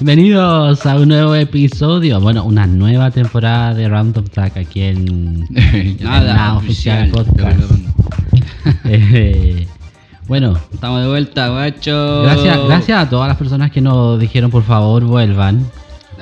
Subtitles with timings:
[0.00, 5.96] Bienvenidos a un nuevo episodio, bueno, una nueva temporada de Random Tag aquí en, en
[6.00, 7.56] Nada la oficial oficial.
[7.58, 7.72] podcast.
[8.84, 9.66] Eh,
[10.28, 12.22] bueno, Estamos de vuelta, guacho.
[12.22, 15.64] gracias, gracias a todas las personas que nos dijeron por favor vuelvan.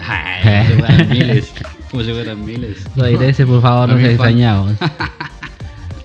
[0.06, 1.52] Ay, como si fueran miles.
[1.90, 3.46] Como si fueran miles.
[3.46, 4.72] Por favor, nos extrañamos.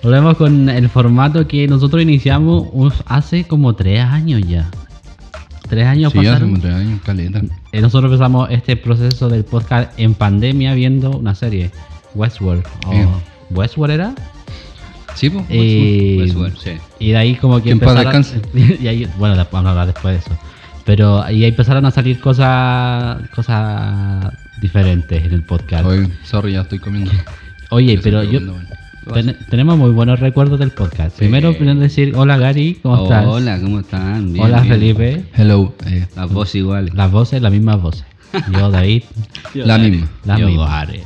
[0.02, 2.68] Volvemos con el formato que nosotros iniciamos
[3.06, 4.70] hace como tres años ya.
[5.70, 6.66] Tres años Sí, pasaron.
[6.66, 7.42] años, caleta.
[7.72, 11.72] Eh, nosotros empezamos este proceso del podcast en pandemia viendo una serie,
[12.16, 12.64] Westworld.
[12.92, 12.98] Sí.
[13.50, 14.16] ¿Westworld era?
[15.16, 15.46] Sí, pues.
[15.50, 16.72] Y, Westworld, sí.
[17.00, 18.26] y de ahí como que empezaron...
[18.54, 20.40] y ahí, bueno, vamos a hablar después de eso.
[20.86, 25.86] Pero ahí empezaron a salir cosas cosas diferentes en el podcast.
[25.86, 27.12] Oye, sorry, ya estoy comiendo.
[27.70, 28.40] Oye, pero yo...
[29.14, 31.12] ten- tenemos muy buenos recuerdos del podcast.
[31.12, 31.20] Sí.
[31.20, 33.26] Primero, primero decir, hola Gary, ¿cómo estás?
[33.26, 34.34] Hola, ¿cómo están?
[34.34, 34.74] Bien, hola bien.
[34.74, 35.26] Felipe.
[35.36, 35.74] Hello.
[35.86, 36.94] eh, Las voces iguales.
[36.94, 38.06] Las voces, las mismas voces.
[38.52, 39.04] Yo, David,
[39.54, 40.08] la misma.
[40.26, 40.70] Las Yo, mismas.
[40.70, 41.04] Gare.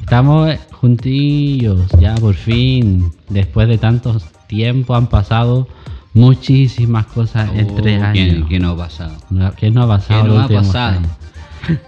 [0.00, 3.10] Estamos juntillos, ya por fin.
[3.28, 5.68] Después de tantos tiempos han pasado
[6.12, 8.48] muchísimas cosas en Oh, tres ¿qué- años.
[8.48, 9.12] ¿Qué nos ha pasado?
[9.30, 10.22] No, ¿Qué no ha pasado?
[10.24, 11.00] ¿Qué no ha pasado?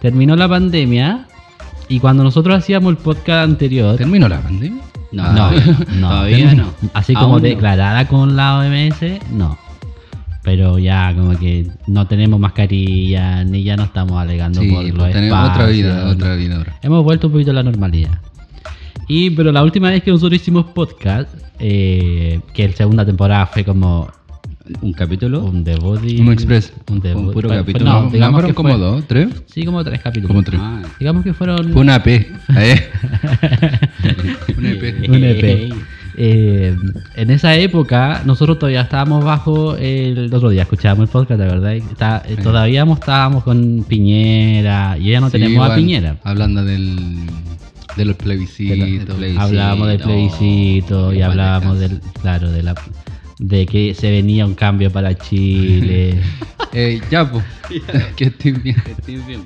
[0.01, 1.27] Terminó la pandemia
[1.89, 4.83] y cuando nosotros hacíamos el podcast anterior, ¿Terminó la pandemia?
[5.15, 5.51] No, no,
[5.97, 6.75] no, todavía no.
[6.95, 9.59] así como declarada con la OMS, no.
[10.43, 14.93] Pero ya como que no tenemos mascarilla ni ya no estamos alegando Sí, por los
[14.99, 16.79] pues tenemos otra vida, otra vida ahora.
[16.83, 18.19] Hemos vuelto un poquito a la normalidad.
[19.09, 23.65] Y, pero la última vez que nosotros hicimos podcast, eh, que la segunda temporada fue
[23.65, 24.11] como
[24.81, 25.45] ¿Un capítulo?
[25.45, 26.01] un debut.
[26.05, 26.73] y- Un express.
[26.91, 27.27] Un debut.
[27.27, 27.85] Un puro Fue- capítulo.
[27.85, 29.29] No, No, digamos fueron que como fue- dos, tres.
[29.47, 30.29] Sí, como tres capítulos.
[30.29, 30.59] Como tres.
[30.63, 31.71] Ah, Digamos que fueron.
[31.73, 32.15] Fue una P.
[32.57, 32.89] ¿eh?
[34.57, 35.09] Un EP.
[35.09, 35.73] un EP.
[36.17, 36.77] Eh,
[37.17, 41.47] en esa época, nosotros todavía estábamos bajo el, el otro día, escuchábamos el podcast, la
[41.47, 41.73] verdad.
[41.75, 46.17] y está- eh, todavía estábamos con Piñera y ya no Sí, tenemos a igual, Piñera.
[46.23, 46.97] Hablando del,
[47.97, 48.79] de los plebiscitos.
[48.79, 49.45] De los plebiscitos.
[49.51, 52.75] hablábamos del no, plebiscito y igual hablábamos del, claro, de la
[53.49, 56.19] de que se venía un cambio para Chile.
[56.77, 57.45] Eh, ya, pues.
[58.17, 58.75] que estoy bien.
[58.85, 59.45] Estoy bien,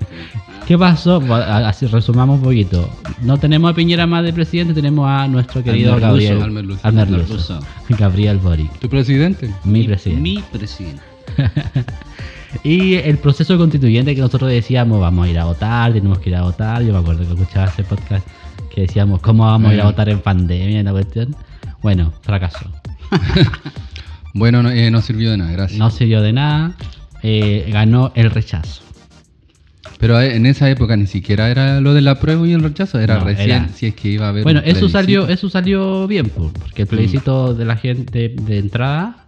[0.67, 1.23] ¿Qué pasó?
[1.31, 2.89] Así resumamos un poquito.
[3.21, 6.51] No tenemos a Piñera más de presidente, tenemos a nuestro querido Al Gabriel.
[6.51, 7.61] Merluzo.
[7.91, 9.51] Gabriel Boric, ¿Tu presidente?
[9.65, 10.23] mi presidente.
[10.23, 11.03] Mi presidente.
[12.65, 16.37] Y el proceso constituyente que nosotros decíamos, vamos a ir a votar, tenemos que ir
[16.37, 16.83] a votar.
[16.83, 18.27] Yo me acuerdo que escuchaba ese podcast
[18.75, 19.87] que decíamos, ¿cómo vamos a ir a Mm.
[19.89, 20.83] votar en pandemia?
[20.83, 21.37] La cuestión.
[21.83, 22.71] Bueno, fracasó.
[24.35, 25.79] Bueno, no, eh, no sirvió de nada, gracias.
[25.79, 26.73] No sirvió de nada.
[27.23, 28.83] eh, ganó el rechazo.
[29.99, 33.19] Pero eh, en esa época ni siquiera era lo del apruebo y el rechazo, era
[33.19, 34.45] No, recién era- si es que iba a haber.
[34.45, 34.99] Bueno, un eso plebiscito.
[35.01, 39.25] salió, eso salió bien, po, porque el plebiscito de la gente de entrada.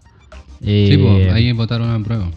[0.63, 2.31] eh, Sí, pues ahí votaron a prueba.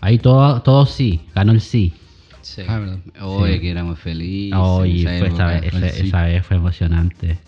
[0.00, 1.92] ahí todo, todo sí, ganó el sí.
[2.40, 2.62] Sí.
[2.68, 2.80] Ah.
[3.22, 4.56] Oye, que éramos felices.
[4.56, 6.06] Esa fue esa, vez, sí.
[6.06, 7.38] esa vez fue emocionante.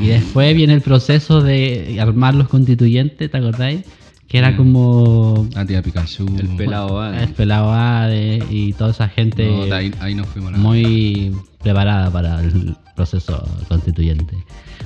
[0.00, 3.82] Y después viene el proceso de armar los constituyentes, ¿te acordáis?
[4.26, 4.56] Que era Mm.
[4.56, 6.26] como La tía Pikachu.
[6.38, 7.22] El pelado Ade.
[7.24, 10.52] el pelado Ade y toda esa gente No, ahí, ahí nos fuimos.
[10.52, 11.32] la- muy
[11.62, 14.34] preparada para el proceso constituyente.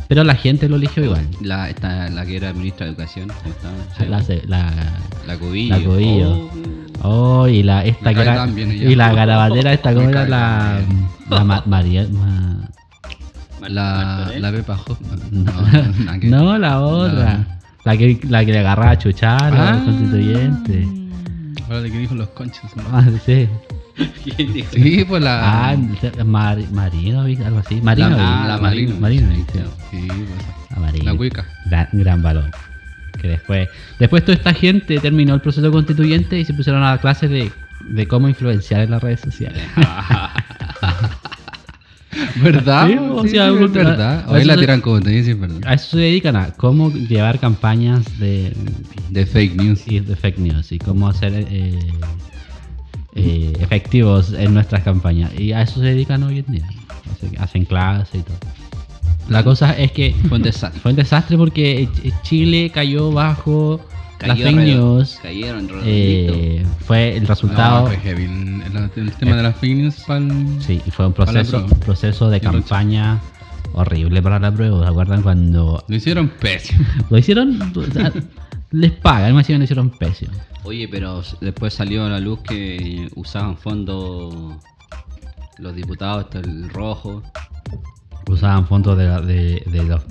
[0.08, 1.26] Pero la gente lo eligió igual.
[1.40, 3.28] La, esta, la que era ministra de Educación.
[3.62, 4.08] ¿cómo?
[4.10, 4.72] La, la,
[5.26, 5.76] La Cubillo.
[5.78, 6.30] la Cubillo.
[7.02, 8.90] Oh, Oh, y la esta que era, ella.
[8.90, 10.80] y la garabatera esta Me como era la
[11.30, 12.68] la Ma- María Ma-
[13.68, 15.20] La, la Pepa Hoffman.
[15.32, 17.58] no, que- no, la otra.
[17.84, 19.70] La que la que le agarraba a chuchar Ah.
[19.74, 20.88] al constituyente.
[21.64, 22.70] Ahora de que dijo los conchos.
[22.76, 22.82] ¿no?
[22.92, 23.48] Ah, sí.
[24.36, 24.68] ¿Quién dijo?
[24.72, 25.70] Sí, pues la.
[25.70, 25.76] Ah,
[26.24, 27.80] Mar, Marino, algo así.
[27.80, 28.16] Marino.
[28.18, 28.94] ah, la Marino.
[29.00, 29.44] Marino, sí.
[29.90, 31.02] Sí, pues.
[31.04, 31.12] La.
[31.12, 31.44] La cuica.
[31.66, 32.50] Gran, gran valor.
[33.20, 33.68] Que después,
[33.98, 37.50] después toda esta gente terminó el proceso constituyente y se pusieron a clases de,
[37.88, 39.62] de cómo influenciar en las redes sociales.
[42.36, 42.86] ¿Verdad?
[42.88, 44.24] Sí, o Sí, sea, sí, es verdad.
[44.28, 45.60] Hoy la tiran como te dicen, ¿verdad?
[45.64, 48.52] A eso se dedican a cómo llevar campañas de,
[49.10, 49.82] De fake news.
[49.86, 51.78] y de fake news y cómo hacer eh,
[53.14, 55.32] eh, efectivos en nuestras campañas.
[55.38, 56.68] Y a eso se dedican hoy en día.
[57.38, 58.36] Hacen clases y todo.
[59.28, 60.80] La cosa es que Fue un desastre.
[60.80, 63.80] fue un desastre porque Ch- Chile cayó bajo
[64.20, 65.18] las fake news.
[65.22, 65.68] Cayeron.
[65.84, 67.82] Eh, fue el resultado.
[67.82, 68.24] No, fue heavy.
[68.24, 70.04] El, tema de las fake news
[70.60, 73.20] Sí, y fue un proceso, proceso de campaña
[73.74, 74.82] horrible para la prueba.
[74.82, 76.84] ¿Se acuerdan cuando Lo hicieron pésimo.
[77.10, 77.72] lo hicieron?
[78.72, 80.32] Les pagan, me decían, lo hicieron pésimo.
[80.64, 84.56] Oye, pero después salió a la luz que usaban fondos
[85.58, 87.22] los diputados, el rojo.
[88.28, 90.02] Usaban fondos de, la- de, de los,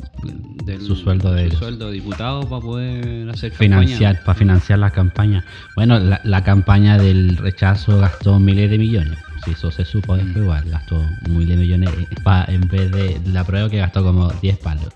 [0.64, 1.60] Del- su sueldo de su ellos.
[1.60, 5.44] sueldo de diputado para poder hacer financiar, para financiar las campañas.
[5.76, 9.20] Bueno, la, la campaña del rechazo gastó miles de millones.
[9.44, 13.20] Si eso se supo después, igual gastó miles de millones eh, pa- en vez de
[13.28, 14.88] la prueba que gastó como 10 palos.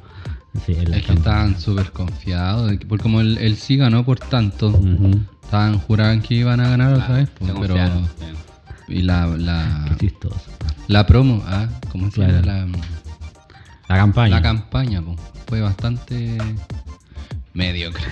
[0.66, 1.14] Sí, Es que campaña.
[1.18, 2.70] estaban súper confiados.
[2.72, 4.80] de que- Porque como él, él sí ganó por tanto,
[5.44, 6.96] estaban juraban que iban a ganar.
[7.06, 7.76] Se pues, pero,
[8.88, 9.86] y la, la,
[10.88, 12.42] la promo, ah, ¿cómo se llama?
[12.42, 12.68] Claro.
[12.68, 12.80] La,
[13.90, 14.36] La campaña.
[14.36, 16.38] la campaña, pues, fue bastante
[17.54, 18.06] mediocre.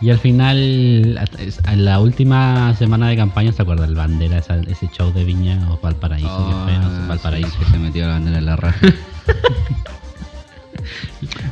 [0.00, 4.88] y al final, en la última semana de campaña, ¿se acuerda el bandera, esa- ese
[4.96, 6.28] show de Viña o Valparaíso?
[6.48, 7.50] que fue, no sé, Ah, Valparaíso.
[7.50, 8.78] sí, que se metió la bandera en la raja.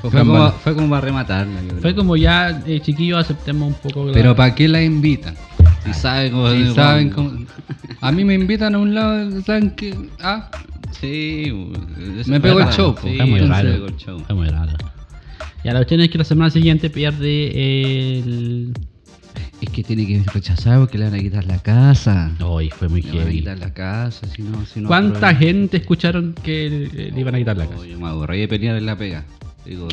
[0.02, 1.60] fue, como, fue como para rematarla.
[1.62, 1.80] yo creo.
[1.82, 4.04] Fue como ya, eh, chiquillos, aceptemos un poco.
[4.06, 5.34] la- Pero ¿para qué la invitan?
[5.84, 7.32] Si saben cómo Si saben cómo...
[8.00, 9.96] A mí me invitan a un lado, ¿saben qué?
[10.20, 10.48] Ah,
[11.00, 11.52] Sí,
[12.26, 13.86] Me pegó el show, Sí, fue muy raro.
[14.26, 14.72] Fue muy raro.
[15.64, 18.72] La cuestión es que la semana siguiente pierde el.
[19.60, 22.30] Es que tiene que rechazar porque le van a quitar la casa.
[22.44, 23.38] Hoy fue muy Le van a heavy.
[23.38, 27.38] quitar la casa, si no, si no ¿Cuánta gente escucharon que le, le iban a
[27.38, 27.80] quitar la casa?
[27.80, 29.24] Oh, yo me aburrí de pelear en la pega.
[29.64, 29.88] Digo,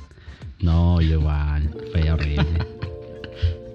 [0.60, 1.70] No, yo igual.
[1.92, 2.44] Fue horrible.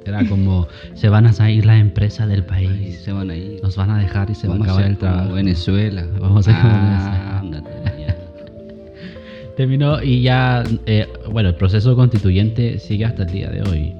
[0.05, 2.99] Era como: se van a salir las empresas del ay, país.
[3.01, 3.59] se van a ir.
[3.61, 5.33] Nos van a dejar y se Vamos va a a acabar hacer el trabajo.
[5.33, 6.07] Venezuela.
[6.19, 7.43] Vamos a como Ah.
[9.57, 13.93] Terminó y ya, eh, bueno, el proceso constituyente sigue hasta el día de hoy.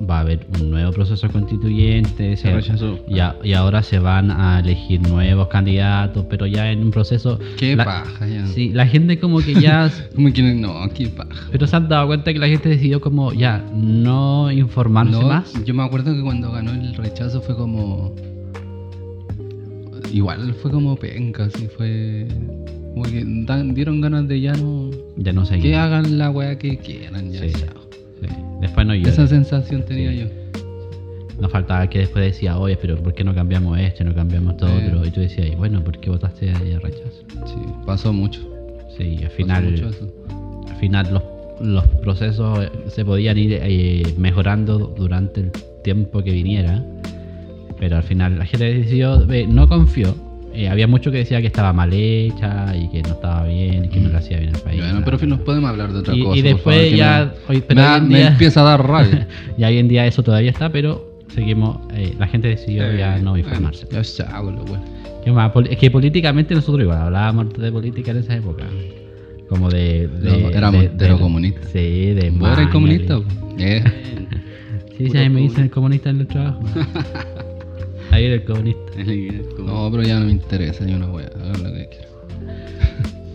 [0.00, 2.36] Va a haber un nuevo proceso constituyente.
[2.36, 2.98] Se rechazó.
[3.42, 7.38] Y ahora se van a elegir nuevos candidatos, pero ya en un proceso...
[7.56, 8.46] qué la- paja ya.
[8.46, 9.90] Sí, la gente como que ya...
[10.14, 11.48] Como que no, qué paja.
[11.50, 15.52] pero se han dado cuenta que la gente decidió como ya no informarse No, más.
[15.64, 18.14] Yo me acuerdo que cuando ganó el rechazo fue como.
[20.12, 22.26] Igual fue como penca, así fue.
[22.94, 24.90] Como que dan- dieron ganas de ya no.
[25.16, 25.58] Ya no sé.
[25.58, 27.40] Que hagan la weá que quieran ya.
[27.40, 27.52] Sí.
[27.52, 27.87] chao.
[28.60, 29.08] Después no yo.
[29.08, 30.26] Esa sensación tenía yo.
[31.40, 34.70] Nos faltaba que después decía, oye, pero ¿por qué no cambiamos esto, no cambiamos todo
[34.70, 34.86] Eh.
[34.88, 35.06] otro?
[35.06, 37.22] Y tú decías, "Y bueno, ¿por qué votaste ahí a rechazo?
[37.46, 37.54] Sí,
[37.86, 38.40] pasó mucho.
[38.96, 39.92] Sí, al final,
[40.68, 41.22] al final los,
[41.60, 45.52] los procesos eh, se podían ir eh, mejorando durante el
[45.84, 46.84] tiempo que viniera,
[47.78, 50.16] pero al final la gente decidió, eh, no confió.
[50.58, 53.88] Eh, había mucho que decía que estaba mal hecha y que no estaba bien y
[53.88, 54.80] que no le hacía bien al país.
[54.82, 56.36] Bueno, pero en fin, nos podemos hablar de otra y, cosa.
[56.36, 59.28] y después favor, ya, me- hoy, me, da- en me día, empieza a dar rabia.
[59.56, 63.36] ya hoy en día eso todavía está, pero seguimos, eh, la gente decidió ya no
[63.38, 63.86] informarse.
[63.92, 64.78] Ya lo.
[65.24, 65.52] ¿Qué más?
[65.70, 68.64] Es que políticamente nosotros igual hablábamos de política en esa época.
[69.48, 70.08] Como de.
[70.08, 71.66] de- No, éramos de- de los comunistas.
[71.72, 72.30] Sí, de.
[72.30, 73.20] ¿Vos eres comunista?
[73.58, 73.84] Eh.
[74.98, 76.60] Sí, sí, a mí me dicen el comunista en el trabajo.
[78.10, 78.92] Ahí era el comunista.
[79.58, 81.30] No, pero ya no me interesa ni una wea.
[81.34, 82.08] Hagan lo que quieran.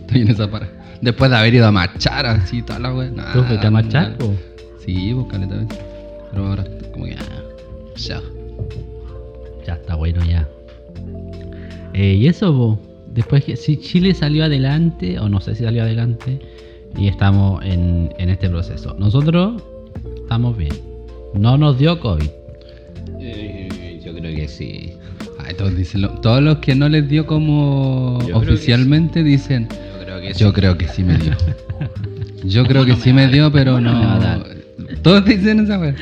[0.00, 0.68] Estoy en esa para.
[1.00, 3.10] Después de haber ido a marchar así, toda la wea.
[3.10, 4.16] Nah, ¿Tú fuiste a marchar?
[4.84, 5.66] Sí, pues caleta.
[6.30, 7.14] Pero ahora, como que.
[7.14, 7.42] Ah,
[7.94, 8.22] chao.
[9.66, 10.48] Ya está bueno ya.
[11.92, 12.78] Eh, y eso, po.
[13.08, 16.40] después que si Chile salió adelante, o no sé si salió adelante,
[16.96, 18.94] y estamos en, en este proceso.
[18.98, 19.62] Nosotros
[20.16, 20.74] estamos bien.
[21.34, 22.28] No nos dio COVID.
[23.20, 23.68] Eh,
[24.24, 24.92] creo que sí.
[25.46, 29.22] Ay, todos, dicen lo- todos los que no les dio como Yo creo que oficialmente
[29.22, 29.68] dicen.
[29.70, 30.52] Yo creo que Yo sí.
[30.54, 31.32] creo que sí me dio.
[32.44, 34.22] Yo creo que sí me dio, pero cómo no me va a no.
[34.22, 34.46] dar?
[35.02, 35.94] Todos dicen esa wea.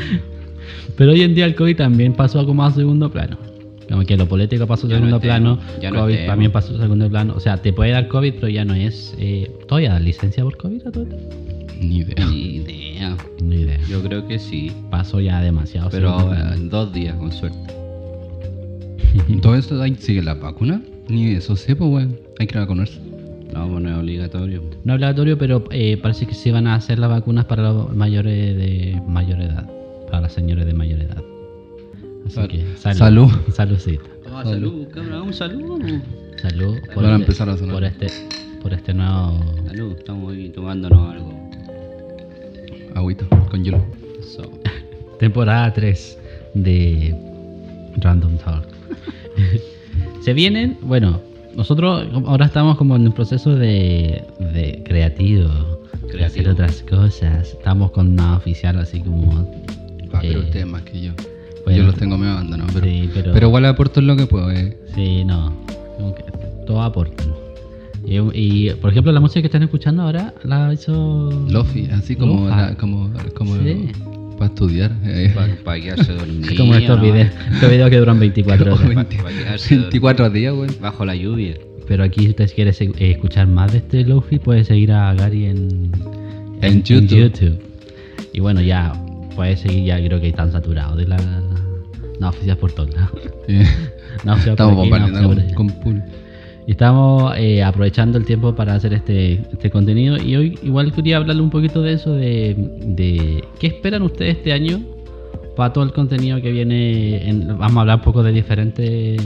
[0.96, 3.38] Pero hoy en día el COVID también pasó como a segundo plano.
[3.88, 6.02] Como que lo político pasó a Ya no segundo es plano, tema, ya no es
[6.02, 6.26] COVID tema.
[6.32, 7.34] también pasó a segundo plano.
[7.36, 9.14] O sea, te puede dar COVID, pero ya no es.
[9.18, 11.16] Eh, ¿Todavía dan licencia por COVID a todo esto?
[11.80, 12.26] Ni idea.
[12.26, 13.16] Ni idea.
[13.42, 13.78] Ni idea.
[13.88, 14.72] Yo creo que sí.
[14.90, 15.90] Pasó ya demasiado.
[15.90, 17.58] Pero segundo en dos días, con suerte.
[19.42, 20.82] ¿Todo esto ahí sigue la vacuna?
[21.09, 22.18] Ni eso sé, pues weón.
[22.38, 22.99] Hay que vacunarse.
[23.52, 24.62] No, pues no es obligatorio.
[24.85, 27.94] No es obligatorio, pero eh, parece que se van a hacer las vacunas para los
[27.94, 29.68] mayores de mayor edad.
[30.06, 31.23] Para las señores de mayor edad.
[32.26, 32.99] Así Sal- que salud.
[32.99, 33.30] salud.
[33.52, 34.04] Saludcita.
[34.35, 35.78] Ah, salud, cabrón, un saludo.
[36.40, 37.75] Salud por, Van a este, empezar a sonar.
[37.75, 38.06] por este
[38.62, 41.50] por este nuevo Salud, estamos ahí tomándonos algo.
[42.94, 43.85] Agüita, con hielo.
[44.21, 44.50] Eso.
[45.18, 46.18] temporada 3
[46.54, 47.14] de
[47.99, 48.66] Random Talk.
[50.22, 51.20] Se vienen, bueno,
[51.56, 54.22] nosotros ahora estamos como en un proceso de,
[54.54, 55.50] de creativo,
[56.12, 57.48] de hacer otras cosas.
[57.52, 59.50] Estamos con una oficial así como...
[60.12, 61.12] Ah, pero eh, ustedes más que yo.
[61.64, 62.72] bueno, yo los tengo medio abandonados.
[62.74, 64.76] Pero, sí, pero, pero igual aporto en lo que puedo, eh.
[64.94, 65.52] Sí, no.
[66.66, 67.24] todo aporta.
[68.04, 71.30] Y, y, por ejemplo, la música que están escuchando ahora la hizo...
[71.48, 73.88] Lofi, así como, la- como, como Sí.
[74.42, 74.92] Para estudiar.
[75.04, 75.32] eh.
[75.64, 76.50] Para quedarse dormido.
[76.50, 77.04] Es como estos ¿no?
[77.04, 78.94] videos, estos videos que duran 24 Como horas.
[79.08, 80.70] 20 Pa' quedarse 24 días, güey.
[80.80, 81.54] Bajo la lluvia.
[81.88, 85.12] Pero aquí, si usted quiere se- eh, escuchar más de este Lofi, puede seguir a
[85.14, 85.90] Gary en,
[86.61, 87.18] En YouTube.
[87.18, 87.58] YouTube.
[88.32, 88.92] Y bueno, ya
[89.37, 91.16] puede seguir, ya creo que están saturados de la.
[92.20, 93.11] Noticias por todos lados.
[93.11, 96.02] Por Estamos bombardeando con, con pool.
[96.66, 100.16] Estamos eh, aprovechando el tiempo para hacer este, este contenido.
[100.23, 102.54] Y hoy igual quería hablarle un poquito de eso, de,
[102.85, 104.81] de qué esperan ustedes este año
[105.57, 107.28] para todo el contenido que viene.
[107.28, 109.21] en- vamos a hablar un poco de diferentes...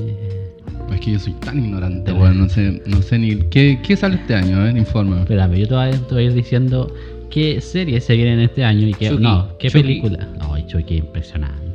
[0.92, 2.38] Es que yo soy tan ignorante, Te- weón.
[2.38, 3.36] No sé, no sé ni.
[3.50, 4.56] ¿Qué, qué sale este año?
[4.58, 5.22] A ver, infórmame.
[5.22, 6.92] Espérame, yo te voy, a, te voy a ir diciendo
[7.28, 9.10] qué series se vienen este año y qué...
[9.10, 9.82] Chucky, no, qué Chucky.
[9.82, 10.28] película.
[10.40, 11.65] Ay, Chucky, impresionante.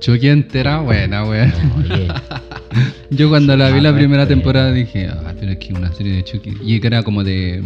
[0.00, 1.52] Chucky entera, buena, weón.
[3.10, 6.24] Yo cuando la vi la primera temporada dije, ah, pero es que una serie de
[6.24, 6.52] Chucky.
[6.64, 7.62] Y que era como de.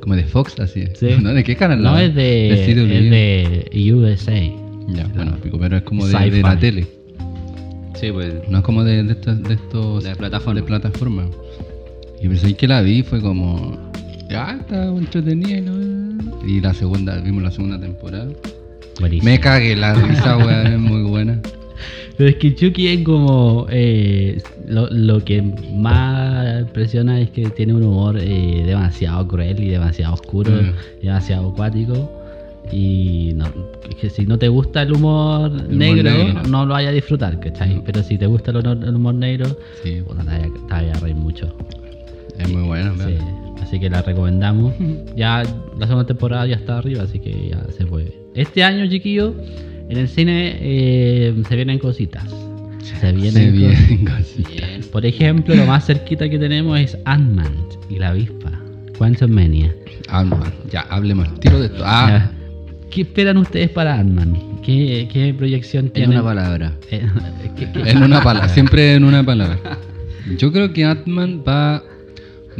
[0.00, 0.84] Como de Fox, así.
[0.94, 1.08] Sí.
[1.22, 1.34] ¿No?
[1.34, 1.82] ¿De qué canal?
[1.82, 2.76] no la- es de, es
[3.74, 4.40] de USA.
[4.88, 6.86] Ya, bueno, pico, pero es como de, de la tele.
[8.00, 8.32] Sí, pues.
[8.48, 10.04] No es como de, de estos, de estos.
[10.04, 10.60] De plataforma.
[10.60, 11.26] De plataforma.
[12.22, 13.76] Y pensé que la vi fue como.
[14.30, 16.46] Ya, está entretenida, ¿no?
[16.46, 18.28] Y la segunda, vimos la segunda temporada.
[19.00, 19.30] Buenísimo.
[19.30, 21.40] Me cagué la risa, weón, es muy buena.
[22.18, 23.66] Pero es que Chucky es como.
[23.70, 25.40] eh, lo, lo que
[25.72, 31.00] más impresiona es que tiene un humor eh, demasiado cruel y demasiado oscuro, Mm.
[31.02, 32.12] demasiado acuático.
[32.70, 33.46] Y no,
[33.88, 36.42] es que si no te gusta el humor, negro, negro.
[36.50, 37.76] no lo vayas a disfrutar, ¿cachai?
[37.76, 37.84] No.
[37.84, 41.14] Pero si te gusta el humor, el humor negro, Sí, puta, te te a reír
[41.16, 41.54] mucho.
[42.38, 43.14] es muy buena, Sí,
[43.62, 44.74] así que la recomendamos.
[45.16, 45.44] Ya
[45.78, 48.12] la segunda temporada ya está arriba, así que ya se puede.
[48.34, 49.34] Este año, chiquillo,
[49.88, 52.24] en el cine eh, se vienen cositas.
[53.00, 54.52] Se vienen Se vienen cositas.
[54.54, 54.80] Bien.
[54.90, 57.52] Por ejemplo, lo más cerquita que tenemos es Ant-Man
[57.88, 58.50] y la avispa.
[58.96, 59.74] Quantum Mania.
[60.08, 60.52] Ant-Man.
[60.70, 61.82] Ya, hablemos tiro de esto.
[61.84, 62.30] Ah,
[62.90, 64.60] ¿Qué esperan ustedes para Ant-Man?
[64.64, 66.18] ¿Qué, qué proyección En tienen?
[66.18, 66.72] una palabra.
[66.90, 67.00] ¿qué-
[67.72, 69.58] qué- en una palabra, siempre en una palabra.
[70.38, 71.82] Yo creo que Ant-Man va,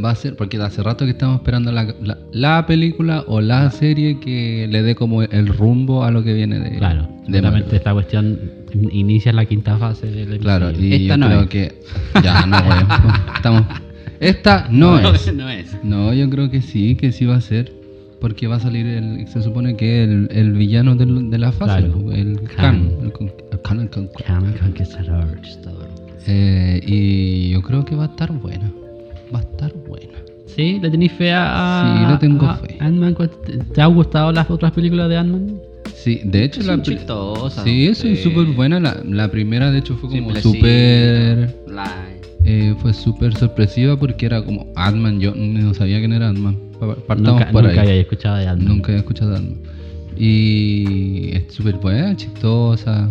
[0.03, 3.69] va a ser, porque hace rato que estamos esperando la, la- la película o la
[3.71, 7.39] serie que le dé como el rumbo a lo que viene de, Claro, de
[7.75, 8.39] esta cuestión
[8.73, 11.47] in- inicia la quinta fase del Claro, y Esta yo no creo es.
[11.49, 11.81] que.
[12.23, 12.87] Ya, no, weón.
[13.35, 13.63] Estamos.
[14.19, 15.33] Esta no es.
[15.33, 15.77] no es.
[15.83, 17.71] No, yo creo que sí, que sí va a ser.
[18.19, 19.27] Porque va a salir el.
[19.29, 22.11] Se supone que el, el villano del- de la fase, Claro.
[22.11, 22.55] el Khan.
[22.57, 22.91] Khan.
[23.03, 25.87] El, con- el Khan, el con- Khan Conquistador.
[26.27, 28.69] Eh, y yo creo que va a estar buena.
[29.33, 30.13] Va a estar buena.
[30.45, 30.79] ¿Sí?
[30.81, 32.75] ¿Le tenéis fe a, Sí, le tengo a fe.
[32.79, 33.15] Ant-Man?
[33.73, 35.59] ¿Te, han gustado las otras películas de Ant-Man?
[35.95, 36.73] Sí, de hecho la.
[36.73, 37.63] Son chistosas.
[37.63, 38.79] Sí, es súper buena.
[38.79, 41.55] La, la primera, de hecho, fue como súper.
[42.45, 45.19] eh, fue súper sorpresiva porque era como Ant-Man.
[45.19, 46.57] Yo no sabía quién era Ant-Man.
[46.79, 47.77] Pa- Partamos Nunca, nunca ahí.
[47.89, 48.67] había escuchado de Ant-Man.
[48.67, 49.59] Nunca había escuchado Ant-Man.
[50.17, 53.09] Y es súper buena, chistosa.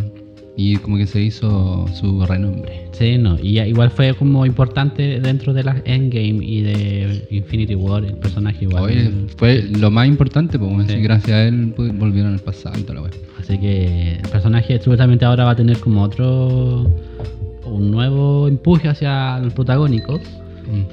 [0.61, 2.89] Y como que se hizo su renombre.
[2.91, 3.39] Sí, no.
[3.41, 8.65] Y igual fue como importante dentro de la Endgame y de Infinity War, el personaje
[8.65, 8.83] igual.
[8.83, 11.01] Oye, fue lo más importante, pues, Sí.
[11.01, 13.17] gracias a él volvieron al pasado y la.
[13.39, 16.91] Así que el personaje supuestamente ahora va a tener como otro.
[17.65, 20.21] un nuevo empuje hacia los protagónicos.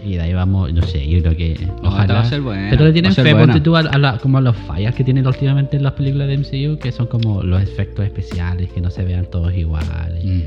[0.06, 1.60] Y de ahí vamos, no sé, yo creo que.
[1.84, 3.98] No, esta va a ser buena, Pero le tienen a fe, ponte tú a, a
[3.98, 7.08] la- como a los fallas que tienen últimamente en las películas de MCU, que son
[7.08, 10.24] como los efectos especiales, que no se vean todos iguales.
[10.24, 10.42] Mm.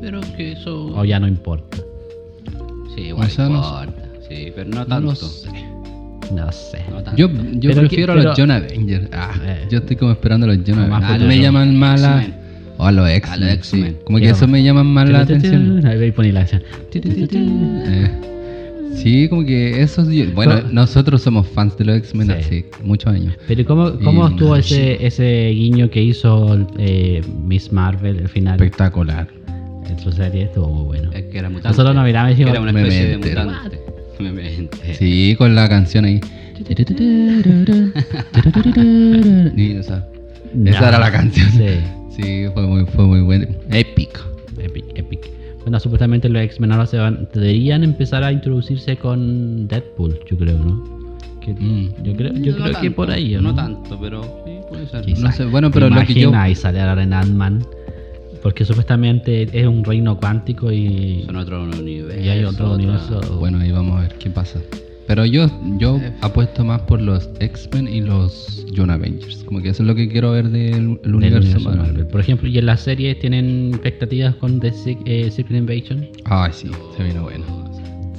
[0.00, 0.86] Pero que eso.
[0.96, 1.78] O ya no importa.
[2.94, 4.02] Sí, igual sea, no importa.
[4.28, 5.14] Sí, pero no No tanto.
[5.14, 5.48] sé.
[6.34, 6.78] No sé.
[6.90, 7.16] No tanto.
[7.16, 9.08] Yo, yo Pero prefiero que- a los pero- John Avengers.
[9.12, 9.66] Ah, Eh.
[9.70, 11.22] yo estoy como esperando a los John Avengers.
[11.28, 12.18] me llaman más la...
[12.22, 12.46] X-Men.
[12.78, 13.58] O a los A X-Men.
[13.62, 13.96] sí.
[14.04, 15.86] Como que eso me llama más la atención.
[15.86, 16.62] Ahí poní la canción.
[18.94, 22.32] Sí, como que eso Bueno, nosotros somos fans de los X-Men Sí.
[22.32, 23.34] hace muchos años.
[23.46, 28.54] Pero ¿cómo, cómo Y- estuvo ese, ese guiño que hizo eh, Miss Marvel al final
[28.54, 29.28] Espectacular.
[29.88, 30.44] en su serie?
[30.44, 31.10] Estuvo muy bueno.
[31.12, 31.68] Es que era mutante.
[31.68, 33.44] Nosotros nos miramos y dijimos, Era una especie de Memento.
[33.44, 33.78] mutante.
[34.20, 34.78] Memento.
[34.98, 36.20] Sí, con la canción ahí.
[39.56, 40.06] Y, o sea,
[40.64, 41.48] esa era la canción.
[41.50, 41.66] Sí.
[42.16, 43.46] Sí, fue muy, fue muy bueno.
[43.70, 44.20] Épico.
[45.66, 50.56] Bueno, supuestamente los X-Men ahora se van, deberían empezar a introducirse con Deadpool, yo creo,
[50.60, 51.18] ¿no?
[51.40, 52.04] Que- Mm.
[52.04, 53.56] Yo creo, yo No creo que por ahí, ¿o No ¿no?
[53.56, 55.04] tanto, pero sí, puede ser.
[55.04, 55.22] Quizá.
[55.22, 57.66] No sé, bueno, ¿Te pero lo que yo- sale ahora en Ant-Man?
[58.44, 62.20] Porque supuestamente es un reino cuántico y, Son otro universo.
[62.24, 63.36] y hay otro otra- universo.
[63.40, 64.60] Bueno, ahí vamos a ver qué pasa.
[65.06, 65.46] Pero yo,
[65.78, 69.44] yo apuesto más por los X-Men y los John Avengers.
[69.44, 71.86] Como que eso es lo que quiero ver del el del universo, universo Marvel.
[71.92, 72.06] Marvel.
[72.08, 74.72] Por ejemplo, y en las series tienen expectativas con The
[75.06, 76.08] eh, Secret Invasion.
[76.24, 77.44] Ay, sí, se vino bueno.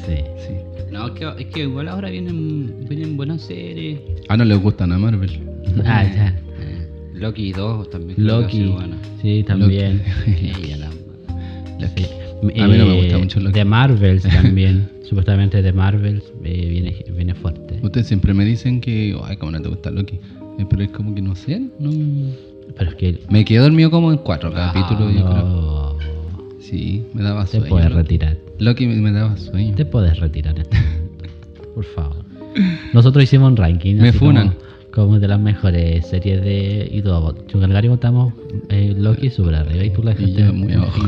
[0.06, 0.16] Sí.
[0.38, 0.54] Sí.
[0.92, 4.00] No, es que, es que igual ahora vienen, vienen buenas series.
[4.30, 5.42] Ah, no les gustan a Marvel.
[5.86, 6.40] Ah, ya.
[7.14, 8.26] Loki 2 también.
[8.26, 8.74] Loki.
[9.22, 10.02] Sí, también.
[10.26, 12.06] Ella la- Sí.
[12.42, 13.54] A mí no me gusta mucho Loki.
[13.58, 14.90] De Marvels también.
[15.04, 17.80] Supuestamente de Marvels eh, viene, viene fuerte.
[17.82, 20.16] Ustedes siempre me dicen que, ay, como no te gusta Loki.
[20.60, 21.92] Eh, Pero es como que no sé, no...
[22.78, 23.20] Pero es que.
[23.30, 25.98] Me quedé dormido como en cuatro Ah, capítulos, yo creo.
[26.60, 27.68] Sí, me daba te sueño.
[27.70, 28.02] puedes Loki.
[28.02, 28.38] retirar.
[28.60, 29.74] Loki me, me daba sueño.
[29.76, 30.56] Te puedes retirar.
[31.76, 32.18] Por favor.
[32.94, 33.96] Nosotros hicimos un ranking.
[33.96, 34.56] Me funan.
[34.92, 36.90] Como, como de las mejores series de.
[36.92, 37.36] Y todo.
[37.48, 38.34] Chungalgari votamos
[38.70, 41.02] eh, Loki súper arriba y tú la en muy abajo.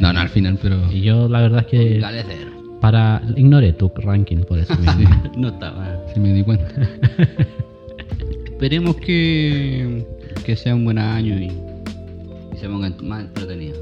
[0.00, 0.90] No, no, al final, pero...
[0.90, 1.98] Y yo la verdad es que.
[2.00, 2.78] Dale cero.
[2.80, 3.22] Para.
[3.36, 5.22] Ignoré tu ranking por eso mismo.
[5.36, 6.02] No estaba.
[6.12, 6.66] Sí me di cuenta.
[8.46, 10.04] Esperemos que,
[10.44, 13.78] que sea un buen año y, y se pongan más entretenidos.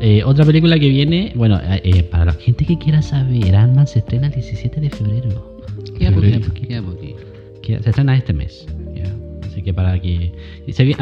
[0.00, 3.86] Eh, otra película que viene, bueno, eh, eh, para la gente que quiera saber, Ant-Man
[3.86, 5.62] se estrena el 17 de febrero.
[5.98, 7.18] Queda poquito, queda poquito.
[7.62, 8.66] Se estrena este mes.
[8.94, 9.10] ya.
[9.46, 10.32] Así que para que.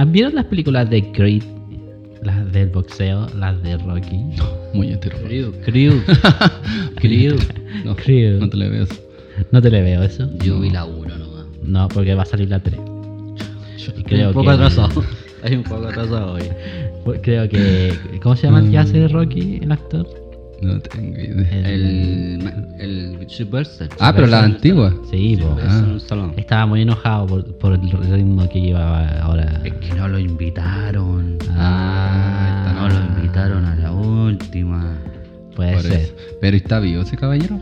[0.09, 1.43] ¿Vieron las películas de Creed?
[2.25, 4.21] Las del boxeo, las de Rocky.
[4.75, 5.19] Muy entero.
[5.27, 6.03] Crew, crew,
[6.97, 7.37] crew.
[7.85, 8.39] No, Creo.
[8.41, 8.87] no te le veo.
[9.51, 10.29] No te le veo eso.
[10.45, 11.45] Yo vi la 1 nomás.
[11.63, 12.79] No, porque va a salir la 3.
[13.99, 15.05] Y creo un poco que- atrasado.
[15.43, 16.45] Hay un poco atrasado hoy.
[17.23, 17.93] Creo que.
[18.23, 20.07] ¿Cómo se llama el que hace de Rocky, el actor?
[20.65, 21.69] No tengo idea.
[21.69, 22.41] El,
[22.79, 23.89] el Superstar.
[24.01, 24.95] Ah, pero la antigua.
[25.11, 25.57] Sí, po.
[25.63, 25.99] Ah.
[25.99, 26.35] Salón.
[26.37, 29.61] Estaba muy enojado por, por el ritmo que llevaba ahora.
[29.65, 31.39] Es que no lo invitaron.
[31.51, 34.99] Ah, no lo invitaron a la última.
[35.55, 36.01] Puede Por ser.
[36.01, 36.15] eso.
[36.41, 37.59] Pero está vivo ese caballero.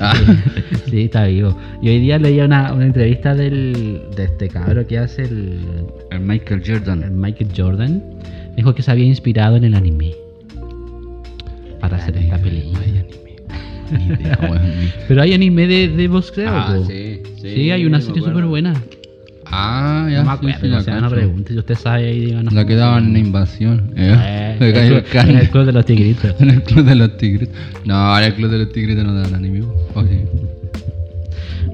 [0.00, 0.14] Ah,
[0.90, 1.56] Sí, está vivo.
[1.82, 5.60] Y hoy día leía una, una entrevista del, de este cabro que hace el,
[6.10, 7.20] El Michael el Jordan.
[7.20, 8.02] Michael Jordan.
[8.56, 10.14] Dijo que se había inspirado en el anime
[11.88, 12.80] para hacer esta película.
[12.84, 14.06] Ay, anime.
[14.06, 16.48] Ni idea, weón, ni- Pero hay anime de, de boxeo.
[16.50, 16.84] Ah, po.
[16.84, 17.54] sí, sí.
[17.54, 18.74] Sí, hay una serie súper buena.
[19.50, 20.22] Ah, ya.
[20.22, 21.14] No me sí, acuerdo, sí, no van a cacho.
[21.14, 21.52] preguntar.
[21.52, 22.52] Si usted sabe, ahí díganos.
[22.52, 23.92] La que daban en invasión.
[23.96, 25.30] Eh, Eh, en el club- el.
[25.30, 26.34] En el club de los tigritos.
[26.40, 27.54] En el club de los tigritos.
[27.86, 29.62] No, en el club de los tigritos no daban anime.
[29.94, 30.20] ¿o sí?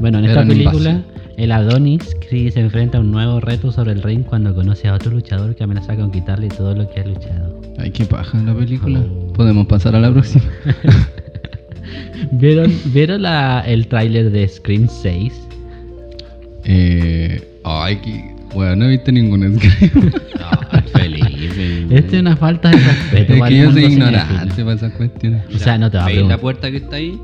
[0.01, 1.05] Bueno, en esta película, invasión.
[1.37, 4.95] el Adonis Creed se enfrenta a un nuevo reto sobre el ring cuando conoce a
[4.95, 7.61] otro luchador que amenaza con quitarle todo lo que ha luchado.
[7.79, 9.01] Ay, qué paja la película.
[9.01, 9.24] Oh.
[9.35, 10.45] Podemos pasar a la próxima.
[12.33, 15.33] ¿Vieron, ¿vieron la, el tráiler de Scream 6?
[16.65, 18.35] Eh, ay, que.
[18.55, 20.13] Bueno, no he visto ningún Scream.
[20.47, 21.87] Ah, Felipe.
[21.91, 23.33] Esta es una falta de respeto.
[23.33, 25.43] es que el yo soy ignorante para esas cuestiones.
[25.55, 26.41] O sea, no te va a ¿Veis la preguntar.
[26.41, 27.19] puerta que está ahí?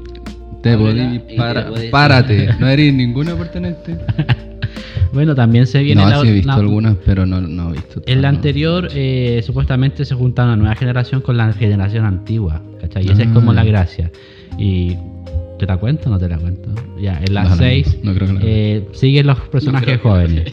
[0.62, 2.48] Te podí para, párate.
[2.58, 3.96] No eres ninguna pertenente.
[5.12, 7.72] Bueno, también se viene No, la, sí he visto la- algunas, pero no, no he
[7.72, 8.00] visto.
[8.06, 8.36] En la no.
[8.36, 13.06] anterior, eh, supuestamente se junta una nueva generación con la generación antigua, ¿cachai?
[13.06, 13.70] Y esa es Ah, como la ya.
[13.70, 14.10] gracia.
[14.58, 14.96] Y
[15.58, 16.70] ¿te la cuento o no te la cuento?
[17.00, 20.10] Ya, en No, las no, 6 no creo que la- eh, siguen los personajes la
[20.10, 20.52] jóvenes.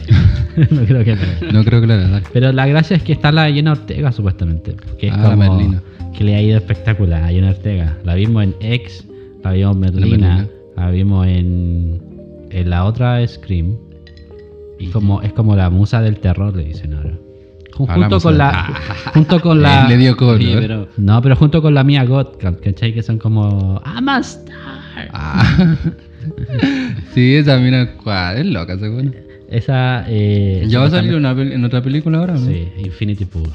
[0.70, 1.52] no creo que no.
[1.52, 2.22] No creo que la verdad.
[2.32, 4.74] Pero la gracia es que está la Jenna Ortega, supuestamente.
[4.98, 5.82] Que es Ah, la como Merlina.
[6.16, 7.96] que le ha ido espectacular a Jenna Ortega.
[8.04, 9.06] La vimos en X,
[9.44, 10.48] la vimos en Merlina, Merlina.
[10.76, 12.00] la vimos en,
[12.50, 13.76] en la otra Scream.
[14.78, 17.14] Y como, es como la musa del terror, le dicen ahora.
[17.86, 18.74] Ah, Junto con la.
[19.14, 19.88] Junto con la.
[19.88, 20.36] Le dio color.
[20.36, 22.92] Oye, pero No, pero junto con la Mia Goth, ¿cachai?
[22.92, 23.80] Que son como.
[23.84, 24.56] I'm a star.
[25.12, 25.76] Ah.
[27.14, 27.88] sí, esa mina
[28.36, 29.10] es loca, seguro.
[29.48, 30.04] Esa.
[30.08, 32.34] Eh, ¿Ya va a salir una en otra película ahora?
[32.34, 32.40] ¿no?
[32.46, 33.48] Sí, Infinity Pool.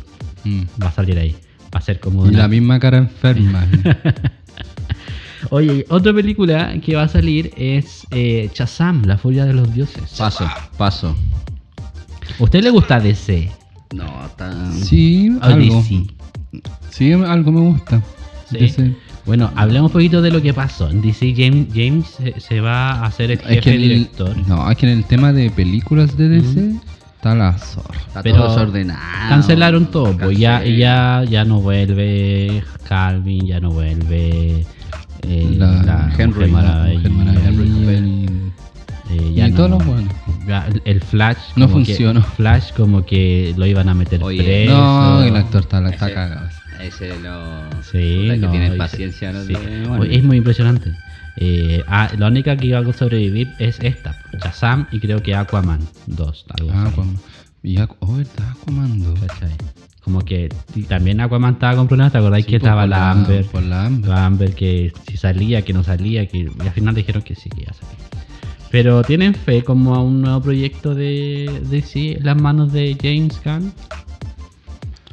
[0.45, 0.61] Mm.
[0.81, 1.35] Va a salir ahí.
[1.73, 3.65] Va a ser como Y una- la misma cara enferma.
[5.49, 10.15] Oye, otra película que va a salir es eh, Shazam, la furia de los dioses.
[10.17, 11.15] paso, paso.
[12.39, 13.51] ¿A usted le gusta DC?
[13.93, 14.71] No, está.
[14.73, 15.75] sí, ¿O algo.
[15.81, 16.05] DC?
[16.89, 18.01] Sí, algo me gusta.
[18.49, 18.57] Sí.
[18.59, 20.89] Ese- Bueno, hablemos un poquito de lo que pasó.
[20.89, 23.89] En DC James, James se, se va a hacer el jefe Es que en el,
[23.89, 24.47] director.
[24.47, 26.75] no, es que en el tema de películas de DC
[27.15, 27.99] está la zorra.
[28.07, 28.99] Está Pero todo desordenado.
[29.29, 34.65] Cancelaron todo, pues ya, ya, ya no vuelve Calvin, ya no vuelve
[35.27, 37.07] eh, La- la Henry, Mujer Maravilla,
[37.47, 38.25] Henry
[39.09, 40.13] eh, y ya no- todos los buenos.
[40.47, 42.21] ya el- Flash No funcionó.
[42.23, 44.73] Flash como que lo iban a meter Oye, preso.
[44.77, 46.49] No, el actor está, está Ese- cagado.
[46.81, 47.63] Ese lo.
[47.83, 49.31] Sí, puta que no, tiene y- paciencia.
[49.31, 49.53] los sí.
[49.87, 50.03] bueno.
[50.03, 50.91] Es muy impresionante.
[51.37, 55.79] Eh, ah, la única que iba a sobrevivir es esta, Shazam y creo que Aquaman
[56.07, 56.45] 2.
[56.59, 57.17] Algo Ah, así, Aquaman.
[57.63, 58.17] Y Aqu- oh,
[58.61, 59.01] Aquaman.
[59.27, 59.49] ¿cachai?
[60.03, 60.49] Como que
[60.89, 63.45] también Aquaman estaba con problemas, ¿te acordáis Sí, que pues, estaba por la la- Amber?
[63.45, 64.09] por la Amber.
[64.09, 67.49] La Amber que si salía, que no salía, que y al final dijeron que sí,
[67.49, 67.95] que iba a salir.
[68.69, 73.39] Pero ¿tienen fe como a un nuevo proyecto de DC en las manos de James
[73.45, 73.71] Gunn?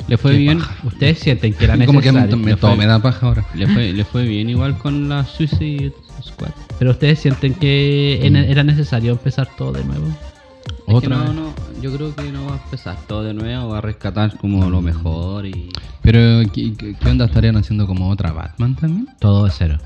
[0.09, 0.59] Le fue Qué bien.
[0.59, 0.75] paja.
[0.85, 2.45] ¿Ustedes sienten que era Como que me, necesario?
[2.45, 3.47] me- todo me da paja ahora.
[3.55, 6.51] Le fue, le fue bien igual con la Suicide Squad.
[6.79, 10.09] Pero ustedes sienten que en- era necesario empezar todo de nuevo.
[10.09, 11.35] Es que Otra no, vez.
[11.35, 14.69] no, Yo creo que no va a empezar todo de nuevo, va a rescatar como
[14.69, 15.71] lo mejor y.
[16.03, 19.09] Pero, ¿qué, onda estarían haciendo como otra Batman también?
[19.19, 19.79] Todo de cero.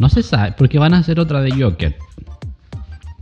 [0.00, 1.96] No se sabe, porque van a hacer otra de Joker.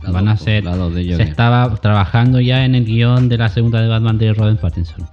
[0.01, 0.63] La van a hacer.
[0.63, 1.27] la dos de se Joker.
[1.27, 5.07] estaba trabajando ya en el guion de la segunda de Batman de Robin Pattinson.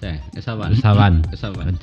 [0.00, 0.72] Sí, esa van.
[0.74, 1.22] Esa van.
[1.32, 1.78] Esa van.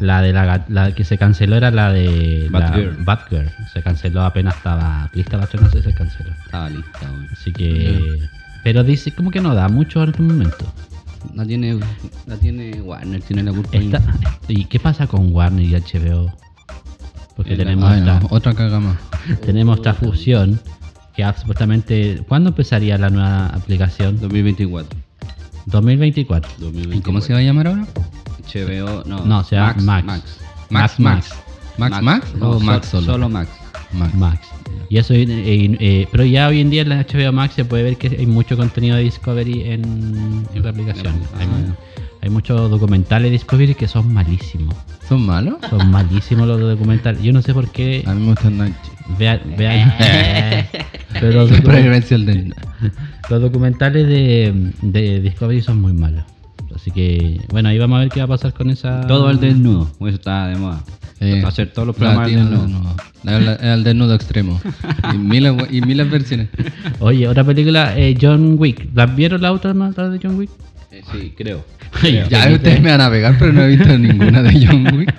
[0.00, 3.04] La de la, que se canceló era la de Batgirl.
[3.04, 3.50] Batgirl.
[3.72, 6.30] Se canceló apenas estaba lista la estrenarse, se canceló.
[6.44, 7.28] Estaba lista, weón.
[7.32, 8.28] Así que.
[8.66, 10.66] Pero dice como que no da mucho en este momento.
[11.36, 11.78] La tiene,
[12.26, 13.68] la tiene Warner, tiene la culpa.
[13.70, 14.02] Esta-
[14.48, 16.32] ¿Y qué pasa con Warner y HBO?
[17.36, 18.96] Porque la- tenemos, Ay, esta, no, otra caga más.
[19.46, 20.58] tenemos esta fusión
[21.14, 22.24] que supuestamente...
[22.26, 24.18] ¿Cuándo empezaría la nueva aplicación?
[24.20, 24.98] 2024.
[25.66, 26.50] 2024.
[26.58, 26.98] 2024.
[26.98, 27.86] ¿Y cómo se va a llamar ahora?
[28.52, 29.24] HBO, no.
[29.24, 30.04] No, se llama Max.
[30.04, 30.38] Max.
[30.70, 31.30] Max Max.
[31.78, 33.06] Max Max, o Max solo?
[33.06, 33.48] Solo Max.
[33.92, 34.14] Max.
[34.14, 34.48] Max.
[34.88, 37.82] Y eso, eh, eh, pero ya hoy en día en la HBO Max se puede
[37.82, 41.14] ver que hay mucho contenido de Discovery en, en la aplicación.
[41.34, 41.40] Ah.
[41.40, 41.48] Hay,
[42.22, 44.74] hay muchos documentales de Discovery que son malísimos.
[45.08, 45.56] ¿Son malos?
[45.70, 47.22] Son malísimos los documentales.
[47.22, 48.02] Yo no sé por qué.
[48.06, 48.74] A mí me gustan.
[49.18, 49.94] Vean, vean.
[51.12, 52.54] pero los, document- Supervivencia del
[53.30, 56.24] los documentales de, de Discovery son muy malos.
[56.74, 59.06] Así que, bueno, ahí vamos a ver qué va a pasar con esa.
[59.06, 59.90] Todo el desnudo.
[60.00, 60.82] Eso está de moda.
[61.20, 62.68] Eh, Hacer todos los programas platino, desnudo.
[62.68, 63.30] no, no.
[63.38, 64.60] El, el desnudo extremo.
[65.14, 66.48] y, miles, y miles versiones.
[67.00, 68.88] Oye, otra película, eh, John Wick.
[68.94, 70.50] ¿La vieron la otra más tarde de John Wick?
[70.92, 71.64] Eh, sí, creo.
[72.02, 75.14] Ya ustedes me van a pegar, pero no he visto ninguna de John Wick.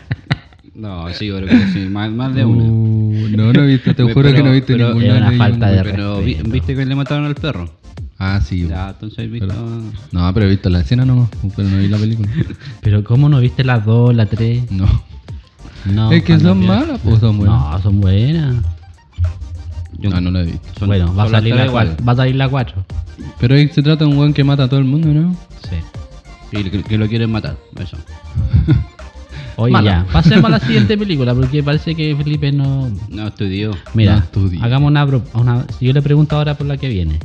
[0.75, 1.79] No, sí, creo que sí.
[1.89, 2.63] Más, más de una.
[2.63, 5.31] Uh, no, no he visto, te Pero- juro que no he visto pero ninguna una
[5.31, 5.83] de falta John de.
[5.91, 7.73] Pero vi- viste que le mataron al perro.
[8.19, 8.67] Ah, sí.
[8.69, 9.53] Ya, entonces he visto.
[10.11, 12.29] No, pero he visto la escena nomás, pero no vi la película.
[12.81, 14.71] Pero ¿cómo no viste las dos, la tres?
[14.71, 14.85] No.
[15.93, 16.11] No.
[16.11, 17.59] es que son malas, pues son buenas.
[17.59, 18.55] No, son buenas.
[19.99, 20.67] Yo- Ah, no la he visto.
[20.79, 21.87] son- bueno, va a, salir la igual.
[21.87, 22.85] cuatro, va a salir la 4.
[23.39, 25.35] Pero ahí se trata de un weón que mata a todo el mundo, ¿no?
[25.69, 25.77] Sí.
[26.57, 27.57] Y que, que lo quieren matar.
[27.79, 27.97] Eso.
[29.59, 30.05] Oye, Mala.
[30.05, 32.91] ya, pasemos a la siguiente película, porque parece que Felipe no...
[33.09, 33.71] No estudió.
[33.95, 34.63] Mira, No estudia.
[34.63, 35.65] hagamos una, pro- una...
[35.81, 37.17] Yo le pregunto ahora por la que viene.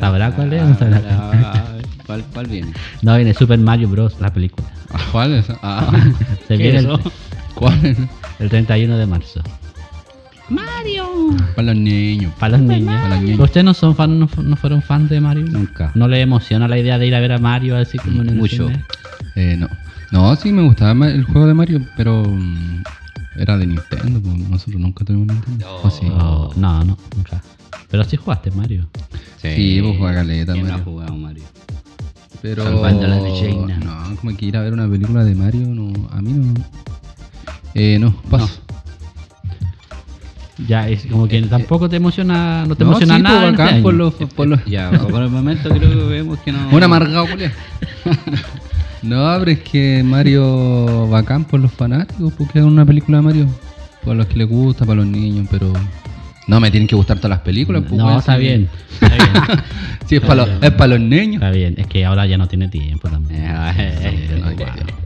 [0.00, 1.02] ¿Sabrá cuál es ah, no sabrá?
[1.10, 1.64] ah,
[2.06, 2.72] ¿Cuál, cuál viene?
[3.02, 4.16] No, viene Super Mario Bros.
[4.20, 4.66] la película.
[5.12, 5.46] ¿Cuál es?
[5.62, 5.90] Ah,
[6.48, 7.00] Se ¿Qué viene el, eso?
[7.56, 7.96] ¿Cuál
[8.38, 9.42] el 31 de marzo.
[11.56, 12.32] Para los niños.
[12.38, 12.94] Para los niños.
[13.00, 13.40] Para los niños.
[13.40, 15.44] ¿Ustedes no, son fan, no, fu- no fueron fans de Mario?
[15.46, 15.90] Nunca.
[15.96, 18.34] ¿No les emociona la idea de ir a ver a Mario así como en el
[18.36, 18.68] Mucho.
[18.68, 18.84] cine?
[19.34, 19.68] Eh, no.
[20.12, 22.82] No, sí me gustaba el juego de Mario, pero mm,
[23.38, 25.66] era de Nintendo, pues nosotros nunca tuvimos Nintendo.
[25.66, 25.88] No.
[25.88, 26.06] ¿O sí?
[26.12, 27.42] Oh, no, no, nunca.
[27.90, 28.86] Pero sí jugaste Mario.
[29.42, 30.84] Sí, vos juega caleta, ¿Quién no Mario.
[30.84, 31.44] jugado Mario?
[32.40, 36.22] Pero Salvando la no, como que ir a ver una película de Mario, no, a
[36.22, 36.54] mí no.
[37.78, 38.48] Eh, no, paso.
[40.66, 43.52] Ya, es como que tampoco te emociona, no te No, emociona sí, nada.
[43.54, 43.82] pues, año.
[43.82, 46.68] por los, por los- Ya, por el momento creo que vemos que no.
[46.72, 47.26] Un amargado.
[49.02, 53.46] No, pero es que Mario bacán por los fanáticos, porque es una película de Mario.
[54.02, 55.72] Por los que les gusta, para los niños, pero.
[56.48, 58.68] No, me tienen que gustar todas las películas, pues, No, está bien.
[59.00, 59.30] Está bien.
[60.06, 61.34] Si es para los, es para los niños.
[61.34, 61.74] Está bien.
[61.76, 63.44] Es que ahora ya no tiene tiempo también.
[63.44, 65.05] Eh, no.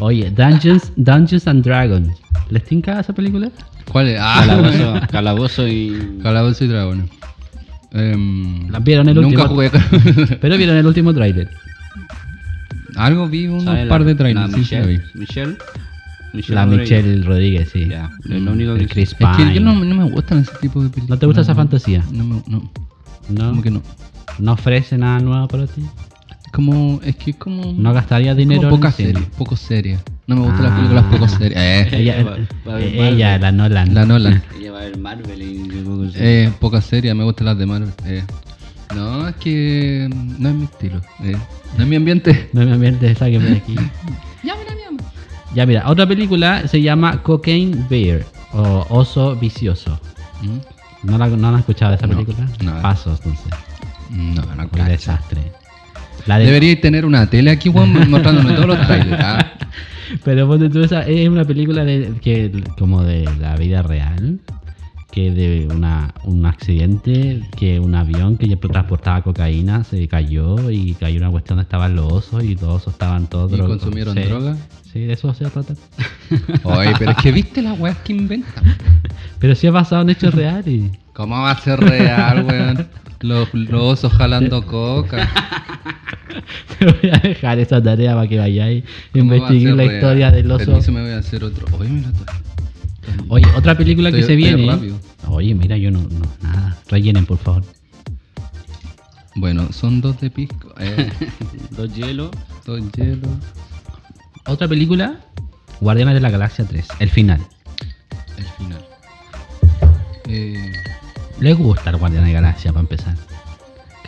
[0.00, 2.08] Oye, Dungeons, Dungeons and Dragons.
[2.50, 3.50] ¿Les tinca esa película?
[3.90, 4.18] ¿Cuál es?
[4.20, 6.18] Ah, Calabozo, calabozo y.
[6.22, 7.10] Calabozo y dragones.
[7.92, 9.48] ¿La vieron el nunca último?
[9.48, 9.70] jugué.
[10.40, 11.48] Pero vieron el último tráiler.
[12.96, 14.98] Algo vi unos ¿sabes par la- de trailers, la sí, sí, la vi.
[15.14, 15.56] Michelle.
[16.32, 16.54] Michelle.
[16.54, 16.80] La Rodríguez.
[17.04, 17.88] Michelle Rodríguez, sí.
[18.24, 19.54] Lo único que El Chris Es que Pine.
[19.54, 21.10] yo no, no me gustan ese tipo de películas.
[21.10, 22.02] ¿No te gusta esa fantasía?
[22.12, 22.70] No, me- no,
[23.30, 23.50] ¿No?
[23.50, 23.82] como que no.
[24.38, 25.82] ¿No ofrece nada nuevo para ti?
[26.52, 27.72] Como, es que es como...
[27.72, 29.12] ¿No gastaría como dinero poca en cine?
[29.12, 30.00] serie, poco seria.
[30.26, 30.68] No me gustan Ah.
[30.68, 31.62] las películas poco serias.
[31.62, 33.40] Eh, Ella, Va- va ella, Marvel.
[33.42, 33.94] la Nolan.
[33.94, 34.42] la Nolan.
[34.58, 36.12] Ella va a ver Marvel y.
[36.16, 37.90] Eh, poca seria, me gustan las de Marvel.
[38.06, 38.22] Eh.
[38.94, 40.08] No, es que
[40.38, 41.00] no es mi estilo.
[41.22, 41.36] Eh.
[41.76, 42.48] No es mi ambiente.
[42.52, 43.76] No me ambiente, sáqueme de aquí.
[45.54, 49.98] Ya mira, otra película se llama Cocaine Bear o Oso Vicioso.
[50.42, 50.58] ¿Mm?
[51.10, 52.46] ¿No la, no la has escuchado de esa No, película?
[52.62, 52.82] no.
[52.82, 53.46] Pasos, entonces.
[54.10, 55.40] No, no, Un desastre.
[56.28, 59.20] La de- Deberíais tener una tele aquí, Juan, mostrándome todos los trailers.
[59.24, 59.46] ah.
[60.24, 64.38] Pero ponte tú, esa es una película de, que, como de la vida real,
[65.10, 71.18] que de una, un accidente, que un avión que transportaba cocaína se cayó y cayó
[71.18, 74.22] una cuestión donde estaban los osos y los osos estaban todos ¿Y consumieron Sí.
[74.22, 74.56] droga?
[74.92, 75.74] Sí, de eso se trata.
[76.62, 78.64] Oye, pero es que viste las weas que inventan.
[79.38, 80.90] Pero sí es basado en hechos reales.
[81.12, 82.88] ¿Cómo va a ser real, weón?
[83.20, 85.28] Los, los osos jalando coca.
[86.78, 89.84] Te voy a dejar esa tarea para que vayáis a ¿Cómo va a investigar la
[89.84, 90.66] historia del oso.
[90.66, 91.66] Permiso, me voy a hacer otro.
[91.78, 92.08] Oye, mira.
[92.08, 92.24] esto.
[93.28, 94.66] Oye, otra película que se viene.
[94.66, 94.98] rápido.
[95.28, 96.76] Oye, mira, yo no, no, nada.
[96.88, 97.62] Rellenen, por favor.
[99.34, 100.74] Bueno, son dos de pisco.
[100.80, 101.10] Eh,
[101.70, 102.30] Dos hielos.
[102.66, 103.30] dos hielos.
[104.46, 105.20] Otra película,
[105.80, 107.40] Guardianes de la Galaxia 3, el final.
[108.36, 108.84] El final.
[110.28, 110.72] Eh,
[111.40, 113.14] ¿Les gusta el Guardianes de la Galaxia para empezar?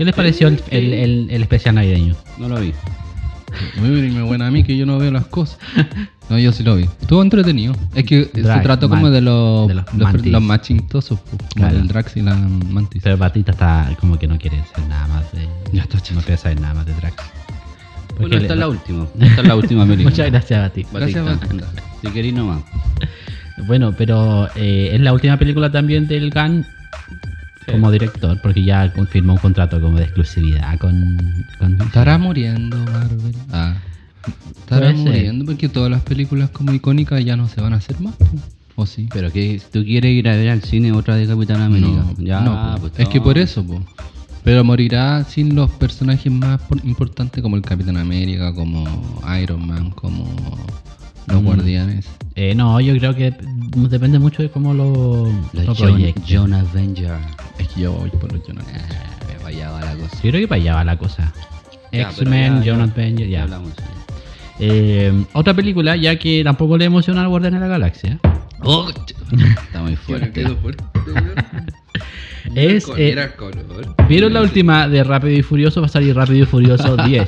[0.01, 2.15] ¿Qué les pareció el, el- el- el especial navideño?
[2.39, 2.73] No lo vi.
[3.77, 5.59] Muy bien, buena a mí que yo no veo las cosas.
[6.31, 6.85] No, yo sí lo vi.
[6.85, 7.77] Estuvo entretenido.
[7.95, 11.49] Es que se trató como de los, de los los, los más chistosos, po, como
[11.55, 11.77] Claro.
[11.81, 13.03] el Drax y la Mantis.
[13.03, 15.47] Pero Batista está como que no quiere ser nada más de.
[15.71, 17.17] Ya está, No quiere saber nada más de Drax.
[17.17, 19.07] Bueno, Porque esta le- es la última.
[19.21, 20.09] Esta es la última película.
[20.11, 20.99] Muchas gracias, Batista.
[20.99, 21.67] Gracias, Batista.
[22.01, 22.63] Si queréis nomás.
[23.67, 26.31] Bueno, pero eh, es la última película también del
[27.73, 31.19] Como director, porque ya confirmó un contrato como de exclusividad con.
[31.59, 33.35] con Estará muriendo Marvel.
[33.53, 33.75] Ah.
[34.61, 38.15] Estará muriendo porque todas las películas como icónicas ya no se van a hacer más.
[38.77, 39.09] ¿O sí?
[39.13, 41.89] Pero que tú quieres ir a ver al cine otra de Capitán América.
[41.89, 43.83] No, ya, no, pues, es que por eso, po.
[44.43, 48.85] Pero morirá sin los personajes más por- importantes como el Capitán América, como
[49.43, 50.25] Iron Man, como
[51.33, 51.47] los Mm.
[51.47, 52.09] Guardianes.
[52.37, 53.35] Eh, no, yo creo que
[53.89, 55.31] depende mucho de cómo lo,
[55.77, 56.15] John.
[56.29, 57.13] John Avenger.
[57.59, 58.75] Es que yo voy por los Jonathan.
[58.77, 60.15] Ah, vaya va la cosa.
[60.23, 61.33] Yo creo que para allá va la cosa.
[61.93, 62.81] X-Men, John.
[62.81, 63.73] Avenger, Ya hablamos.
[64.59, 68.19] Eh, otra película, ya que tampoco le emociona al Guardián de la Galaxia.
[68.63, 70.45] Oh, está muy fuerte.
[72.55, 73.15] Es, eh,
[74.09, 75.81] ¿Vieron la última de Rápido y Furioso?
[75.81, 77.27] Va a salir Rápido y Furioso 10.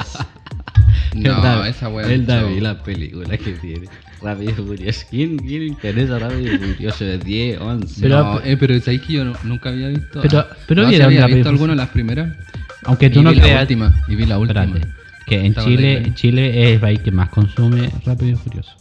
[1.15, 2.07] No, David- esa wea.
[2.07, 2.61] El es David, show.
[2.63, 3.87] la película que tiene.
[4.23, 5.07] Rápido y Furioso.
[5.11, 8.01] ¿Quién, quién interesa Rápido y Furioso de 10, 11?
[8.03, 10.21] Pero- no, eh, pero es que yo no- nunca había visto.
[10.23, 12.37] Pero- pero no, vieron había visto alguna de las primeras.
[12.85, 13.61] Aunque tú y no vi la creas.
[13.63, 14.05] última.
[14.09, 14.65] Y vi la última.
[14.65, 14.89] Espérate,
[15.27, 16.13] que en Chile.
[16.15, 18.73] Chile es el país que más consume Rápido y Furioso.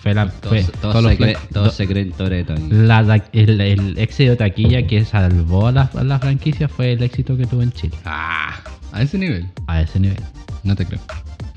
[0.00, 3.98] Fue la, fue Todos, todos, todos los se, creen- todos se la da- el, el
[3.98, 7.62] éxito de taquilla que salvó a la, a la franquicia fue el éxito que tuvo
[7.62, 7.94] en Chile.
[8.04, 8.60] Ah,
[8.92, 9.46] a ese nivel.
[9.66, 10.18] A ese nivel.
[10.64, 11.00] No te creo.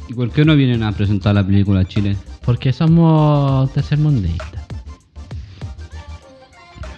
[0.10, 2.16] ¿Y por qué no vienen a presentar la película a Chile?
[2.46, 4.66] Porque somos tercermundistas.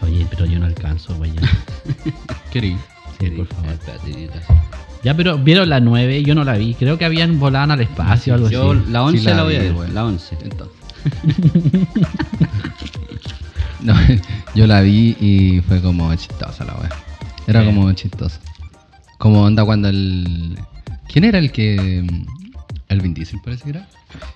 [0.02, 1.32] Oye, pero yo no alcanzo, güey.
[2.52, 2.78] Querí.
[3.20, 3.78] Sí, por favor.
[5.04, 6.74] Ya, pero vieron la 9, yo no la vi.
[6.74, 8.82] Creo que habían volado al espacio o algo Yo así.
[8.92, 9.74] la 11 Sí la, la voy a ver.
[9.74, 9.92] güey.
[9.92, 10.38] La 11.
[10.42, 10.78] Entonces.
[13.82, 13.94] no,
[14.56, 16.90] yo la vi y fue como chistosa la wea.
[17.48, 18.40] Era como chistosa.
[19.18, 20.58] Como onda cuando el.
[21.12, 22.06] ¿Quién era el que.
[22.88, 23.88] El Vin Diesel parece que era?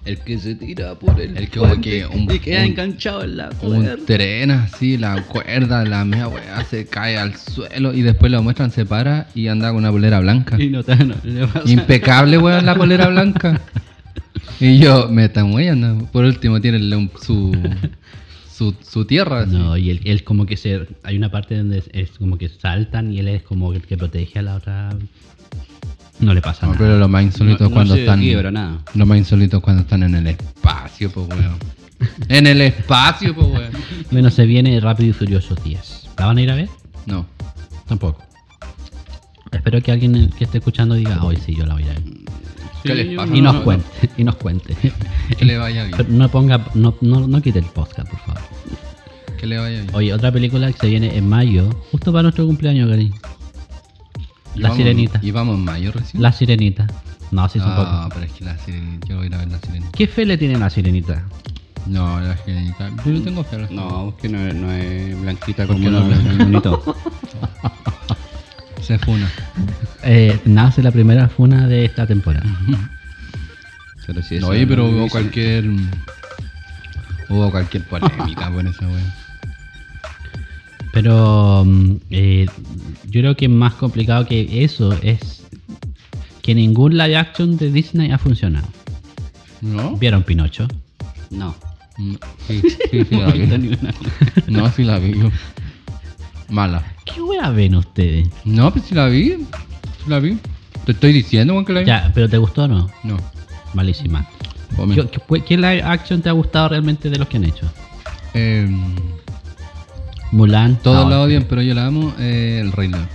[0.06, 2.66] El que se tira por el, El que como puente que un- y queda un-
[2.68, 4.06] enganchado en la Un cuerda.
[4.06, 8.70] tren así, la cuerda, la mía weá se cae al suelo y después lo muestran,
[8.70, 10.62] se para y anda con una polera blanca.
[10.62, 13.60] Y no, te- no le pasa Impecable, weón, la polera blanca.
[14.60, 16.06] Y yo, me están weyando.
[16.12, 17.58] Por último, tienen un- su,
[18.52, 19.42] su, su tierra.
[19.42, 19.52] así.
[19.56, 20.86] No, y él, él como que se...
[21.02, 23.98] Hay una parte donde es, es como que saltan y él es como el que
[23.98, 24.90] protege a la otra...
[26.24, 26.80] No le pasa No, nada.
[26.86, 28.20] pero lo más insólito No- es no cuando están.
[28.20, 28.78] quiebra nada.
[28.96, 31.58] Lo más insólito cuando están en el espacio, pues weón.
[32.30, 33.72] En el espacio, pues weón.
[34.12, 36.10] Bueno, se viene Rápido y Furioso 10.
[36.18, 36.70] ¿La van a ir a ver?
[37.06, 37.26] No.
[37.88, 38.22] Tampoco.
[39.52, 42.02] Espero que alguien que esté escuchando diga, hoy sí, yo la voy a ver.
[42.84, 43.36] ¿Qué les pasa?
[43.36, 44.76] Y no- nos cuente, y nos cuente.
[45.38, 46.18] Que le vaya Pero bien.
[46.18, 48.42] no ponga, no, no, no quite el podcast, por favor.
[49.40, 49.88] Que le vaya bien.
[49.94, 53.14] Oye, otra película que se viene en mayo, justo para nuestro cumpleaños, Gary.
[54.56, 55.20] La vamos- Sirenita.
[55.22, 56.22] Y vamos en mayo recién.
[56.22, 56.88] La Sirenita.
[57.32, 58.10] No, sí es un Ah, poco.
[58.16, 59.08] pero es que la sirenita.
[59.08, 59.92] Yo voy a ir a ver la sirenita.
[59.92, 61.24] ¿Qué fe le tiene la Sirenita?
[61.88, 62.90] No, la sirenita.
[63.04, 63.56] Yo no tengo fe.
[63.56, 66.96] a la No, es que no, es- no es blanquita ¿Por como no es bonito.
[68.82, 69.32] Se funa.
[70.04, 72.46] Eh, nace la primera funa de esta temporada.
[74.06, 75.64] Pero si No, oye, pero no hubo cualquier.
[77.30, 79.16] Hubo cualquier polémica por esa wea.
[80.94, 82.46] Pero mm, eh,
[83.10, 85.44] yo creo que más complicado que eso es
[86.44, 88.68] que ningún live action de Disney ha funcionado.
[89.62, 89.98] ¿No?
[89.98, 90.68] ¿Vieron Pinocho?
[91.32, 91.56] No.
[91.98, 92.16] Mm,
[92.48, 93.78] Sí, sí, sí la vi.
[94.48, 95.18] No, sí la vi.
[95.20, 95.32] yo.
[96.50, 96.84] Mala.
[97.06, 98.28] ¿Qué wea ven ustedes?
[98.46, 99.32] No, pues sí la vi.
[99.32, 100.38] Sí la vi.
[100.86, 101.86] Te estoy diciendo, weón, que la vi.
[101.88, 102.90] Ya, pero ¿te gustó o no?
[103.04, 103.18] No.
[103.74, 104.28] Malísima.
[104.76, 104.96] Fome.
[104.96, 107.72] ¿Qué, qué- qué live action te ha gustado realmente de los que han hecho?
[108.36, 108.68] Eh,
[110.34, 110.76] Mulan.
[110.78, 112.14] todos no, la odian, pero yo la amo.
[112.20, 113.08] eh, el Rey León.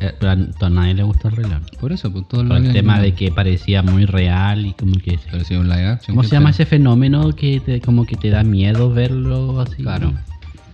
[0.00, 1.62] eh, pero a, a nadie le gustó el Rey León.
[1.78, 5.18] Por eso, pues todos Por el tema de que parecía muy real y como que...
[5.32, 6.14] Es un live action.
[6.16, 9.82] ¿Cómo ¿qué se llama ese fenómeno que te, como que te da miedo verlo así?
[9.82, 10.12] Claro.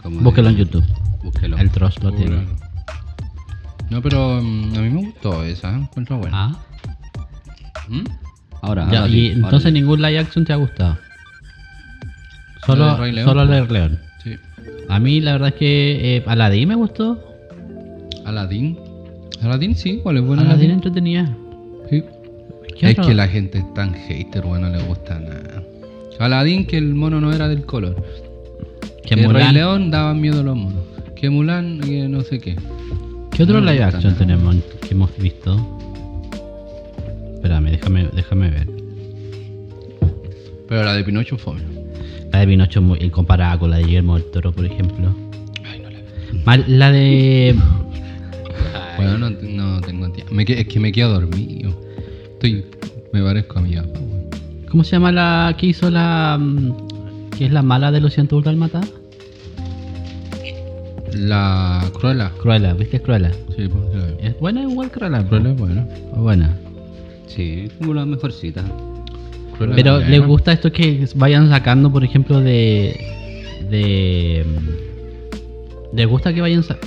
[0.02, 0.85] Como Búsquelo de- en YouTube.
[1.24, 1.59] Búsquelo.
[1.59, 2.46] El Trost lo tiene.
[3.90, 5.70] No, pero mm, a mí me gustó esa.
[5.72, 5.81] ¿eh?
[5.81, 6.37] Encuentro buena.
[6.50, 6.57] Ah,
[7.88, 8.02] ¿Mm?
[8.62, 10.96] Ahora, ya, ahora y sí, entonces ningún live action te ha gustado.
[12.55, 13.48] Lo Solo, del Rey León, solo el.
[13.48, 14.00] Rey León.
[14.88, 17.18] A mí la verdad es que eh, Aladdin me gustó.
[18.24, 18.79] Aladdin.
[19.42, 20.70] Aladdin sí, igual es buena Aladdin Aladdin.
[20.76, 21.37] entretenida.
[21.90, 22.02] Sí.
[22.79, 23.09] ¿Qué Es otro?
[23.09, 25.62] que la gente es tan hater, bueno, no le gusta nada.
[26.18, 27.96] Aladdin que el mono no era del color.
[29.05, 29.55] Que el Rey Mulan.
[29.55, 30.83] León daba miedo a los monos.
[31.14, 32.57] Que Mulan, que no sé qué.
[33.31, 34.18] ¿Qué otro No live action nada.
[34.18, 35.57] tenemos que hemos visto?
[37.35, 38.66] Espérame, déjame, déjame ver.
[40.68, 41.55] Pero la de Pinocho fue.
[42.37, 45.09] La de Pinocho es muy incomparada con la de Guillermo del Toro, por ejemplo.
[45.64, 47.57] Ay, no le Mal- la de.
[48.99, 50.35] Bueno, no, no tengo tiempo.
[50.38, 51.70] Es que me quedo dormido.
[52.35, 52.66] Estoy.
[53.14, 53.99] Me parezco a mi papá.
[54.70, 56.37] ¿Cómo se llama la que hizo la.
[56.38, 58.87] mm, que es la mala de los 100 Dálmatas?
[61.14, 62.33] La Cruella.
[62.38, 63.33] Cruella, ¿viste Cruella?
[63.57, 64.27] Sí, pues, sí, la vi.
[64.27, 65.27] Es buena igual Cruella.
[65.27, 65.87] Cruella es buena.
[66.12, 66.55] Es buena.
[67.29, 68.62] Sí, como la mejorcita.
[69.59, 72.99] Pero es les gusta esto que vayan sacando, por ejemplo, de.
[73.71, 74.45] de.
[74.47, 76.79] mm, Les gusta que vayan sa-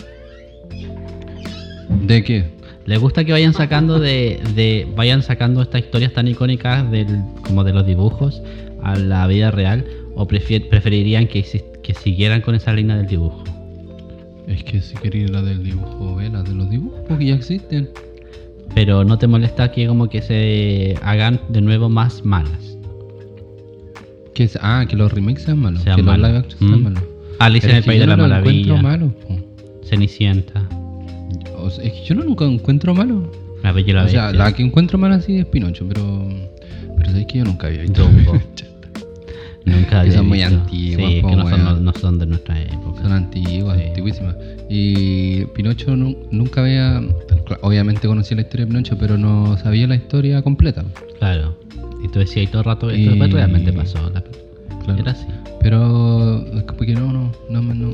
[2.05, 2.45] ¿De qué?
[2.86, 7.05] les gusta que vayan sacando de, de vayan sacando estas historias tan icónicas del,
[7.45, 8.41] como de los dibujos
[8.82, 11.45] a la vida real o preferirían que,
[11.84, 13.43] que siguieran con esa línea del dibujo.
[14.47, 17.89] Es que si queréis la del dibujo, ve la de los dibujos, porque ya existen.
[18.75, 22.77] Pero no te molesta que como que se hagan de nuevo más malas.
[24.34, 25.82] Que es- ah, que los remakes sean malos.
[25.84, 26.84] Sean que los live action sean Mm.
[26.84, 27.03] malos.
[27.39, 28.82] Alice Pero en el País de la no lo Maravilla.
[28.82, 29.38] malo, po.
[29.84, 30.67] Cenicienta.
[31.58, 33.32] O sea, es que yo no nunca encuentro malo.
[33.63, 34.43] La Bella la o sea, Bestia.
[34.45, 36.27] la que encuentro mala así es Pinocho, pero.
[36.97, 38.03] Pero sabes que yo nunca había visto.
[38.03, 38.34] Dumbo.
[39.69, 40.55] Nunca Que son muy visto.
[40.55, 43.01] antiguas, Sí, que no son, no de nuestra época.
[43.01, 43.84] Son antiguas, Sí.
[43.88, 44.36] antiguísimas.
[44.69, 47.01] Y Pinocho nu- nunca había.
[47.62, 50.84] Obviamente conocía la historia de Pinocho, pero no sabía la historia completa.
[51.19, 51.58] Claro.
[52.03, 54.10] Y tú decías ahí todo el rato, esto Y- realmente pasó.
[54.12, 54.23] La-
[54.84, 54.99] Claro.
[55.01, 55.25] Era así.
[55.62, 56.45] Pero.
[56.53, 57.93] es que Porque no, no, no, no.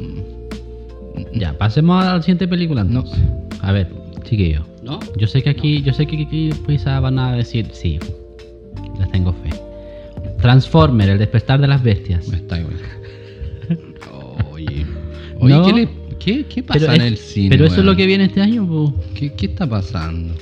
[1.34, 2.84] Ya, pasemos a la siguiente película.
[2.84, 3.00] No.
[3.02, 3.20] entonces.
[3.62, 3.88] A ver,
[4.24, 4.64] chiquillo.
[4.84, 5.00] ¿No?
[5.18, 8.00] Yo sé que aquí, yo sé que aquí quizá van a decir sí.
[9.00, 9.50] Les tengo fe.
[10.46, 12.32] Transformer, el despertar de las bestias.
[12.32, 12.76] Está igual.
[14.52, 14.86] Oye.
[15.40, 15.66] Oye, No.
[15.66, 17.50] ¿qué, le- qué, qué pasa en es- el cine?
[17.50, 18.94] pero eso es lo que viene este año, po.
[19.16, 20.36] ¿Qué, ¿Qué está pasando?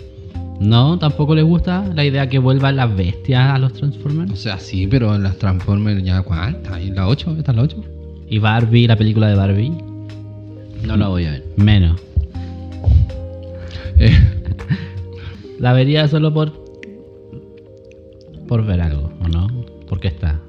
[0.60, 4.38] No, tampoco les gusta la idea que vuelvan las bestias a los O Transformers.
[4.40, 7.84] sea, sí, pero las Transformers ya cuántas, ¿Y la 8, ¿esta es la 8?
[8.30, 9.72] Y Barbie, la película de Barbie.
[10.86, 11.44] No la voy a ver.
[11.56, 12.00] Menos.
[14.00, 14.12] Eh,
[15.60, 16.52] La vería solo por.
[18.50, 19.48] por ver algo, ¿o no?
[19.88, 20.40] Porque está.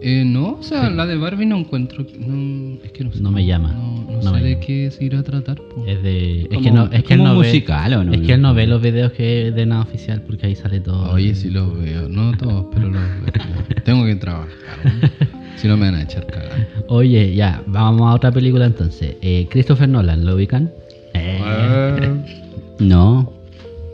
[0.00, 3.20] eh, no, o sea, la de Barbie no encuentro, no, es que no sé.
[3.22, 3.72] No me llama.
[3.72, 4.60] No, sé de llama.
[4.66, 5.56] qué se irá a tratar.
[5.60, 5.84] po.
[5.86, 6.42] Es de.
[6.42, 8.12] Es Como- que no, es es que él no ve- ¿o no?
[8.12, 11.12] Es que él no ve los videos que de nada oficial porque ahí sale todo.
[11.12, 13.82] Oye, sí los veo, no todos, pero los veo.
[13.84, 14.50] Tengo que trabajar,
[15.56, 16.68] si no me van a echar cagar.
[16.88, 19.16] Oye, ya, vamos a otra película entonces.
[19.22, 20.70] Eh, Christopher Nolan, ¿lo ubican?
[21.14, 22.10] Eh,
[22.80, 23.32] No.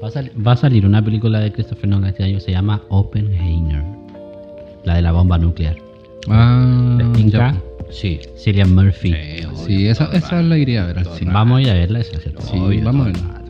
[0.02, 3.82] va, a va a salir una película de Christopher Nolan este año, se llama Oppenheimer.
[4.88, 5.76] La de la bomba nuclear.
[6.30, 7.54] Ah, ya.
[7.90, 8.20] Sí.
[8.38, 9.14] Cillian Murphy.
[9.66, 11.30] Sí, esa, esa la iría a ver al cine.
[11.30, 12.40] Vamos a ir a verla, esa, ¿cierto?
[12.40, 13.42] Sí, Obvio, vamos a verla.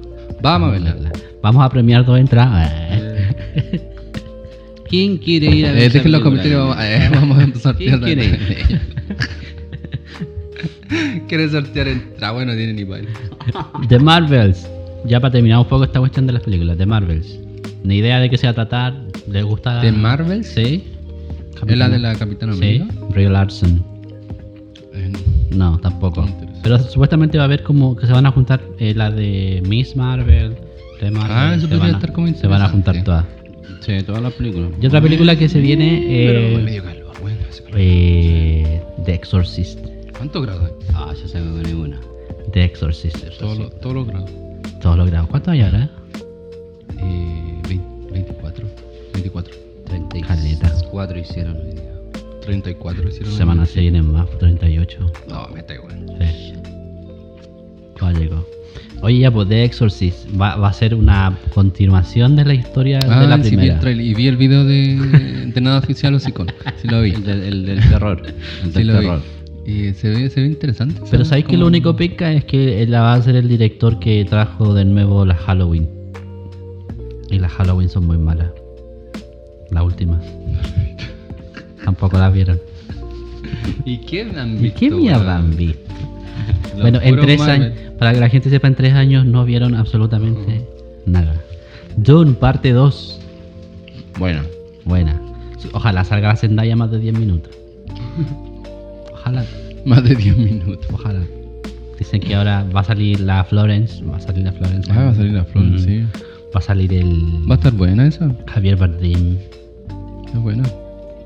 [0.42, 1.12] Vamos a verla.
[1.40, 2.72] Vamos a premiar dos entradas.
[4.88, 8.00] ¿Quién quiere ir a ver Eh, dejen los comentarios, vamos, eh, vamos a empezar ¿Quién
[8.00, 8.80] quiere ir?
[11.28, 12.32] ¿Quiere sortear entrada?
[12.32, 13.10] Bueno, tiene ni baile.
[13.88, 14.68] The Marvels.
[15.04, 16.76] Ya para terminar un poco esta cuestión de las películas.
[16.76, 17.38] The Marvels.
[17.84, 18.94] Ni idea de qué se va a tratar.
[19.28, 19.80] ¿Les gusta?
[19.80, 20.48] ¿The Marvels?
[20.48, 20.97] Sí.
[21.66, 22.58] ¿Es la de la Capitana Sí.
[22.58, 22.86] América?
[23.10, 23.82] Brie Larson.
[24.94, 25.12] Eh,
[25.50, 26.28] No, tampoco.
[26.62, 29.96] Pero supuestamente va a haber como que se van a juntar eh, la de Miss
[29.96, 30.56] Marvel.
[31.00, 33.24] The Marvel, Ah, eso se podría van a- estar como Se van a juntar todas.
[33.80, 34.70] Sí, todas las películas.
[34.80, 36.04] Y otra película que se viene.
[36.06, 37.78] Pero Eh, medio calor, bueno, hace calor.
[37.80, 39.78] eh, The Exorcist.
[40.16, 40.72] ¿Cuántos grados hay?
[40.94, 41.98] Ah, ya se me ninguna.
[42.52, 43.16] The Exorcist.
[43.38, 44.30] Todos los, todos los grados.
[44.82, 45.28] Todos los grados.
[45.30, 45.88] ¿Cuántos hay ahora?
[47.00, 48.66] Eh, 20, 24.
[49.14, 49.54] 24.
[49.88, 51.92] 34 hicieron hoy día.
[52.42, 53.32] 34 hicieron.
[53.32, 55.12] Semana se vienen más, 38.
[55.28, 56.06] No, me está igual.
[56.20, 56.52] Sí.
[57.98, 58.46] ¿Cuál llegó?
[59.02, 63.20] Oye, ya, pues The Exorcist va, va a ser una continuación de la historia Ah,
[63.20, 63.74] de la sí, vi primera.
[63.74, 66.48] el trailer y vi el video de, de nada oficial o con
[66.80, 67.10] Sí lo vi.
[67.10, 68.22] El, del- el del terror.
[68.64, 69.00] El Sí del lo vi.
[69.00, 69.22] terror.
[69.66, 70.94] Y se ve, se ve interesante.
[70.96, 71.28] Pero ¿sabes?
[71.28, 74.72] ¿sabéis que lo único pica es que la va a ser el director que trajo
[74.74, 75.88] de nuevo las Halloween?
[77.30, 78.48] Y las Halloween son muy malas.
[79.70, 80.20] La última.
[81.84, 82.58] Tampoco las vieron.
[83.84, 84.78] ¿Y qué han ¿Y visto?
[84.80, 85.80] qué mierda han visto?
[86.80, 87.62] Bueno, en tres Marvel.
[87.62, 90.64] años, para que la gente sepa, en tres años no vieron absolutamente
[91.06, 91.34] nada.
[91.96, 93.20] Dune, parte 2.
[94.18, 94.42] Bueno,
[94.84, 95.20] Buena.
[95.72, 97.52] Ojalá salga la Zendaya más de 10 minutos.
[99.12, 99.44] Ojalá,
[99.84, 100.86] más de 10 minutos.
[100.92, 101.20] ojalá.
[101.98, 104.02] Dicen que ahora va a salir la Florence.
[104.04, 104.90] Va a salir la Florence.
[104.92, 105.78] Ah, va a salir la flor, Mm.
[105.78, 106.02] sí.
[106.54, 107.44] Va a salir el.
[107.50, 108.30] Va a estar buena esa.
[108.46, 109.36] Javier Bardem.
[110.34, 110.64] Es buena.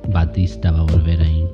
[0.08, 1.44] Batista va a volver ahí.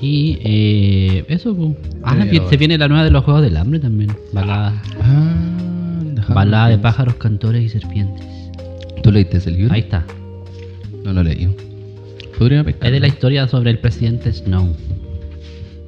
[0.00, 1.76] Y eh, eso, pu.
[2.02, 2.16] Ah,
[2.48, 4.12] se viene la nueva de los Juegos del Hambre también.
[4.32, 5.34] Balada, Ah,
[6.28, 8.24] balada de pájaros, cantores y serpientes.
[9.02, 9.72] ¿Tú leíste ese libro?
[9.72, 10.04] Ahí está.
[11.04, 11.54] No lo leí.
[12.38, 12.86] Podría pescar.
[12.86, 14.74] Es de la historia sobre el presidente Snow.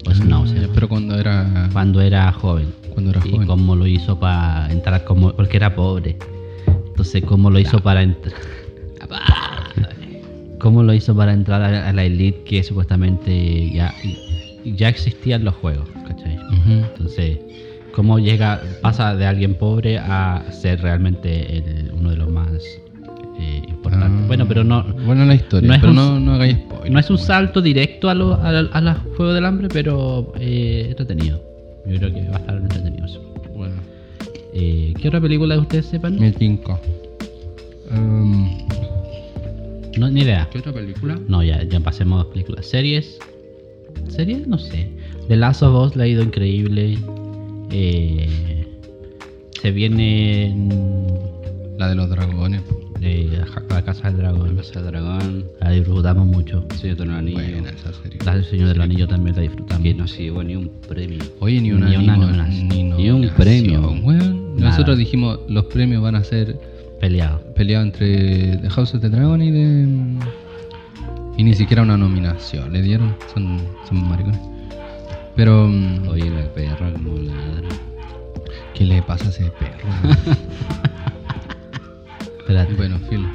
[0.06, 0.72] O Snow, se llama.
[0.74, 1.68] Pero cuando era.
[1.72, 2.66] Cuando era joven.
[2.92, 3.46] Cuando era y joven.
[3.46, 6.16] cómo lo hizo para entrar como porque era pobre
[6.86, 8.34] entonces cómo lo hizo para entrar
[10.64, 13.92] cómo lo hizo para entrar a, la elite que supuestamente ya
[14.64, 16.38] ya existían los juegos ¿cachai?
[16.90, 17.38] Entonces
[17.94, 22.50] cómo llega pasa de alguien pobre a ser realmente el- uno de los más
[23.38, 25.68] eh, importantes Ah, bueno pero no Buena la historia.
[25.68, 26.90] no es pero un- no, no hagáis spoiler.
[26.92, 27.26] no es un pues.
[27.26, 31.42] salto directo a, lo, a, a los juegos del hambre pero eh, entretenido
[31.86, 33.20] yo creo que va a estar entretenido eso.
[33.54, 33.74] Bueno.
[34.54, 36.16] Eh, ¿Qué otra película ustedes sepan?
[36.38, 36.78] Tinca.
[37.90, 38.48] Em,
[39.98, 40.48] No, ni idea.
[40.50, 41.18] ¿Qué otra película?
[41.28, 42.66] No, ya, ya pasemos a películas.
[42.66, 43.18] ¿Series?
[44.08, 44.46] ¿Series?
[44.46, 44.88] No sé.
[45.28, 46.98] The Last of Us le ha ido increíble.
[47.70, 48.28] Eh,
[49.60, 50.54] se viene
[51.78, 52.62] La de los dragones.
[53.00, 53.28] eh,
[53.70, 54.56] la Casa del Dragón.
[54.56, 56.64] Casa del Dragón, La disfrutamos mucho.
[56.80, 57.42] Señor de los Anillos.
[57.42, 58.18] Buena esa serie.
[58.24, 59.82] La del Señor del Anillo también la disfrutamos.
[59.82, 61.18] Que no se llevó ni un premio.
[61.40, 62.68] Oye, ni una, Ni una nominación.
[62.68, 63.80] ni Ni un premio.
[64.02, 64.70] Nada.
[64.70, 66.58] Nosotros dijimos los premios van a ser
[67.08, 67.38] Peleado.
[67.54, 69.86] peleados entre The House of the Dragon y de.
[71.36, 73.14] Y ni siquiera una nominación le dieron.
[73.34, 74.40] Son, son maricones.
[75.36, 75.68] Pero.
[75.68, 77.68] mm, Oye, la perra como ladra.
[78.72, 79.86] ¿Qué le pasa a ese perro?
[82.40, 82.74] Espérate.
[82.74, 83.28] bueno, filo.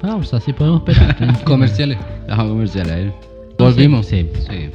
[0.00, 1.44] Pausa, si podemos esperar.
[1.44, 1.98] Comerciales.
[2.28, 3.12] Vamos comercial a él.
[3.58, 4.06] Volvimos.
[4.06, 4.70] Sí, Sí.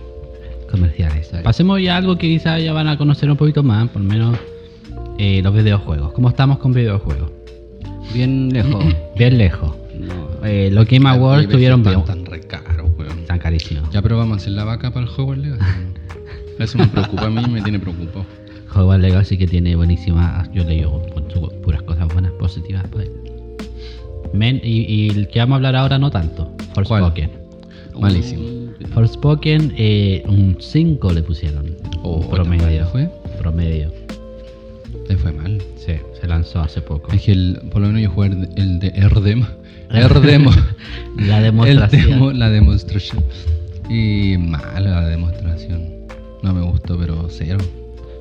[0.70, 1.32] comerciales.
[1.44, 4.08] Pasemos ya a algo que quizás ya van a conocer un poquito más, por lo
[4.08, 4.38] menos
[5.18, 6.14] eh, los videojuegos.
[6.14, 7.32] ¿Cómo estamos con videojuegos?
[8.14, 8.86] Bien lejos.
[9.18, 9.76] Bien lejos.
[9.98, 10.46] No.
[10.46, 12.06] Eh, los Game Awards tuvieron Tan, bien.
[12.06, 13.26] tan re caro, weón.
[13.26, 13.90] Tan carísimos.
[13.92, 14.02] Ya,
[14.34, 15.64] a hacer la vaca para el juego Legacy.
[16.60, 18.26] Eso me preocupa a mí, me tiene preocupado.
[18.76, 20.52] Hogwarts Legacy que tiene buenísimas.
[20.52, 20.84] Yo leí
[21.64, 22.84] puras cosas buenas, positivas.
[22.92, 23.10] Pues.
[24.34, 26.52] Men, y, y el que vamos a hablar ahora no tanto.
[26.74, 27.30] Forspoken.
[28.00, 28.44] Malísimo.
[28.94, 31.78] Forspoken, eh, un 5 le pusieron.
[32.02, 32.66] Oh, un promedio.
[32.66, 33.10] ¿tan mal fue?
[33.38, 34.03] Promedio.
[35.10, 35.62] Le fue mal.
[35.78, 37.12] Sí, se lanzó hace poco.
[37.12, 39.44] Es que el- por lo menos yo jugué el de- Erdem.
[39.90, 40.52] Erdemo.
[41.18, 42.02] La demostración.
[42.10, 43.24] demo, la demostración.
[43.90, 45.84] Y mala la demostración.
[46.42, 47.60] No me gustó, pero cero.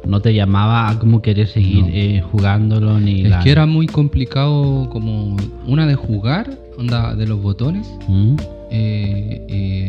[0.06, 1.88] No te llamaba a como querer seguir No.
[1.92, 7.26] eh, jugándolo ni Es la- que era muy complicado como una de jugar, onda de
[7.26, 7.86] los botones.
[8.08, 8.34] ¿Mm?
[8.74, 9.86] Eh, eh,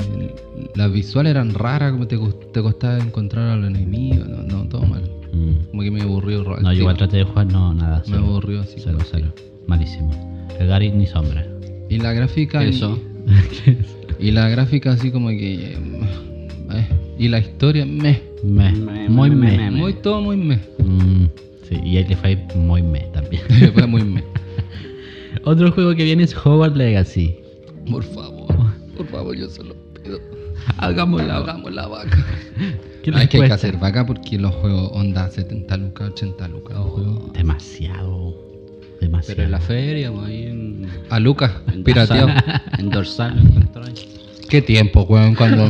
[0.76, 2.18] las visuales eran raras, como te,
[2.52, 4.28] te costaba encontrar a los enemigos.
[4.28, 5.02] No, no, todo mal.
[5.34, 5.66] Mm.
[5.72, 6.44] Como que me aburrió.
[6.44, 8.00] No, yo igual traté de jugar, no, nada.
[8.06, 8.26] Me cero.
[8.26, 8.76] aburrió así.
[8.78, 9.34] Cero, cero.
[9.68, 10.48] Malísimo.
[10.60, 11.46] El Gary ni sombra.
[11.90, 12.64] Y la gráfica.
[12.64, 13.00] Eso.
[14.20, 15.74] Y la gráfica así como que.
[15.74, 18.22] eh, y la historia, meh.
[18.44, 19.58] Me, Me- muy me- me.
[19.58, 19.78] me- me.
[19.78, 20.60] Muy todo muy meh.
[20.78, 21.26] Mm,
[21.68, 23.42] sí, y el fue muy me también.
[23.74, 24.24] Fue muy meh.
[25.46, 27.36] Otro juego que viene es Hogwarts Legacy.
[27.90, 28.56] Por favor,
[28.96, 30.20] por favor, yo solo pido.
[30.78, 32.26] Hagamos Hagamos la vaca.
[33.04, 36.78] ¿Qué Hay que hacer vaca porque los juegos onda 70 lucas, 80 lucas.
[36.78, 37.34] los juegos.
[37.34, 38.34] Demasiado.
[39.02, 39.36] Demasiado.
[39.36, 40.88] Pero en la feria, pues, ahí en.
[41.10, 42.28] A lucas, en pirateado.
[42.28, 42.78] Dorsal.
[42.80, 43.64] En dorsal.
[44.50, 45.36] ¿Qué tiempo, weón?
[45.36, 45.70] Cuando,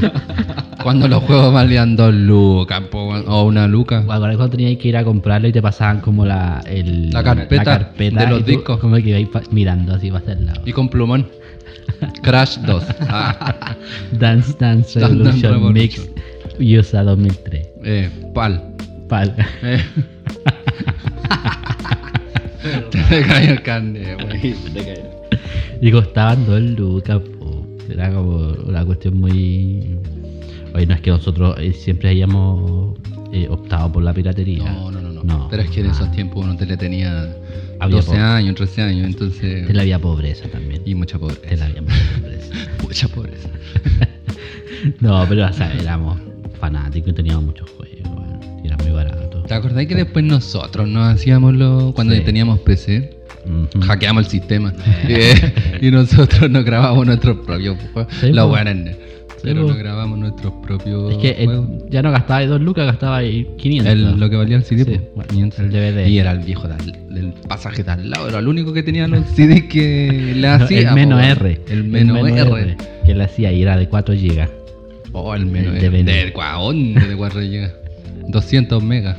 [0.83, 4.01] cuando los juegos valían dos lucas, po, o una luca.
[4.01, 7.91] Bueno, cuando tenías que ir a comprarlo y te pasaban como la, el, La carpeta
[7.97, 8.79] de los y tú discos.
[8.79, 10.61] Como que ibas pa- mirando así para el lado.
[10.65, 11.27] Y con plumón.
[12.23, 12.83] Crash 2.
[13.07, 13.75] Ah,
[14.11, 16.05] Dance Dance Dance Dance Revolution Revolution.
[16.63, 17.67] Mix USA 2003.
[17.83, 18.61] eh, pal.
[19.09, 19.35] Pal.
[19.63, 19.81] Eh.
[23.09, 25.03] Te cayó el carne, se te.
[25.81, 27.67] Y costaban dos lucas, po.
[27.89, 29.97] Era como una cuestión muy.
[30.73, 32.97] Oye, no es que nosotros eh, siempre hayamos
[33.33, 34.63] eh, optado por la piratería.
[34.71, 35.47] No, no, no, no, No.
[35.49, 37.27] Pero es que en esos tiempos uno te le tenía
[37.79, 38.19] Había 12 poco.
[38.21, 39.67] años, 13 años, entonces.
[39.67, 40.81] Te la había pobreza también.
[40.85, 41.65] Y mucha Te la pobreza.
[41.65, 42.53] había mucha pobreza.
[42.81, 43.49] Mucha pobreza.
[45.01, 46.17] No, pero o sea, éramos
[46.67, 47.97] fanáticos y teníamos muchos juegos.
[48.15, 49.41] bueno, y era muy barato.
[49.43, 51.91] ¿Te acordás que después nosotros nos hacíamos lo.
[51.93, 52.21] cuando Sí.
[52.21, 53.17] teníamos PC?
[53.81, 54.73] Hackeamos el sistema.
[55.09, 58.13] Eh, y nosotros nos grabamos nuestros propios juegos.
[58.21, 58.31] Sí.
[59.43, 61.49] Pero nos grabamos nuestros propios Es que eh,
[61.89, 63.91] ya no gastaba ahí dos lucas, gastaba ahí 500.
[63.91, 65.59] El- lo que valía el CD, Sí, po, bueno, 500.
[65.59, 66.07] el DVD.
[66.07, 69.05] Y era el viejo del, del pasaje de al lado, era el único que tenía
[69.09, 70.87] los CDs que le No, hacía.
[70.89, 71.59] el menos R.
[71.69, 72.77] El menos R.
[73.05, 74.47] Que le hacía y era de 4 GB.
[75.13, 75.89] Oh, el menos El R.
[76.03, 76.25] DVD.
[76.25, 77.71] De 4 de 4 GB.
[78.29, 79.17] 200 megas.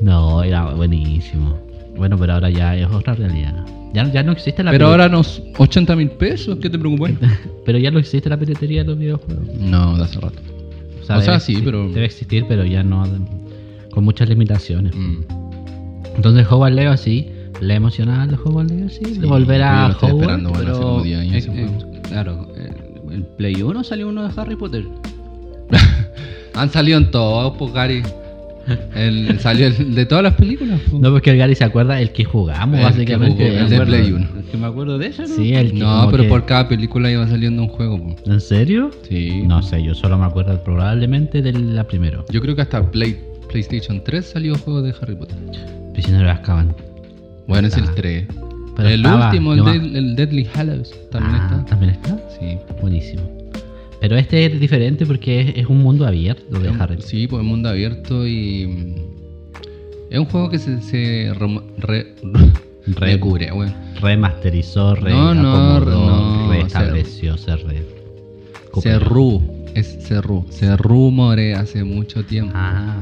[0.00, 1.58] No, era buenísimo.
[1.96, 3.64] Bueno, pero ahora ya es otra realidad.
[3.92, 7.10] Ya, ya no existe la Pero ahora nos 80 mil pesos, ¿qué te preocupa?
[7.64, 9.48] Pero ya no existe la piratería de los videojuegos.
[9.58, 10.38] No, de hace rato.
[11.10, 13.02] O sea, sí, pero- Debe existir, pero ya no.
[13.90, 14.94] Con muchas limitaciones.
[14.94, 15.22] Mm.
[16.16, 17.28] Entonces, Hogwarts Legacy,
[17.62, 20.02] le emocionaba el Hogwarts Legacy, Sí, de volver a Hogwarts.
[20.04, 22.48] esperando, bueno, hace como 10 años eh, eh, claro,
[23.10, 24.84] en Play 1 salió uno de Harry Potter.
[26.54, 28.02] Han salido en todos, pues Gary.
[28.94, 30.78] El, salió el de todas las películas.
[30.90, 31.00] pues.
[31.00, 33.48] No, porque el Gary se acuerda el que jugamos, El que básicamente.
[33.50, 33.80] jugó, el de.
[33.86, 34.28] Play 1.
[34.40, 35.28] Es que me acuerdo de eso, ¿no?
[35.28, 37.98] Sí, el que No, pero que- por cada película iba saliendo un juego.
[38.02, 38.16] pues.
[38.26, 38.90] ¿En serio?
[39.08, 39.42] Sí.
[39.46, 42.22] No sé, yo solo me acuerdo probablemente de la primera.
[42.30, 45.36] Yo creo que hasta Play, PlayStation 3 salió juego de Harry Potter.
[45.94, 46.74] Prisionero de Azkaban.
[47.46, 47.92] Bueno, es el Ah.
[47.96, 48.24] 3.
[48.78, 51.64] Pero el estaba, último, el, de- el Deadly Hallows, también Ah, está.
[51.66, 52.18] ¿También está?
[52.40, 52.56] Sí.
[52.80, 53.22] Buenísimo.
[54.00, 57.02] Pero este es diferente porque es, es un mundo abierto de un- Harry.
[57.02, 58.66] Sí, pues mundo abierto y.
[58.66, 58.94] mm,
[60.10, 60.80] Es un juego que se.
[60.80, 61.32] se
[61.78, 62.14] re,
[62.86, 63.74] Re- recubre, weón.
[64.00, 67.84] Remasterizó, re No, no, no, restableció, se re.
[68.80, 69.42] Se ru.
[69.74, 70.46] Es se ru.
[70.50, 72.52] Se rumorea hace mucho tiempo.
[72.54, 72.96] Ah,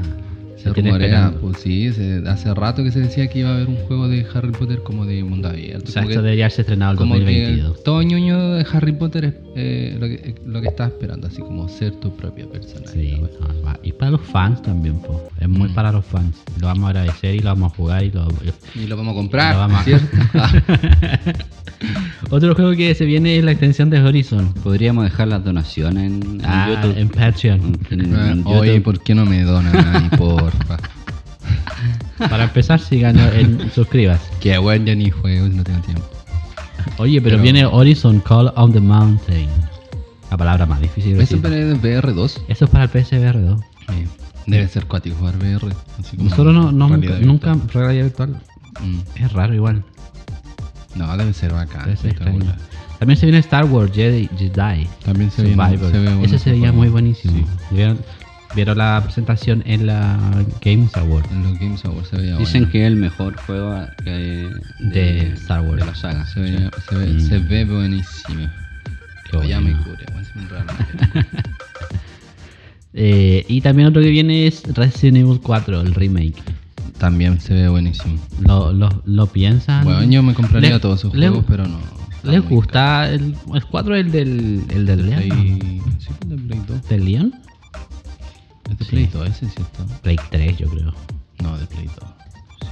[0.57, 3.75] se rumorea, pues sí, se- hace rato que se decía que iba a haber un
[3.87, 5.85] juego de Harry Potter como de mundo abierto.
[5.87, 7.77] O sea, esto debería haberse estrenado el como 2022.
[7.77, 11.41] que todo ñoño de Harry Potter es eh, lo, que, lo que estaba esperando, así
[11.41, 12.87] como ser tu propia persona.
[12.91, 13.19] Sí,
[13.65, 13.77] va.
[13.83, 15.29] y para los fans también, po.
[15.39, 15.73] es muy Mm.
[15.75, 16.35] para los fans.
[16.59, 18.27] Lo vamos a agradecer y lo vamos a jugar y lo,
[18.75, 20.07] Y lo vamos a comprar, Lo vamos a- ¿cierto?
[22.29, 24.53] Otro juego que se viene es la extensión de Horizon.
[24.63, 26.97] Podríamos dejar las donaciones en, en Ah, YouTube.
[26.97, 27.79] en Patreon.
[27.91, 28.47] En- en Ah, YouTube.
[28.57, 30.77] Oye, ¿por qué no me donan ahí, porfa?
[32.29, 34.19] Para empezar, sigan en suscribas.
[34.39, 36.03] Qué bueno, ya ni juego, no tengo tiempo.
[36.97, 39.47] Oye, pero, Pero- viene Horizon Call on the Mountain.
[40.31, 42.41] La palabra más difícil de ¿Eso es VR2?
[42.49, 43.61] Eso es para el PSVR 2.
[43.93, 44.07] Eh,
[44.45, 45.73] debe ser cuático jugar VR.
[45.99, 47.57] Así como Nosotros no, no- realidad nunca, virtual.
[47.67, 48.41] nunca realidad virtual.
[48.83, 49.23] Mm.
[49.23, 49.83] Es raro igual.
[50.97, 51.85] No, debe ser bacán.
[51.85, 52.15] Debe ser.
[52.99, 54.27] También se viene Star Wars Jedi.
[54.37, 57.37] Jedi También se, viene, se ve bueno Ese se veía muy buenísimo.
[57.37, 57.75] Sí.
[57.75, 57.99] ¿Vieron,
[58.55, 60.17] vieron la presentación en la
[60.65, 62.71] Games Award En los Games Awards se veía Dicen bueno.
[62.71, 65.79] que es el mejor juego que- de Star Wars.
[65.79, 66.25] de la saga.
[66.25, 67.19] Se, veía- se, ve, Mm.
[67.19, 68.49] se ve buenísimo.
[69.29, 69.77] Qué ya bueno.
[69.77, 71.25] me cure, bueno, se me.
[72.93, 76.41] Eh, y también otro que viene es Resident Evil 4, el remake.
[76.97, 78.17] También se ve buenísimo.
[78.39, 79.83] ¿Lo, lo, lo piensan?
[79.83, 81.79] Bueno, yo me compraría Le- todos esos le- juegos, pero no.
[82.23, 83.09] ¿Les gusta?
[83.09, 85.05] El, el 4 es el del, el del.
[85.09, 85.21] Leon.
[85.23, 85.81] Play...
[85.99, 86.89] Sí, el de Play 2.
[86.89, 87.33] ¿Del Leon?
[88.69, 88.91] Es de Sí.
[88.91, 89.85] Play 2 ese, ¿cierto?
[90.01, 90.93] Play 3, yo creo.
[91.43, 91.95] No, de Play 2.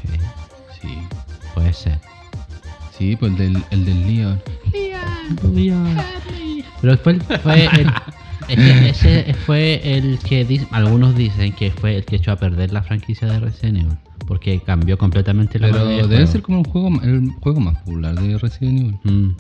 [0.02, 0.08] Sí,
[0.82, 0.98] Sí.
[1.54, 2.00] puede ser.
[2.98, 4.42] Sí, pues el del, el del Leon.
[6.82, 7.92] Pero fue el, fue el,
[8.48, 12.36] es que ese fue el que di- algunos dicen que fue el que echó a
[12.38, 13.98] perder la franquicia de Resident Evil.
[14.28, 16.28] Porque cambió completamente la Pero debe juego.
[16.32, 18.96] ser como un juego, el juego más popular de Resident Evil.
[19.04, 19.36] Mm.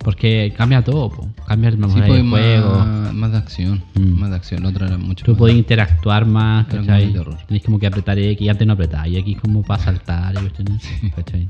[0.00, 1.28] Porque cambia todo, po.
[1.48, 2.28] cambia el Sí, modelo pues de
[2.60, 2.78] juego.
[2.78, 3.82] más, más de acción.
[3.94, 4.08] Mm.
[4.20, 4.62] Más de acción.
[4.62, 7.12] La otra era mucho Tú podés interactuar más, ¿cachai?
[7.48, 9.08] Tenés como que apretar X y antes no apretar.
[9.08, 10.82] Y X como para saltar y cuestiones,
[11.16, 11.48] ¿cachai?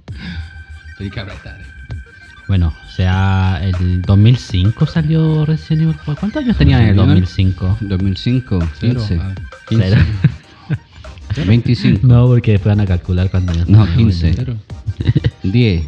[0.97, 1.59] Tenés que apretar.
[2.49, 6.16] Bueno, o sea, el 2005 salió Resident Evil 4.
[6.20, 7.68] ¿Cuántos años tenían en el Resident Evil.
[7.68, 7.78] 2005?
[7.80, 9.01] 2005, Cero.
[9.09, 9.34] 15, Ah,
[9.68, 10.03] 15, Cero.
[11.47, 14.09] 25, No, porque después van a calcular cuántos años No, tenían.
[14.11, 14.34] 15.
[14.36, 14.55] cero.
[15.42, 15.86] 10.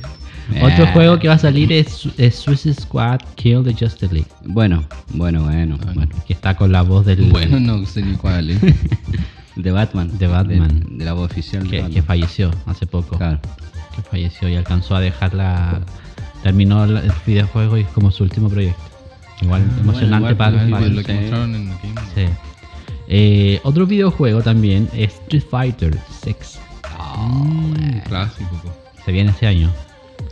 [0.62, 4.28] Otro Eh, juego que va a salir es, es Suicide Squad Kill the Justice League.
[4.44, 4.84] Bueno,
[5.14, 6.10] bueno, bueno, Ah, bueno.
[6.26, 7.22] Que está con la voz del.
[7.30, 8.58] Bueno, no sé ni cuál es.
[9.56, 10.16] De Batman.
[10.18, 10.84] De Batman.
[10.88, 11.92] De, de la voz oficial de que, Batman.
[11.94, 13.18] que falleció hace poco.
[13.18, 13.40] Claro.
[13.96, 15.80] Que falleció y alcanzó a dejar la.
[16.42, 18.80] Terminó el videojuego y es como su último proyecto.
[19.40, 20.94] Igual emocionante igual, para los Ah, igual, fans.
[20.96, 22.00] lo que mostraron en el game.
[22.14, 22.32] Sí.
[23.08, 26.58] Eh, otro videojuego también es Street Fighter 6.
[27.16, 28.50] Mm, clásico.
[28.62, 28.72] po.
[29.04, 29.72] Se viene este año.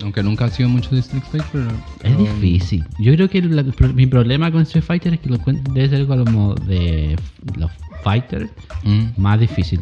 [0.02, 1.68] Aunque nunca ha sido mucho de Street Fighter, pero...
[1.70, 2.84] Es pero- difícil.
[2.98, 6.54] Yo creo que la- mi problema con Street Fighter es que lo debe ser como
[6.54, 7.16] de
[7.57, 7.70] los
[8.04, 8.50] fighters
[8.84, 9.04] Mm.
[9.16, 9.80] más difícil.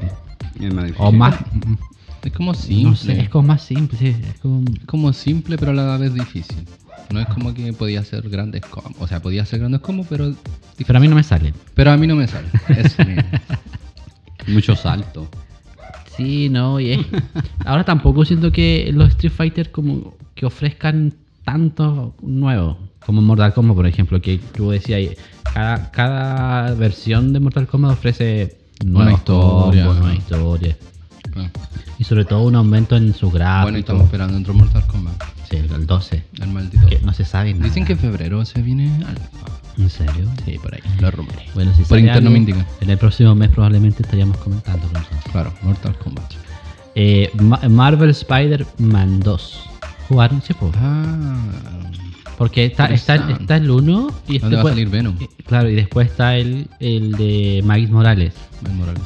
[0.61, 1.07] Es más difícil.
[1.07, 1.37] O más.
[2.25, 2.85] Es como simple.
[2.91, 3.99] No sé, es como más simple.
[3.99, 6.57] sí, es como- Es como simple, pero a la vez difícil.
[7.13, 8.95] No es como que podía hacer grandes combos.
[8.99, 10.35] O sea, podía hacer grandes combos, pero...
[10.87, 11.55] Pero a mí no me salen.
[11.75, 12.49] Pero a mí no me sale.
[12.69, 13.23] Eso mismo.
[14.49, 15.29] Mucho salto.
[16.17, 17.07] Sí, no, y es-
[17.65, 21.13] Ahora tampoco siento que los Street Fighter como que ofrezcan
[21.45, 22.79] tanto nuevo.
[23.05, 25.15] Como Mortal Kombat, por ejemplo, que tú decías,
[25.53, 29.85] cada, cada versión de Mortal Kombat ofrece Una nuevos historia.
[29.85, 30.77] combos, nueva historia.
[31.35, 31.51] Claro.
[31.99, 33.63] Y sobre todo un aumento en su gráfico.
[33.65, 35.23] Bueno, y estamos esperando otro Mortal Kombat.
[35.51, 36.25] Sí, el 12.
[36.41, 36.87] El maldito.
[36.87, 37.65] Que no se sabe nada.
[37.67, 39.23] Dicen que en febrero se viene algo.
[39.77, 40.29] ¿En serio?
[40.45, 40.81] Sí, por ahí.
[41.01, 41.53] Los rumores.
[41.55, 42.67] Bueno, si Por interno algo, me indican.
[42.81, 44.89] En el próximo mes probablemente estaríamos comentando.
[45.33, 46.33] Claro, Mortal Kombat.
[46.95, 49.61] Eh, Ma- Marvel Spider-Man 2.
[50.09, 50.41] ¿Jugaron?
[50.43, 50.73] Sí, pues.
[50.77, 51.37] Ah.
[52.37, 55.17] Porque está, está, está el 1 y ¿Dónde va a salir Venom?
[55.21, 58.35] eh, Claro, y después está el, el de Miles Morales.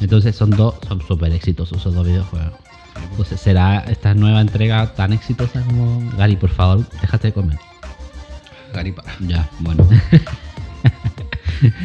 [0.01, 2.53] Entonces son dos, son súper exitosos esos dos videojuegos.
[3.11, 7.57] Entonces será esta nueva entrega tan exitosa como Gary, por favor, déjate de comer.
[8.73, 9.11] Gary para.
[9.19, 9.87] Ya, bueno.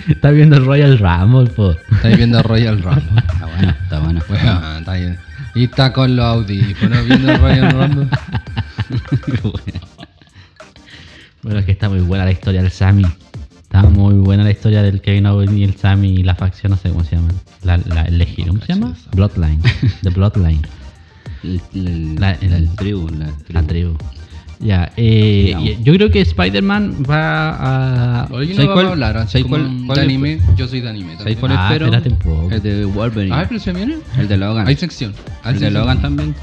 [0.08, 1.74] Está viendo el Royal Rumble, po.
[1.92, 3.22] Estáis viendo Royal Rumble.
[3.32, 4.20] Está bueno, está bueno.
[4.28, 5.18] Bueno, está bien.
[5.56, 8.08] Y está con los audífonos viendo Royal Rumble.
[9.42, 9.80] Bueno,
[11.52, 13.06] es que está muy buena la historia del Sammy.
[13.62, 16.76] Está muy buena la historia del Kevin Owens y el Sammy y la facción, no
[16.78, 17.34] sé cómo se llaman.
[17.64, 18.94] La, la, el Legión, ¿cómo se llama?
[19.14, 19.60] Bloodline.
[20.02, 20.62] The Bloodline.
[21.42, 23.52] El, el, La- el- el tribu, la tribu.
[23.52, 23.96] La tribu.
[24.60, 28.28] Ya, eh, yo creo que Spider-Man va a.
[28.30, 30.40] Hoy no ¿Sabes vamos cuál- a hablar sabes cuál- cuál de anime.
[30.56, 31.40] Yo soy de anime ¿Sabéis también.
[31.40, 31.84] cuál Ah, espero?
[31.86, 32.50] espérate un poco.
[32.54, 33.34] El de Wolverine.
[33.36, 33.96] Ah, pero se viene.
[34.16, 34.66] el de Logan.
[34.68, 35.12] Hay sección.
[35.42, 35.70] Hay el de.
[35.72, 36.34] Logan también.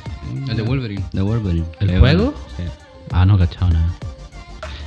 [0.50, 1.04] El de Wolverine.
[1.14, 1.66] De Wolverine.
[1.80, 2.02] ¿El juego?
[2.02, 2.64] bueno, sí.
[3.12, 3.88] Ah, no, cachado nada.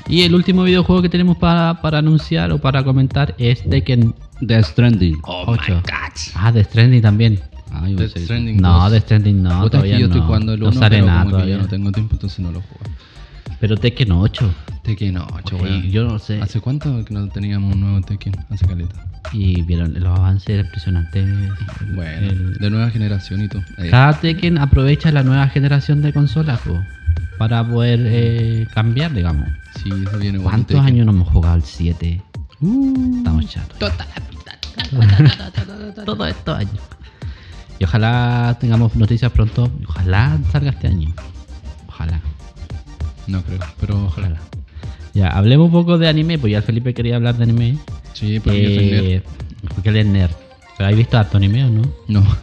[0.08, 4.66] Y el último videojuego que tenemos para, para anunciar o para comentar es Tekken Death
[4.66, 5.16] Stranding.
[5.22, 5.82] 8.
[6.34, 7.40] Ah, The Stranding también.
[7.72, 8.92] Ah, yo Death pensé- Stranding No, 2.
[8.92, 9.70] The Stranding no.
[9.70, 10.26] Todavía yo estoy no.
[10.26, 12.52] jugando el No 1, sale pero nada como que ya no tengo tiempo, entonces no
[12.52, 12.84] lo juego.
[13.60, 14.54] Pero Tekken 8.
[14.82, 15.82] Tekken 8, Oye, weón.
[15.90, 16.40] yo no sé.
[16.42, 18.34] ¿Hace cuánto que no teníamos un nuevo Tekken?
[18.50, 19.06] Hace caleta.
[19.32, 21.26] Y vieron los avances impresionantes.
[21.94, 23.62] Bueno, El- de nueva generación y todo.
[23.78, 26.78] Eh, Cada Tekken aprovecha la nueva generación de consolas po,
[27.38, 29.48] para poder eh, cambiar, digamos.
[29.82, 30.38] sí, eso viene.
[30.38, 30.84] ¿Cuántos Tekken.
[30.86, 32.22] años no hemos jugado el 7?
[33.18, 33.92] Estamos chatos.
[36.04, 36.80] Todos estos años.
[37.78, 39.70] Y ojalá tengamos noticias pronto.
[39.88, 41.12] Ojalá salga este año.
[41.88, 42.20] Ojalá.
[43.26, 44.28] No creo, pero ojalá.
[44.28, 44.40] Ojalá.
[45.14, 47.78] Ya, hablemos un poco de anime, pues ya el Felipe quería hablar de anime.
[48.14, 49.04] Sí, yo soy nerd.
[49.04, 49.22] Eh,
[49.74, 50.32] porque él es nerd.
[50.76, 51.82] ¿Pero ¿Habéis visto harto anime o no?
[52.08, 52.20] No.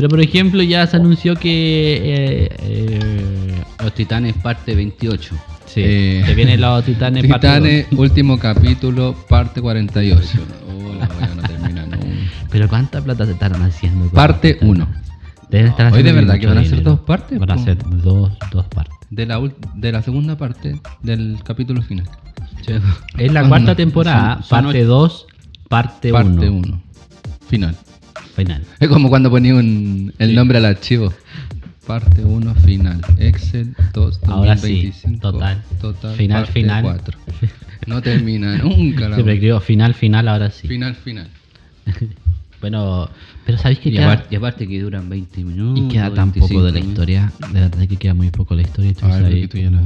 [0.00, 2.00] Pero por ejemplo ya se anunció que...
[2.02, 5.34] eh, eh, Los Titanes parte 28.
[5.66, 7.98] sí, Eh, que viene los Titanes parte Titanes, dos.
[8.00, 10.26] último capítulo, parte 48.
[10.70, 11.98] Oh, la wea no termina, no.
[12.50, 14.08] Pero ¿cuánta plata se estarán haciendo?
[14.08, 14.86] Parte los 1.
[14.86, 15.10] Titanes?
[15.50, 16.90] Deben estar Hoy de verdad que van a ser dinero.
[16.92, 18.96] dos partes, Van a ser dos, dos partes.
[19.10, 19.38] De la,
[19.74, 22.08] de la segunda parte del capítulo final.
[23.18, 25.26] Es la cuarta temporada, Son- son parte 2,
[25.68, 26.22] parte 1.
[26.24, 26.82] Parte 1.
[27.48, 27.76] Final.
[28.36, 28.62] Final.
[28.78, 31.12] Es como cuando ponía un, el nombre al archivo.
[31.86, 33.00] Parte 1, final.
[33.18, 35.20] Excel 2, Ahora sí, 2025.
[35.20, 35.62] total.
[35.80, 36.16] Total.
[36.16, 36.82] Final, parte final.
[36.82, 37.18] 4.
[37.86, 40.68] No termina nunca la Siempre escribo final, final, ahora sí.
[40.68, 41.28] Final, final.
[42.60, 43.08] Bueno,
[43.46, 45.82] pero ¿sabéis que Y queda, aparte, y aparte que duran 20 minutos.
[45.82, 47.32] y queda tan poco de la 25 historia?
[47.54, 48.92] De verdad que queda muy poco la historia.
[49.02, 49.82] ahí la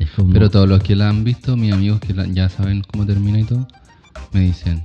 [0.00, 2.82] es como- Pero todos los que la han visto, mis amigos que la- ya saben
[2.82, 3.68] cómo termina y todo,
[4.32, 4.82] me dicen,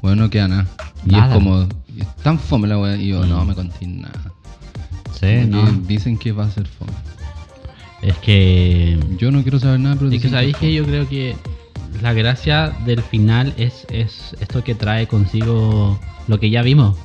[0.00, 0.68] bueno, no queda nada.
[1.06, 1.26] Y Nada.
[1.26, 1.30] Mm.
[1.30, 1.60] es como,
[1.98, 2.96] es tan fome la wea.
[2.96, 4.32] Y yo, no me conté nada.
[5.18, 5.70] Sí, no.
[5.86, 6.92] Dicen que va a ser fome.
[8.02, 8.98] Es que...
[9.18, 11.36] Yo no quiero saber nada, pero Es que sabéis que yo creo que
[12.02, 16.96] la gracia del final es, es esto que trae consigo lo que ya vimos.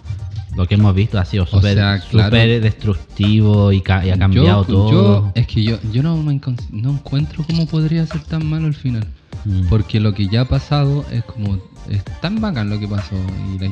[0.56, 2.30] Lo que hemos visto ha sido súper sea, claro.
[2.30, 4.92] súper destructivo y, ca- y ha cambiado yo, todo.
[4.92, 6.42] yo- es que yo, yo no, me
[6.72, 9.06] no encuentro cómo podría ser tan malo el final.
[9.46, 9.68] Mm.
[9.70, 11.60] Porque lo que ya ha pasado es como.
[11.90, 13.16] Es tan bacán lo que pasó.
[13.56, 13.72] Y la-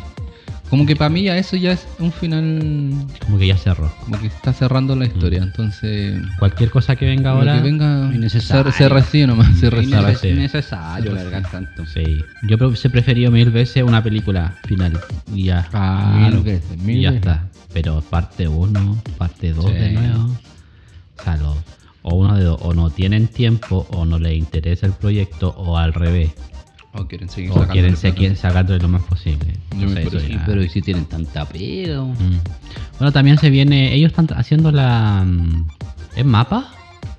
[0.70, 2.92] como que para mí ya eso ya es un final.
[3.24, 3.92] Como que ya cerró.
[4.04, 5.44] Como que está cerrando la historia.
[5.44, 6.20] Entonces.
[6.40, 7.58] Cualquier cosa que venga ahora.
[7.58, 8.12] que venga.
[8.14, 8.72] innecesario.
[8.72, 9.56] Se, se recibe nomás.
[9.60, 10.00] Se Es recibe.
[10.00, 10.32] Innecesario.
[10.36, 11.86] innecesario largar tanto.
[11.86, 12.18] Sí.
[12.48, 15.00] Yo se preferido mil veces una película final.
[15.34, 15.68] Y ya.
[15.70, 16.18] Claro.
[16.38, 17.28] Mil veces, mil y ya veces.
[17.28, 17.48] está.
[17.72, 19.74] Pero parte 1, parte 2 Sí.
[19.74, 20.32] de nuevo.
[21.20, 21.58] O sea, lo-
[22.02, 22.60] o uno de dos.
[22.64, 26.32] O no tienen tiempo, o no les interesa el proyecto, o al revés.
[26.98, 28.18] O quieren seguir O quieren, se plata.
[28.18, 29.54] quieren sacarlo lo más posible.
[29.78, 32.02] Yo me eso Pero ¿y si tienen tanta pega?
[32.02, 32.08] o?
[32.08, 32.40] Mm.
[33.00, 33.94] Bueno, también se viene.
[33.94, 35.24] Ellos están haciendo la.
[35.26, 35.68] mm,
[36.16, 36.72] ¿Es mapa?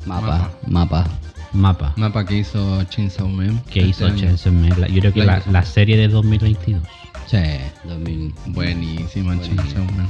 [0.07, 1.07] Mapa, mapa.
[1.53, 1.93] Mapa.
[1.97, 3.63] Mapa que hizo Chainsaw Man.
[3.71, 4.17] que este hizo.
[4.17, 4.73] Chainsaw Man.
[4.79, 6.83] La- Yo creo que La la, la serie de 2022.
[7.27, 7.37] Sí,
[7.85, 8.35] 2000.
[8.47, 9.63] Buenísima Buenísima.
[9.63, 10.09] Chainsaw Man.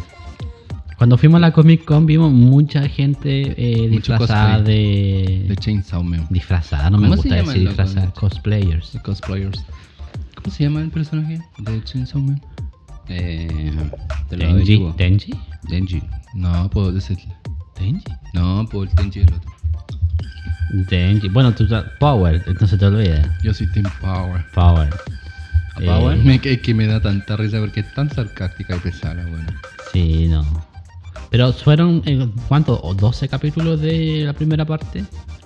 [0.97, 5.44] Cuando fuimos a la Comic Con vimos mucha gente eh, disfrazada de.
[5.49, 6.26] De Chainsaw Man.
[6.30, 8.11] Disfrazada, no me ¿Cómo se gusta decir disfrazada.
[8.12, 8.92] Cosplayers.
[8.92, 9.64] De cosplayers.
[10.34, 12.40] ¿Cómo se llama el personaje de Chainsaw Man?
[13.09, 13.90] Eh,
[14.30, 14.92] Denji.
[14.97, 15.34] Denji.
[15.68, 16.03] Denji.
[16.34, 17.16] No, pues ese.
[17.78, 18.05] Denji.
[18.32, 18.66] No,
[18.97, 19.53] Tenji es el otro.
[20.90, 21.28] Denji.
[21.28, 21.66] Bueno, tú
[22.01, 23.28] Power, entonces te olvidas.
[23.42, 24.44] Yo soy Team Power.
[24.55, 24.90] Power.
[25.74, 26.18] ¿A Power?
[26.18, 29.47] Eh, Me, es que me da tanta risa porque es tan sarcástica y pesada, bueno.
[29.92, 30.65] Sí, no.
[31.31, 32.81] Pero fueron, eh, ¿cuánto?
[32.83, 35.05] ¿O 12 capítulos de la primera parte?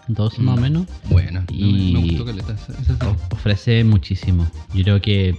[0.09, 0.87] dos más o menos.
[1.09, 1.41] Buena.
[1.41, 2.43] No, Y- Me gustó que le.
[2.43, 4.45] O- ofrece muchísimo.
[4.75, 5.39] Yo creo que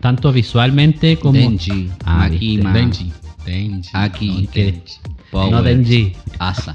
[0.00, 1.38] tanto visualmente como.
[1.38, 3.12] Denji, Ah, Makima, Denji.
[3.44, 3.90] Denji.
[3.92, 4.82] Aki, no, Denji.
[5.30, 6.12] Power, No Denji.
[6.38, 6.74] Asa.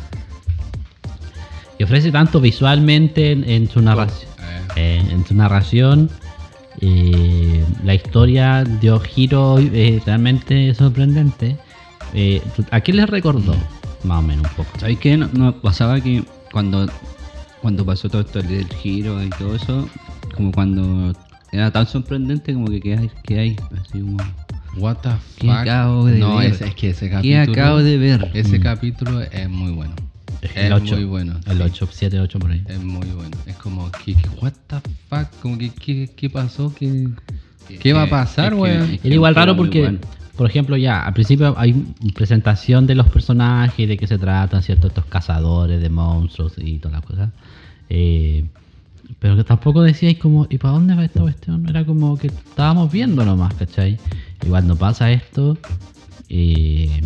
[1.80, 4.30] Y ofrece tanto visualmente en, en su narración.
[4.76, 6.10] Eh, eh, en su narración.
[6.82, 11.58] eh, la historia dio giro eh, realmente sorprendente.
[12.14, 12.42] Eh,
[12.72, 13.56] ¿A quién les recordó?
[14.04, 14.80] Más o menos un poco.
[14.80, 15.18] ¿Sabes qué?
[15.18, 16.88] No, no, pasaba que cuando,
[17.62, 19.88] cuando pasó todo esto del giro y todo eso,
[20.36, 21.14] como cuando
[21.52, 24.18] era tan sorprendente como que quedáis, quedáis así como...
[24.78, 25.56] What the ¿Qué fuck?
[25.58, 26.52] acabo de no, ver?
[26.52, 27.52] Es, es que ese ¿Qué capítulo.
[27.52, 28.30] acabo de ver?
[28.36, 28.62] Ese Mm.
[28.62, 29.96] capítulo es muy bueno.
[30.42, 30.96] Es el 8.
[30.96, 31.34] muy bueno.
[31.48, 31.64] El sí.
[31.64, 32.62] 8, 7, 8 por ahí.
[32.68, 33.36] Es muy bueno.
[33.48, 34.76] Es como, que, que- what the
[35.10, 35.28] fuck?
[35.42, 36.72] Como que, ¿qué, qué pasó?
[36.78, 37.08] ¿Qué,
[37.80, 38.84] qué va a pasar, weón?
[38.92, 40.00] es Era igual raro porque, bueno.
[40.38, 41.74] Por ejemplo, ya al principio hay
[42.14, 44.88] presentación de los personajes, de qué se tratan, ¿cierto?
[44.88, 47.30] Estos cazadores de monstruos y todas las cosas.
[47.90, 48.46] Eh,
[49.20, 51.68] pero que tampoco decíais como, ¿y para dónde va esta cuestión?
[51.68, 53.98] Era como que estábamos viendo nomás, ¿cachai?
[54.46, 55.58] Y cuando pasa esto,
[56.30, 57.02] eh,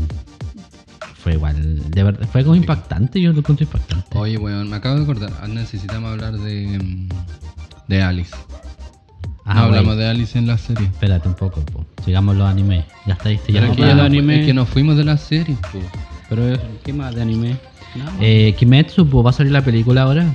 [1.15, 4.17] fue igual, de verdad, fue como impactante, yo lo encontré impactante.
[4.17, 5.31] Oye, weón, me acabo de acordar.
[5.41, 7.09] ah, Necesitamos hablar de, mm,
[7.87, 8.35] de Alice.
[9.51, 10.85] Ah, no hablamos de Alice en la serie.
[10.85, 11.85] Espérate un poco, po.
[12.05, 12.85] sigamos los animes.
[13.05, 14.39] Ya está, este, ya Pero no es que, ya ya lo no- anime.
[14.41, 15.55] es que nos fuimos de la serie.
[15.71, 15.79] po.
[16.29, 17.57] Pero, ¿qué más de anime?
[17.95, 18.13] Más.
[18.21, 20.25] Eh, Kimetsu, pues, va a salir la película ahora.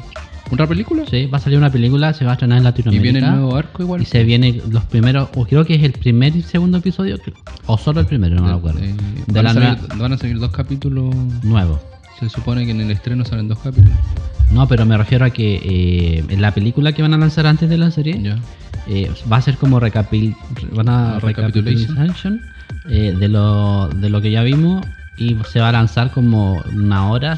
[0.50, 1.02] ¿Otra película?
[1.10, 3.02] Sí, va a salir una película, se va a estrenar en Y Latinoamérica.
[3.12, 4.02] viene el nuevo arco igual.
[4.02, 7.18] Y se viene los primeros, o creo que es el primer y segundo episodio,
[7.66, 8.78] o solo el primero, no me acuerdo.
[8.78, 8.94] Eh,
[9.26, 11.12] de van, la a salir, van a salir dos capítulos.
[11.42, 11.80] nuevo.
[12.18, 13.92] Se supone que en el estreno salen dos capítulos.
[14.52, 17.68] No, pero me refiero a que eh, en la película que van a lanzar antes
[17.68, 18.20] de la serie
[18.86, 20.34] eh, va a ser como recapil,
[20.72, 22.40] van a Ah, recapitulation.
[22.88, 24.84] eh, de lo de lo que ya vimos
[25.18, 27.36] y se va a lanzar como una hora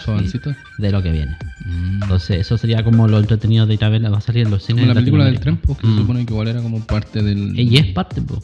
[0.79, 1.37] de lo que viene.
[1.65, 2.03] Mm.
[2.03, 4.63] Entonces eso sería como lo entretenido de ir a verla, va a salir en los
[4.65, 4.83] cines.
[4.83, 5.95] Como la película del tren, pues, que Mm.
[5.95, 7.59] se supone que igual era como parte del.
[7.59, 8.43] Eh, Y es parte, po,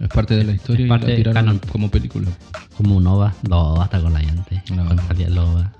[0.00, 2.28] es parte de la historia es y parte la tiraron como película.
[2.76, 4.62] como un OVA, los OVA hasta con la llante.
[4.74, 4.84] No.
[4.84, 5.72] Cuando salía OVA.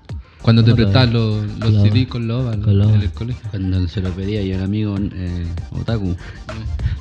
[0.46, 1.82] Cuando te prestas los, los.
[1.82, 2.94] CD con Loba Con Loba.
[2.94, 3.42] en el colegio.
[3.50, 6.16] Cuando se lo pedía y el amigo eh, Otaku.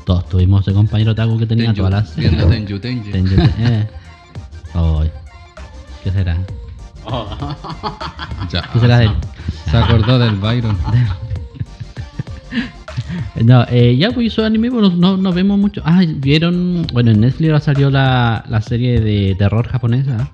[0.03, 2.15] Todos tuvimos ese compañero Taku que tenía Tenju, todas las.
[2.15, 3.11] viendo Tenju, Tenju.
[3.11, 3.87] Tenju, eh.
[6.03, 6.37] ¿Qué será?
[8.51, 8.67] Ya.
[8.73, 9.11] ¿Qué será de él?
[9.69, 10.77] Se acordó del Byron.
[13.43, 15.81] No, eh, ya pues anime, pues, no, no vemos mucho.
[15.85, 16.85] Ah, vieron.
[16.93, 20.31] Bueno, en Netflix ahora salió la, la serie de terror japonesa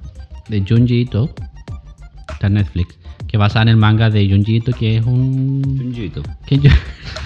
[0.50, 1.34] de Junji Ito.
[2.32, 2.98] Está en Netflix.
[3.28, 5.62] Que basada en el manga de Junji Ito, que es un.
[5.78, 6.22] Junjito.
[6.46, 6.70] Que, yo-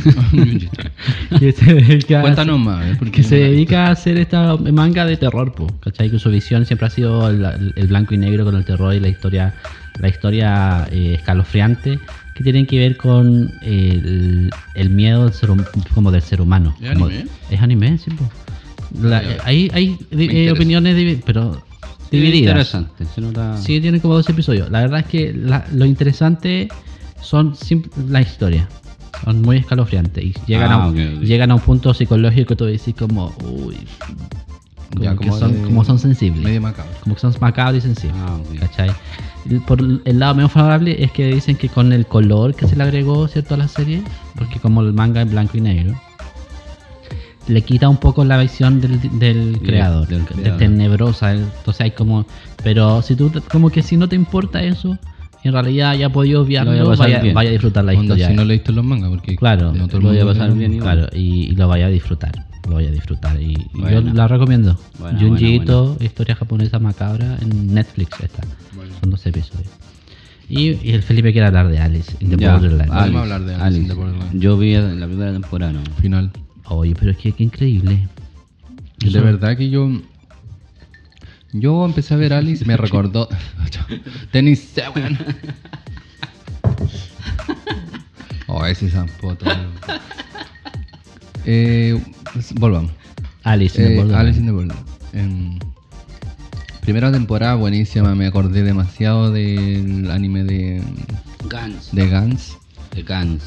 [1.40, 2.96] que se dedica a Cuéntanos más, ¿eh?
[2.98, 6.10] Porque que se dedica a hacer esta manga de terror, po, ¿cachai?
[6.10, 9.00] Que su visión siempre ha sido el, el blanco y negro con el terror y
[9.00, 9.54] la historia,
[10.00, 12.00] la historia eh, escalofriante
[12.36, 15.50] que tienen que ver con el, el miedo del ser,
[15.94, 16.76] como del ser humano.
[16.82, 17.26] ¿Es Como- anime?
[17.50, 18.12] Es anime, sí.
[19.02, 21.62] La- hay hay eh, opiniones, pero
[22.12, 22.74] divididas.
[22.74, 23.06] Interesante.
[23.62, 24.70] Sí, tiene como dos episodios.
[24.70, 26.68] La verdad es que la- lo interesante
[27.22, 27.56] son
[28.10, 28.68] la historia.
[29.24, 30.96] Son muy escalofriantes y llegan, Ah, a, ok.
[31.22, 33.78] llegan a un punto psicológico que tú decís como, uy,
[34.94, 36.44] como, Ya, que como son, de- como son sensibles.
[36.44, 36.92] Medio macabro.
[37.02, 38.18] Como que son macabros y sensibles.
[38.20, 38.60] Ah, ok.
[38.60, 38.92] ¿Cachai?
[39.68, 42.84] Por el lado menos favorable es que dicen que con el color que se le
[42.84, 43.54] agregó, ¿cierto?
[43.54, 44.02] A la serie,
[44.36, 45.94] porque como el manga es blanco y negro,
[47.48, 51.34] le quita un poco la visión del, del creador, del de tenebrosa.
[51.34, 52.26] Entonces hay como.
[52.64, 54.98] Pero si tú, como que si no te importa eso,
[55.44, 58.28] en realidad ya podías obviarlo, a vaya, a disfrutar la Onda, historia.
[58.30, 60.80] si no leíste los mangas, porque Claro, no todo lo voy a pasar bien.
[60.80, 62.32] Claro, y, y lo vaya a disfrutar.
[62.68, 63.40] Lo vaya a disfrutar.
[63.40, 63.56] Y,
[63.92, 64.76] yo la recomiendo.
[65.20, 68.42] Junji Ito, historia japonesa macabra, en Netflix está.
[69.06, 69.68] Son 12 episodios.
[70.50, 72.88] Y, y el Felipe quiere hablar de Alice in the Ya, Borderlands.
[72.90, 74.40] Vamos a Alice, hablar de Alice in the.
[74.40, 75.84] Yo vi la primera temporada, ¿no?
[76.02, 76.32] Final.
[76.66, 78.08] Oye, pero es que qué increíble.
[79.00, 79.92] De Eso- verdad que yo.
[81.54, 83.30] Yo empecé a ver Alice, me recordó.
[84.32, 85.18] Tenis Seven.
[88.48, 89.46] Oh, ese zampoto.
[91.46, 92.00] eh,
[92.32, 92.92] pues, volvamos.
[93.44, 94.16] Alice in the Eh.
[94.16, 94.92] Alice in the Borderlands.
[95.14, 95.60] Em,
[96.86, 100.84] primera temporada buenísima, me acordé demasiado del anime de,
[101.50, 101.90] Guns.
[101.92, 102.58] de Gans.
[102.96, 103.44] De Guns.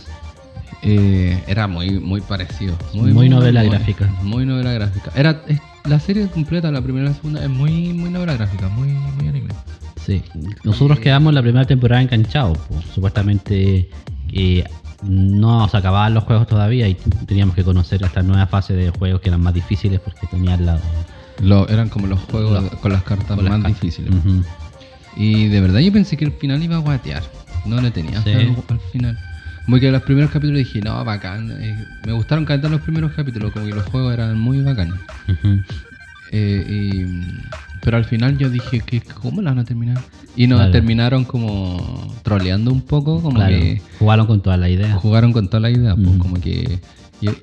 [0.83, 2.77] Eh, era muy muy parecido.
[2.95, 4.07] Muy novela gráfica.
[4.23, 5.13] Muy novela gráfica.
[5.15, 8.69] Era es- la serie completa, la primera y la segunda, es muy muy novela gráfica,
[8.69, 9.49] muy muy anime.
[10.05, 10.23] Sí.
[10.65, 12.59] Nosotros quedamos la primera temporada enganchados.
[12.93, 13.89] Supuestamente
[14.33, 14.65] eh,
[15.03, 16.95] no se acababan los juegos todavía y
[17.27, 20.81] teníamos que conocer esta nueva fase de juegos que eran más difíciles porque tenían la...
[21.41, 23.81] Lo, eran como los juegos Los- con las cartas con las más cartas.
[23.81, 24.13] difíciles.
[25.17, 27.23] Y de verdad yo pensé que el final iba a guatear.
[27.67, 28.31] No le tenía Sí.
[28.33, 29.19] al, al final.
[29.65, 31.51] Como que los primeros capítulos dije, no, bacán.
[31.61, 34.95] eh, me gustaron cantar los primeros capítulos, como que los juegos eran muy bacanes.
[36.31, 37.39] Eh, y-
[37.81, 39.99] pero al final yo dije, que ¿cómo la van a terminar?
[40.37, 40.73] Y nos Claro.
[40.73, 44.95] terminaron como troleando un poco, como Claro, que jugaron con toda la idea.
[44.97, 46.81] jugaron con toda la idea, pues, como que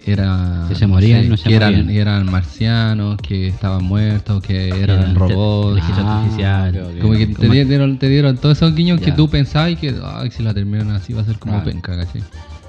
[0.05, 1.89] era Que se morían, sé, no se que eran, morían.
[1.89, 5.81] eran marcianos, que estaban muertos, que eran Eran robots.
[5.97, 6.93] Ah, artificial.
[7.01, 10.31] Como que te dieron, te dieron todos esos guiños que tú pensabas y que ay,
[10.31, 11.65] si la terminan así va a ser como Claro.
[11.69, 12.23] penca, ¿cachai?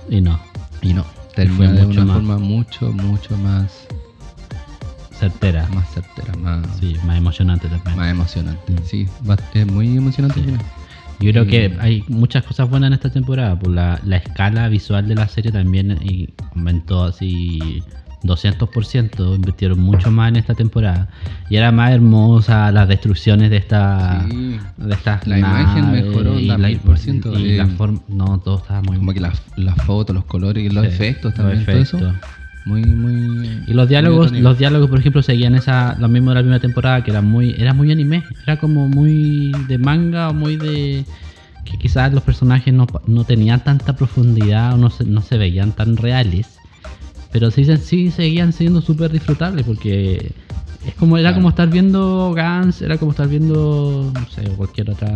[0.09, 0.39] Y no,
[0.83, 1.05] Y no,
[1.35, 2.15] termina de una más.
[2.17, 3.87] forma mucho, mucho más,
[5.19, 5.67] certera.
[5.75, 7.97] más certera, más, Sí, más emocionante también.
[7.97, 8.75] más emocionante.
[8.85, 10.41] Sí, va- es muy emocionante.
[10.43, 10.51] Sí.
[11.21, 11.81] Yo creo que Mm.
[11.81, 13.59] hay muchas cosas buenas en esta temporada.
[13.59, 17.83] Por la, la escala visual de la serie también y aumentó así
[18.23, 19.35] 200%.
[19.35, 21.09] Invirtieron mucho más en esta temporada.
[21.49, 24.27] Y era más hermosa las destrucciones de esta.
[24.29, 24.59] Sí.
[24.77, 27.57] De estas La imagen mejoró y la- ciento, y eh.
[27.59, 28.01] la forma.
[28.09, 31.33] No, todo estaba muy Como que las las fotos, los colores y los Sí, efectos
[31.33, 32.13] los también, todo eso.
[32.67, 33.63] Muy, muy.
[33.67, 37.03] Y los diálogos, los diálogos, por ejemplo, seguían esa, lo mismo de la primera temporada,
[37.05, 41.05] que era muy, era muy anime, era como muy de manga o muy de
[41.65, 45.73] que quizás los personajes no, no tenían tanta profundidad o no se, no se veían
[45.73, 46.59] tan reales,
[47.33, 50.33] pero sí, sí seguían siendo súper disfrutables porque
[50.87, 51.37] es como era Claro.
[51.37, 55.09] como estar viendo Gans, era como estar viendo no sé cualquier otra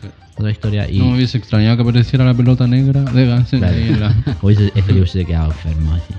[0.00, 0.08] Sí.
[0.36, 3.60] otra historia y No me hubiese extrañado que apareciera la pelota negra de Guns N'
[3.60, 4.14] Claro.
[4.24, 4.36] Roses.
[4.42, 5.94] Hubiese- este libro se quedado enfermo.
[5.94, 6.14] así.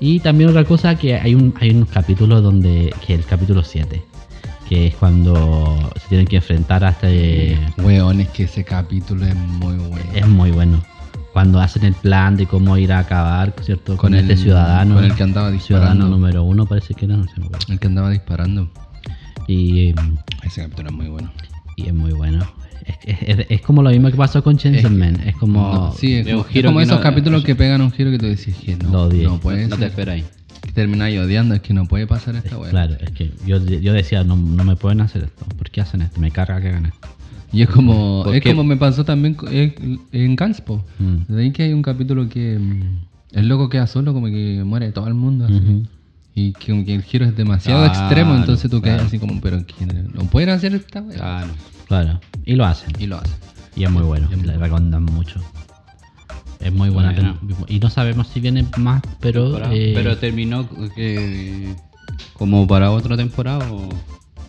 [0.00, 4.02] Y también otra cosa que hay un hay unos capítulos donde que el capítulo 7
[4.68, 9.34] que es cuando se tienen que enfrentar a este Weón, es que ese capítulo es
[9.36, 10.04] muy bueno.
[10.14, 10.82] es muy bueno
[11.32, 14.94] cuando hacen el plan de cómo ir a acabar cierto con, Con este el- ciudadano
[14.96, 16.08] con el que andaba ciudadano disparando.
[16.08, 17.32] número uno parece que era no sé.
[17.68, 18.68] El que andaba disparando.
[19.48, 19.90] y,
[20.42, 21.30] Ese capítulo es muy bueno.
[21.76, 22.46] y es muy bueno
[22.84, 25.92] es, es- es como lo mismo que pasó con Chainsaw Es- Man es como No,
[25.92, 28.54] sí, es, de un como- esos no- capítulos que pegan un giro que tú decís
[28.56, 30.24] que no, no puede No te esperáis.
[30.74, 32.70] Termináis odiando, es que no puede pasar esta weá.
[32.70, 36.02] claro es que yo, yo decía no, no me pueden hacer esto ¿por qué hacen
[36.02, 36.18] esto?
[36.20, 37.08] me carga que hagan esto
[37.52, 38.50] Y es como, ¿Por es qué?
[38.50, 39.36] como me pasó también
[40.12, 40.84] en Ganspo.
[40.98, 41.32] Mm.
[41.32, 44.90] De ahí que hay un capítulo que mm, el loco queda solo, como que muere
[44.90, 45.44] todo el mundo.
[45.46, 45.84] así.
[46.34, 49.06] Y que, como que el giro es demasiado Claro, extremo, entonces tú quedas claro.
[49.08, 51.16] así como, pero ¿quién no pueden hacer esta weá?
[51.16, 51.52] Claro.
[51.88, 52.90] Claro, y lo hacen.
[52.98, 53.34] Y lo hacen.
[53.76, 55.40] Y es muy bueno, Y es muy le recomiendan mucho.
[56.60, 57.12] Es muy buena.
[57.12, 57.38] Bueno.
[57.68, 59.44] Y no sabemos si viene más, pero.
[59.44, 59.74] Temporada.
[59.74, 61.74] eh, Pero terminó que
[62.34, 63.88] como para otra temporada o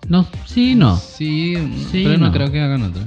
[0.08, 0.96] no, sí, no.
[0.98, 1.56] Sí,
[1.92, 2.32] Sí, pero no, no.
[2.32, 3.02] creo que hagan otra.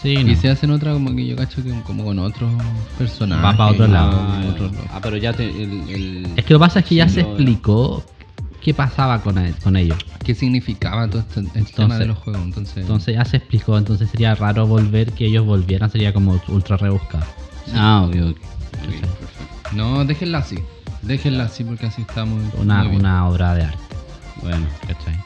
[0.00, 0.34] Sí, Y no.
[0.36, 2.50] si hacen otra, como que yo cacho que como con otros
[2.98, 3.44] personajes.
[3.44, 4.12] Va pa' otro lado.
[4.18, 4.42] Ah,
[4.94, 7.22] ah, pero ya te, el, el- Es que lo que pasa es que ya se
[7.22, 8.04] lo- explicó
[8.62, 9.98] qué pasaba con, el- con ellos.
[10.24, 12.42] ¿Qué significaba todo este, el tema Entonces- de los juegos?
[12.44, 16.76] Entonces, Entonces ya se explicó, entonces sería raro volver que ellos volvieran, sería como ultra
[16.76, 17.24] rebuscado.
[17.74, 18.36] Ah, ok, ok.
[19.74, 20.58] no, déjenla así.
[21.02, 22.40] Déjenla así porque así estamos.
[22.54, 23.00] Una, muy bien.
[23.00, 23.78] una obra de arte.
[24.40, 24.66] Bueno.
[24.86, 25.18] ¿Cachai?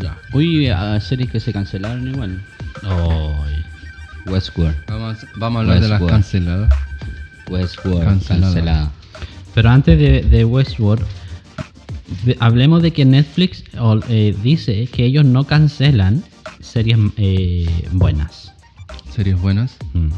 [0.00, 0.16] Ya.
[0.32, 2.42] Uy, a series que se cancelaron igual.
[2.82, 3.64] Ay.
[4.26, 4.76] Westworld.
[4.88, 6.72] Vamos, vamos a hablar de las canceladas.
[7.48, 8.46] Westworld Cancelada.
[8.54, 8.90] cancelada.
[9.56, 11.02] Pero antes de, de Westworld,
[12.40, 16.22] hablemos de que Netflix o, eh, dice que ellos no cancelan
[16.60, 18.52] series eh, buenas.
[19.10, 19.78] Series buenas.
[19.94, 20.08] Mm.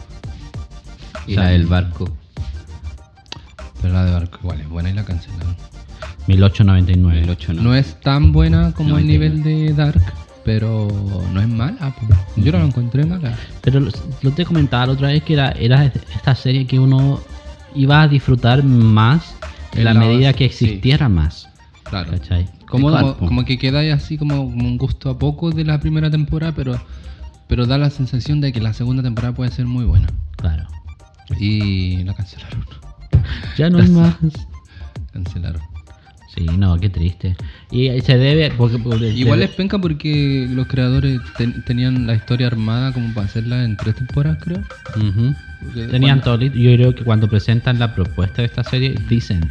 [1.29, 2.11] Y la del barco.
[3.81, 5.57] Pero la de Barco igual es buena y la cancelaron.
[6.27, 7.23] 1899.
[7.23, 7.77] El 8 no.
[7.77, 9.37] Es tan buena como el 99.
[9.37, 10.03] nivel de Dark,
[10.45, 10.89] pero
[11.33, 11.95] no es mala.
[12.35, 13.39] Yo no la encontré mala.
[13.61, 17.21] Pero lo, lo te comentaba la otra vez que era, era esta serie que uno
[17.75, 19.35] iba a disfrutar más
[19.75, 20.65] en la la medida que sí.
[20.65, 21.49] existiera más.
[21.85, 22.11] Claro.
[22.11, 22.49] ¿Cachai?
[22.69, 26.53] Como como, que queda ahí así como, un gusto a poco de la primera temporada,
[26.55, 26.79] pero,
[27.47, 30.07] pero da la sensación de que la segunda temporada puede ser muy buena.
[30.37, 30.67] Claro.
[31.39, 32.65] Y la cancelaron.
[33.57, 34.15] Ya no hay más.
[35.13, 35.61] Cancelaron.
[36.35, 37.37] Sí, no, qué triste.
[37.71, 38.53] Y se debe.
[38.57, 43.27] Porque, porque- Igual es penca porque los creadores ten- tenían la historia armada como para
[43.27, 44.63] hacerla en tres temporadas, creo.
[44.85, 45.35] Porque
[45.75, 46.59] Tenían cuando- todo listo.
[46.59, 49.51] Yo creo que cuando presentan la propuesta de esta serie, dicen: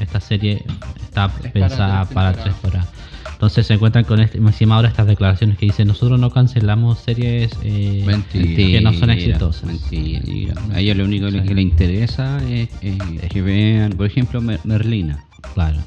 [0.00, 0.64] Esta serie
[1.02, 2.88] está pensada para tres temporadas.
[3.32, 7.50] Entonces se encuentran con este, encima ahora estas declaraciones que dicen: Nosotros no cancelamos series
[7.62, 8.54] eh, Mentira.
[8.56, 9.64] que no son exitosas.
[9.64, 10.54] Mentira.
[10.74, 12.98] A ellos lo único que les interesa es, es
[13.30, 15.24] que vean, por ejemplo, Mer- Merlina.
[15.54, 15.78] Claro.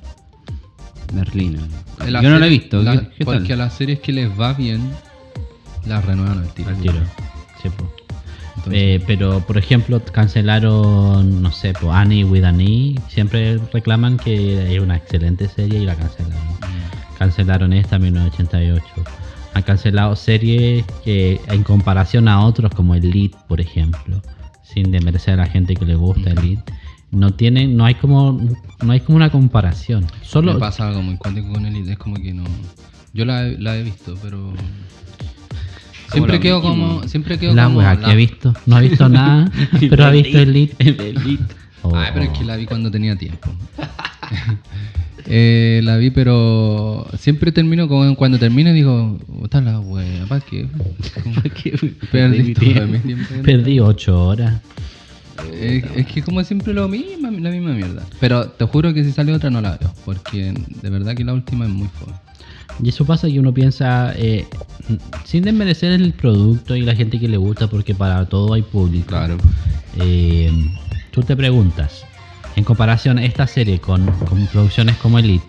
[1.14, 1.60] Merlina.
[2.08, 2.82] La Yo no la he visto.
[2.82, 4.90] la- ¿Qué, qué porque a las series que les va bien,
[5.86, 6.70] las renuevan al tiro.
[6.70, 6.96] Al tiro.
[7.62, 7.94] Sí, po.
[8.72, 12.96] Eh, pero, por ejemplo, cancelaron, no sé, po, Annie with an E.
[13.10, 16.38] Siempre reclaman que es una excelente serie y la cancelaron.
[16.38, 17.18] Mm.
[17.18, 18.86] Cancelaron esta, 1988.
[19.56, 24.22] Han cancelado series que en comparación a otros como Elite, por ejemplo,
[24.64, 26.64] sin demerecer a la gente que le gusta Elite,
[27.12, 28.40] no tienen, no hay como,
[28.82, 30.08] no hay como una comparación.
[30.24, 32.46] Solo Me pasa algo muy cuántico con Elite, es como que no.
[33.14, 34.54] Yo la he visto, pero.
[36.12, 36.70] Siempre quedo mismo.
[36.70, 37.08] como.
[37.08, 37.80] Siempre quedo la como.
[37.80, 39.52] wea que la- ha visto, no ha visto nada,
[39.90, 40.76] pero ha visto Elite.
[40.80, 41.44] Elite.
[41.82, 43.50] Oh, Ay, pero es que la vi cuando tenía tiempo.
[45.26, 50.68] Eh, la vi, pero siempre termino con cuando termino digo, puta la wea, ¿para qué?
[52.12, 53.26] Perdí todo mi tiempo.
[53.42, 54.60] Perdí ocho horas.
[55.54, 58.04] Es, es que como siempre lo mismo, la misma mierda.
[58.20, 61.34] Pero te juro que si sale otra no la veo, porque de verdad que la
[61.34, 62.14] última es muy fome.
[62.82, 64.46] Y eso pasa que uno piensa, eh,
[65.26, 69.08] sin desmerecer el producto y la gente que le gusta, porque para todo hay público.
[69.08, 69.38] Claro.
[70.00, 70.52] Eh,
[71.12, 72.06] tú te preguntas,
[72.56, 75.46] en comparación a esta serie con, con producciones como Elite,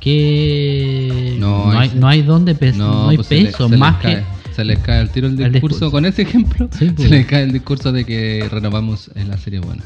[0.00, 4.16] que No, no, hay- no hay dónde pes- no, hay pues le- peso, más cae-
[4.16, 4.42] que...
[4.54, 5.90] Se les cae el tiro el el discurso.
[5.90, 7.08] Con ese ejemplo, Sí, pues.
[7.08, 9.82] se les cae el discurso de que renovamos en la serie buena.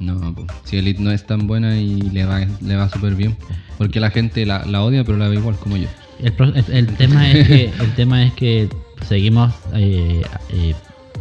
[0.00, 3.34] No, pues, si Elite no es tan buena y le va, le va súper bien,
[3.34, 5.88] pues, porque la gente la, la odia, pero la ve igual como yo.
[6.18, 8.68] El, el- el tema es que el tema es que
[9.06, 10.74] seguimos eh, eh,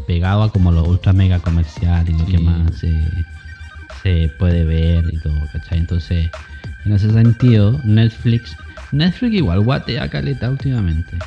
[0.08, 2.44] pegados a como lo ultra mega comercial y lo que Sí.
[2.44, 3.26] más se,
[4.04, 5.80] se puede ver y todo, ¿cachai?
[5.80, 6.30] Entonces,
[6.86, 8.56] en ese sentido, Netflix,
[8.92, 11.18] Netflix igual guatea caleta últimamente.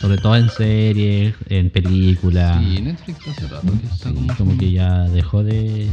[0.00, 2.62] Sobre todo en series, en películas.
[2.62, 4.36] Sí, Netflix hace rato que está Sí, como...
[4.36, 5.88] como que ya dejó de,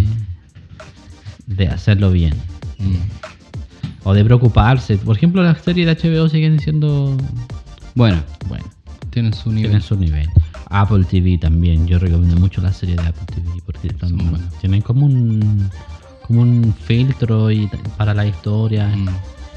[1.47, 2.33] de hacerlo bien.
[2.79, 2.95] Mm.
[4.03, 4.97] O de preocuparse.
[4.97, 7.15] Por ejemplo, las series de HBO siguen siendo,
[7.95, 8.65] Bueno, bueno,
[9.11, 9.63] Tienen su nivel.
[9.71, 10.27] tienen su nivel.
[10.69, 11.85] Apple TV también.
[11.87, 14.41] Yo recomiendo mucho las series de Apple TV porque Son buenas.
[14.59, 15.69] tienen como un
[16.27, 18.87] como un filtro y para la historia.
[18.87, 19.07] Mm.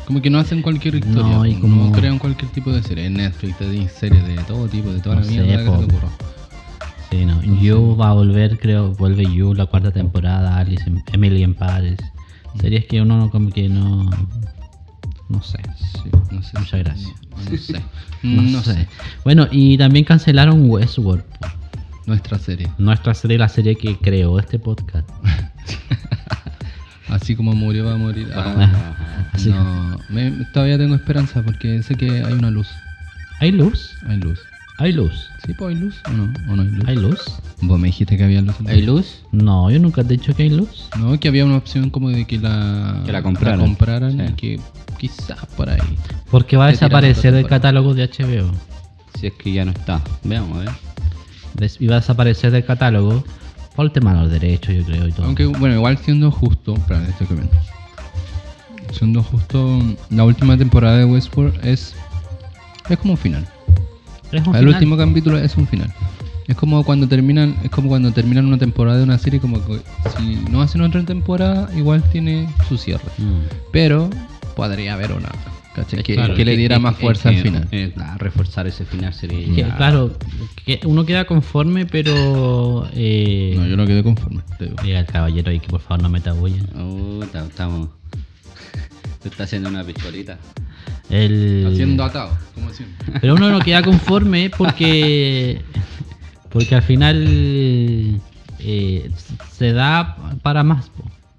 [0.07, 3.07] Como que no hacen cualquier historia, No, y no crean cualquier tipo de serie.
[3.07, 5.80] En Netflix te series de todo tipo, de toda No la sé, mierda que po.
[5.80, 6.09] se te ocurra.
[7.11, 7.42] Sí, no.
[7.61, 11.97] You va a volver, creo, vuelve You la cuarta temporada, Alice Emily en Paris.
[12.61, 14.11] Series que uno no- como que no
[15.28, 15.59] no sé.
[15.76, 16.59] Sí, no sé.
[16.59, 17.12] Muchas gracias.
[17.30, 17.82] No, no sé.
[18.22, 18.74] No, No, sé.
[18.74, 18.88] sé.
[19.24, 21.24] Bueno, y también cancelaron Westworld.
[22.07, 22.68] Nuestra serie.
[22.78, 25.09] Nuestra serie, la serie que creó este podcast.
[27.09, 28.28] Así como murió, va a morir.
[28.34, 28.94] Ah.
[29.32, 29.50] Así.
[29.50, 32.68] no, me- todavía tengo esperanza porque sé que hay una luz.
[33.40, 33.90] ¿Hay luz?
[34.09, 34.40] Hay luz.
[34.79, 35.31] ¿Hay luz?
[35.47, 36.24] ¿Sí, pues hay luz o no?
[36.53, 36.85] ¿O no hay luz?
[36.87, 37.20] ¿Hay luz?
[37.62, 38.57] Vos me dijiste que había luz.
[38.66, 39.22] ¿hay luz?
[39.33, 40.89] No, yo nunca te he dicho que hay luz.
[40.99, 43.59] No, que había una opción como de que la, Que la compraran.
[43.61, 44.24] compraran Sí.
[44.29, 44.61] y que
[44.99, 45.81] quizás por ahí.
[46.31, 48.51] Porque va a desaparecer del catálogo de HBO.
[49.18, 50.03] Si es que ya no está.
[50.24, 50.70] Veamos, a ver.
[51.55, 53.24] Des- Y va a desaparecer del catálogo
[53.74, 55.24] por el tema de los derechos, yo creo, y todo.
[55.24, 57.53] Aunque, bueno, igual siendo justo, espera, estoy comiendo.
[58.93, 61.95] Siendo justo, la última temporada de Westworld es.
[62.91, 63.18] Es como un
[64.31, 64.43] final.
[64.43, 64.74] Es un El final.
[64.74, 65.93] último capítulo es un final.
[66.47, 69.81] Es como cuando terminan, es como cuando terminan una temporada de una serie, como que
[70.16, 73.03] si no hacen otra temporada, igual tiene su cierre.
[73.18, 73.41] Mm.
[73.72, 74.09] Pero
[74.55, 75.29] podría haber una,
[75.74, 76.05] ¿cachai?
[76.05, 77.68] Que, Claro, que le diera es- más fuerza que, al final.
[77.72, 79.45] eh, claro, reforzar ese final sería.
[79.45, 80.16] Que, ya- claro,
[80.64, 82.89] que uno queda conforme, pero.
[82.95, 84.43] Eh, No, yo no quedé conforme.
[84.85, 86.62] Diga el caballero y que por favor no meta bulla.
[86.79, 87.89] Oh, ta- estamos.
[89.20, 90.39] Tú estás haciendo una picholita.
[91.11, 91.68] El...
[91.72, 93.18] Haciendo atado, como siempre.
[93.20, 95.61] Pero uno no queda conforme porque.
[96.50, 98.20] Porque al final.
[98.59, 99.11] eh,
[99.52, 100.90] se da para más.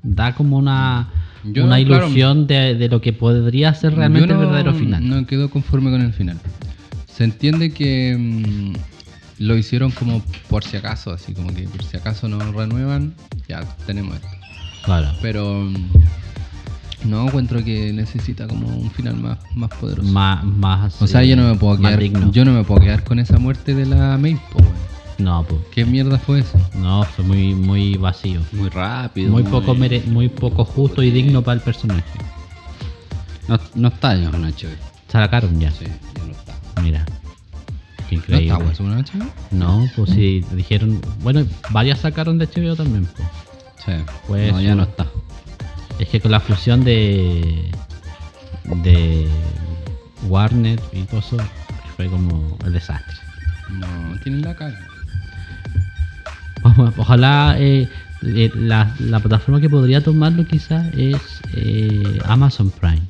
[0.04, 1.10] Da como una.
[1.44, 2.06] Yo una no, claro.
[2.06, 5.08] ilusión de, de lo que podría ser realmente no- el verdadero final.
[5.08, 6.38] No quedo conforme con el final.
[7.08, 8.74] Se entiende que mm,
[9.44, 13.14] lo hicieron como por si acaso, así como que por si acaso no renuevan,
[13.48, 14.28] ya tenemos esto.
[14.84, 15.10] Claro.
[15.22, 15.76] Pero mm,
[17.08, 20.10] no encuentro que necesita como un final más, más poderoso.
[20.12, 21.02] Más, más.
[21.02, 22.32] o sea, yo no me puedo quedar, digno.
[22.32, 24.18] yo no me puedo quedar con esa muerte de la
[24.52, 24.88] po, weón.
[25.18, 25.62] No, pues.
[25.72, 26.60] ¿Qué mierda fue eso?
[26.76, 28.42] No, fue muy, muy vacío.
[28.52, 29.32] Muy rápido.
[29.32, 32.04] Muy poco, mere- muy poco justo y digno para el personaje.
[33.48, 34.70] No, no está en HBO.
[35.08, 35.72] Sacaron ya.
[35.72, 36.82] Sí, ya no está.
[36.82, 37.06] Mira.
[38.10, 38.54] Qué ¿No increíble.
[38.54, 39.30] está Westworld en HBO?
[39.52, 41.02] No, pues sí, dijeron.
[41.24, 43.06] Bueno, varias sacaron de HBO también.
[43.16, 43.28] Pues.
[43.86, 43.92] Sí.
[44.28, 45.08] Pues no, ya no está.
[46.00, 47.72] Es que con la fusión de.
[48.84, 49.28] de.
[50.24, 51.38] Warner y todo eso,
[51.96, 53.16] fue como el desastre.
[53.70, 54.80] No, tienen la cara.
[56.98, 57.88] Ojalá eh,
[58.24, 61.22] eh, la, la plataforma que podría tomarlo quizás es
[61.54, 63.02] eh, Amazon Prime.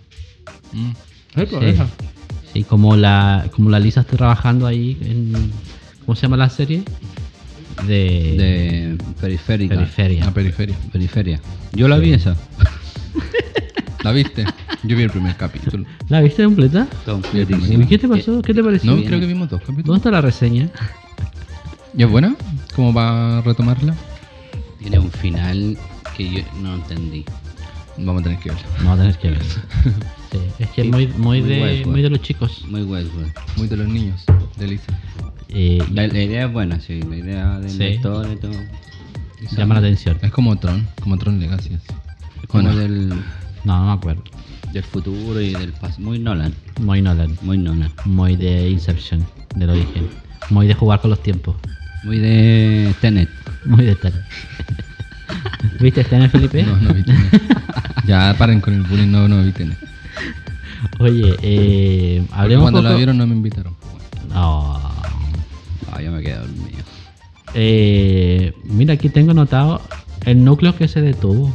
[0.74, 0.92] Mm.
[1.36, 1.76] Sí.
[2.54, 5.52] Sí, como la, como la Lisa está trabajando ahí en.
[6.06, 6.84] ¿Cómo se llama la serie?
[7.86, 9.76] De, De periférica.
[9.76, 10.26] Periferia.
[10.26, 10.76] La periferia.
[10.92, 11.42] Periferia.
[11.74, 12.36] Yo la vi esa.
[14.04, 14.46] ¿La viste?
[14.84, 15.86] Yo vi el primer capítulo.
[16.10, 16.88] ¿La viste completa?
[17.34, 18.42] ¿Y qué te pasó?
[18.42, 18.92] ¿Qué te pareció?
[18.92, 19.08] No, bien.
[19.08, 19.98] creo que vimos dos ¿Dónde capítulos.
[19.98, 20.70] está la reseña?
[21.96, 22.36] ¿Y es buena?
[22.76, 23.96] ¿Cómo va a retomarla?
[24.80, 25.78] Tiene un final
[26.16, 27.26] que yo no entendí.
[27.98, 28.68] Vamos a tener que verla.
[28.78, 29.42] Vamos a tener que ver.
[30.30, 32.66] Sí, es que es muy, muy, muy de, guay, muy de los chicos.
[32.68, 33.32] Muy Westworld.
[33.56, 34.26] Muy de los niños.
[34.58, 35.00] De Lisa.
[35.50, 37.02] Eh, La, la idea es buena, sí.
[37.02, 37.84] La idea de Sí.
[37.86, 38.54] historia y todo.
[39.56, 40.18] llama la atención.
[40.22, 41.78] Es como Tron, como Tron Legacy.
[42.48, 42.76] como Bueno.
[42.80, 43.10] del,
[43.64, 44.24] No, no me acuerdo.
[44.74, 46.02] del futuro y del pasado.
[46.04, 46.54] Muy Nolan.
[46.82, 47.38] Muy Nolan.
[47.42, 47.92] Muy Nolan.
[48.06, 49.26] Muy de Inception,
[49.56, 50.08] del origen.
[50.50, 51.56] Muy de jugar con los tiempos.
[52.04, 53.30] Muy de Tenet.
[53.66, 54.22] Muy de Tenet.
[55.80, 56.64] ¿Viste Tenet, Felipe?
[56.64, 57.42] No, no vi Tenet.
[58.08, 59.78] Ya paren con el bullying, no, no vi Tenet.
[61.00, 62.92] Oye, eh, hablemos Cuando un poco...
[62.94, 63.76] la vieron no me invitaron.
[64.30, 64.80] No.
[65.98, 66.84] Ah, yo me quedé dormido.
[67.56, 69.82] Eh, mira, aquí tengo anotado
[70.26, 71.52] el núcleo que se detuvo.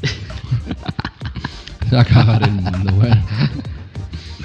[1.90, 3.22] Se va a acabar el mundo, bueno.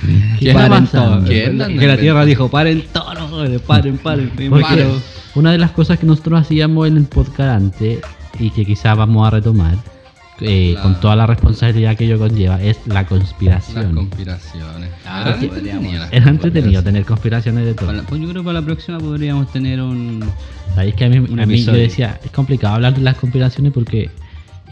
[0.40, 1.24] ¿Qué está Paren todo.
[1.24, 1.58] ¿Quién?
[1.80, 4.32] Que la Tierra dijo, paren todos, jóvenes, paren, paren.
[4.38, 5.02] me Porque paro".
[5.36, 8.02] una de las cosas que nosotros hacíamos en el podcast antes
[8.40, 9.78] y que quizás vamos a retomar
[10.42, 13.96] eh, La- con toda la responsabilidad que ello conlleva es la Las conspiración.
[13.96, 14.90] conspiraciones.
[15.06, 16.12] Ah, Era sí, entretenida podríamos.
[16.12, 17.92] la Es entretenido tener conspiraciones de todo.
[17.94, 20.24] La- pues yo creo que para la próxima podríamos tener un.
[20.76, 24.10] Sabéis que a mí, a mí yo decía, es complicado hablar de las conspiraciones porque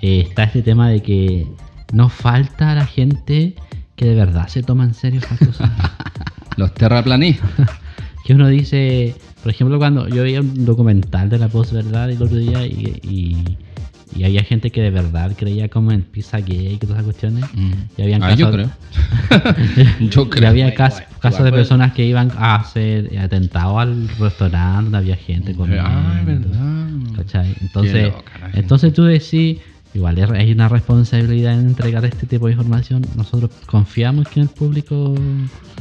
[0.02, 1.48] eh, está este tema de que
[1.94, 3.56] no falta la gente
[3.96, 5.70] que de verdad se toma en serio estas cosas.
[6.58, 7.50] Los terraplanistas.
[8.26, 12.38] que uno dice, por ejemplo, cuando yo veía un documental de la posverdad el otro
[12.38, 13.58] día y, y,
[14.16, 17.46] y había gente que de verdad creía como en Pizzagate y todas esas cuestiones.
[17.98, 18.72] Y habían Ah, yo casos-
[19.30, 19.56] creo.
[20.10, 20.50] Yo y creo.
[20.50, 25.54] había cas- casos de personas que iban a hacer atentados al restaurante donde había gente
[25.54, 25.86] comiendo.
[25.88, 26.88] Ah, es verdad.
[27.16, 27.56] ¿Cachai?
[27.62, 29.58] Entonces, loca entonces tú decís,
[29.94, 33.06] igual es- hay una responsabilidad en entregar este tipo de información.
[33.16, 35.16] Nosotros confiamos que el público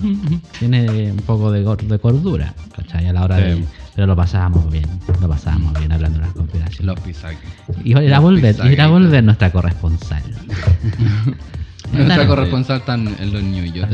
[0.58, 3.06] tiene un poco de, gor- de cordura, ¿cachai?
[3.08, 3.42] A la hora Sí.
[3.60, 3.64] de...
[3.94, 4.86] Pero lo pasábamos bien,
[5.20, 6.84] lo pasábamos bien hablando de las conspiraciones.
[6.84, 7.38] Los pisaques.
[7.84, 8.72] Y irá a los volver, pizzagate.
[8.72, 10.22] irá a volver nuestra corresponsal.
[11.92, 13.88] Nuestra corresponsal están en los New York.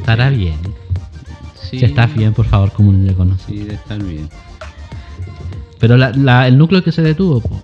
[0.00, 0.56] Estará bien.
[1.70, 3.56] Sí, Si estás bien, por favor, comunícate con nosotros.
[3.58, 4.28] Sí, de estar bien.
[5.78, 7.62] Pero la- la- el núcleo que se detuvo, po.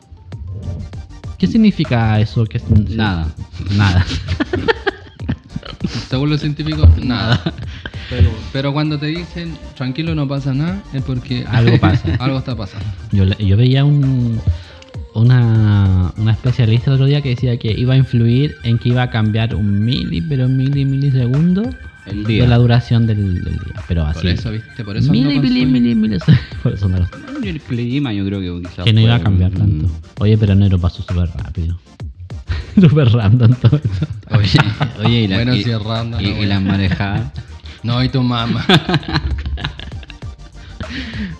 [1.38, 2.44] ¿qué significa eso?
[2.48, 3.28] Es- Nada.
[3.76, 4.04] Nada.
[6.08, 7.40] Según los científicos, nada.
[8.10, 12.14] Pero, pero cuando te dicen tranquilo no pasa nada, es porque Algo pasa.
[12.20, 12.86] algo está pasando.
[13.12, 14.40] Yo, yo veía un,
[15.14, 19.10] una, una especialista otro día que decía que iba a influir en que iba a
[19.10, 21.62] cambiar un mili, pero mili, milisegundo
[22.06, 22.46] El de día.
[22.48, 23.82] la duración del, del día.
[23.88, 24.20] Pero así.
[24.20, 24.84] Por eso, ¿viste?
[24.84, 26.18] Por eso mili, mili, mili, mili,
[26.62, 27.06] Por eso no lo
[27.42, 28.84] el clima, yo creo que quizás.
[28.84, 29.90] Que no iba a cambiar un- tanto.
[30.20, 31.78] Oye, pero enero pasó súper rápido.
[32.80, 33.80] súper random todo.
[34.30, 34.48] Oye,
[35.04, 36.48] oye, y, la, Bueno, y, si es random, y- la y wea.
[36.48, 37.22] las marejadas.
[37.84, 38.64] No, y tu mamá.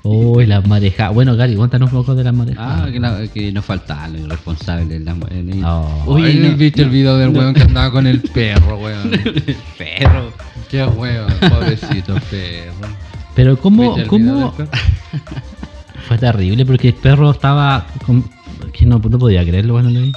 [0.03, 1.15] Uy, las marejadas.
[1.15, 2.83] Bueno, Gary, cuéntanos un poco de las marejadas.
[2.87, 5.01] Ah, que, la- que nos faltaba el responsable.
[5.01, 6.03] La, el, No.
[6.07, 9.11] Oye, Oye, no, ¿viste el video del weón que andaba con el perro, weón?
[9.79, 10.33] perro.
[10.71, 12.89] Qué weón, pobrecito perro.
[13.35, 14.55] Pero ¿cómo, ¿Viste el cómo
[16.09, 16.67] fue terrible?
[16.67, 17.87] Porque el perro estaba...
[18.05, 18.29] con-
[18.73, 20.13] que no, no podía creerlo lo vi.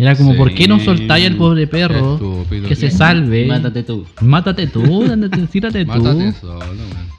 [0.00, 0.38] Era como, Sí.
[0.38, 2.14] ¿por qué no soltáis al pobre perro?
[2.14, 3.46] Estúpido, que se salve.
[3.46, 4.06] Mátate tú.
[4.22, 5.90] Mátate tú, ándate, tírate tú.
[5.90, 7.10] Mátate solo, weón.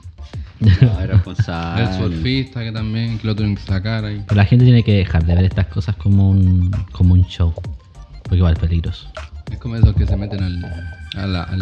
[0.60, 1.84] No, es responsable.
[1.84, 4.22] El surfista que también, que lo tuvieron que sacar ahí.
[4.28, 7.54] Pero la gente tiene que dejar de ver estas cosas como un, como un show.
[8.24, 9.08] Porque igual es peligroso.
[9.52, 10.66] Es como esos que se meten al,
[11.18, 11.62] a, la, al,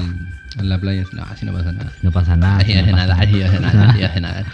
[0.58, 1.92] a la playa no, así no pasa nada.
[2.02, 2.58] No pasa nada.
[2.58, 4.46] Así no hace nada, así hace nada, así hace nada.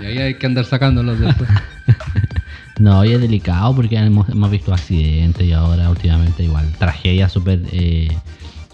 [0.00, 1.48] Y ahí hay que andar sacándolos después.
[2.80, 6.72] No, y es delicado porque hemos, hemos visto accidentes y ahora últimamente igual.
[6.78, 8.08] Tragedias súper eh,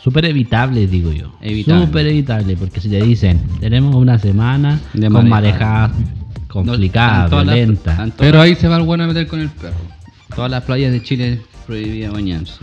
[0.00, 1.32] súper evitables, digo yo.
[1.42, 1.86] Evitable.
[1.86, 5.88] Súper evitable, porque si te dicen, tenemos una semana De con marejada.
[5.88, 5.90] marejadas
[6.46, 8.12] complicadas, No, las- violentas.
[8.16, 9.74] Pero ahí se va el bueno a meter con el perro.
[10.36, 12.60] Todas las playas de Chile prohibía bañarse.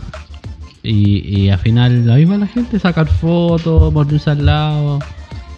[0.82, 4.98] Y, y al final la misma la gente sacar fotos, mordirse al lado.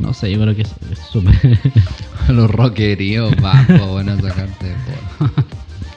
[0.00, 1.58] No sé, yo creo que es es súper...
[2.28, 4.74] Los rockeríos, bajo, bueno, a sacarte
[5.18, 5.30] por.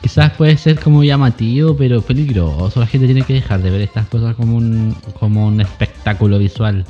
[0.01, 2.79] Quizás puede ser como llamativo, pero peligroso.
[2.79, 6.85] La gente tiene que dejar de ver estas cosas como un, como un espectáculo visual.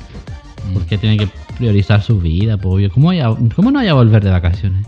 [0.72, 1.28] Porque tiene que
[1.58, 2.90] priorizar su vida, pues, obvio.
[2.90, 4.86] ¿Cómo, vaya- ¿Cómo no vaya a volver de vacaciones?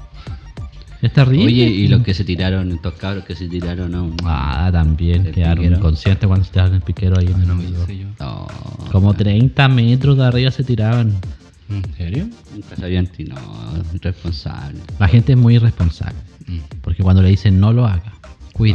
[1.01, 1.47] Es terrible.
[1.47, 4.15] Oye, y los que se tiraron, estos cabros que se tiraron a un.
[4.25, 5.77] Ah, también quedaron piquero.
[5.79, 8.07] inconscientes cuando se tiraron el piquero ahí en el No me sé yo.
[8.21, 8.47] No,
[8.93, 11.13] Como 30 metros de arriba se tiraban.
[11.69, 12.29] ¿En serio?
[12.55, 13.35] nunca sabían ti, no,
[13.95, 14.79] irresponsable.
[15.01, 16.15] La gente es muy irresponsable.
[16.83, 18.13] Porque cuando le dicen no lo haga.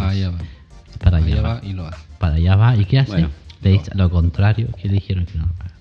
[0.02, 0.38] Allá va.
[1.00, 1.54] Para allá, Allá va.
[1.56, 2.00] va y lo hace.
[2.20, 2.76] Para allá va.
[2.76, 3.12] ¿Y qué hace?
[3.12, 3.30] Bueno,
[3.62, 5.72] Le dice lo contrario que le dijeron que no lo haga.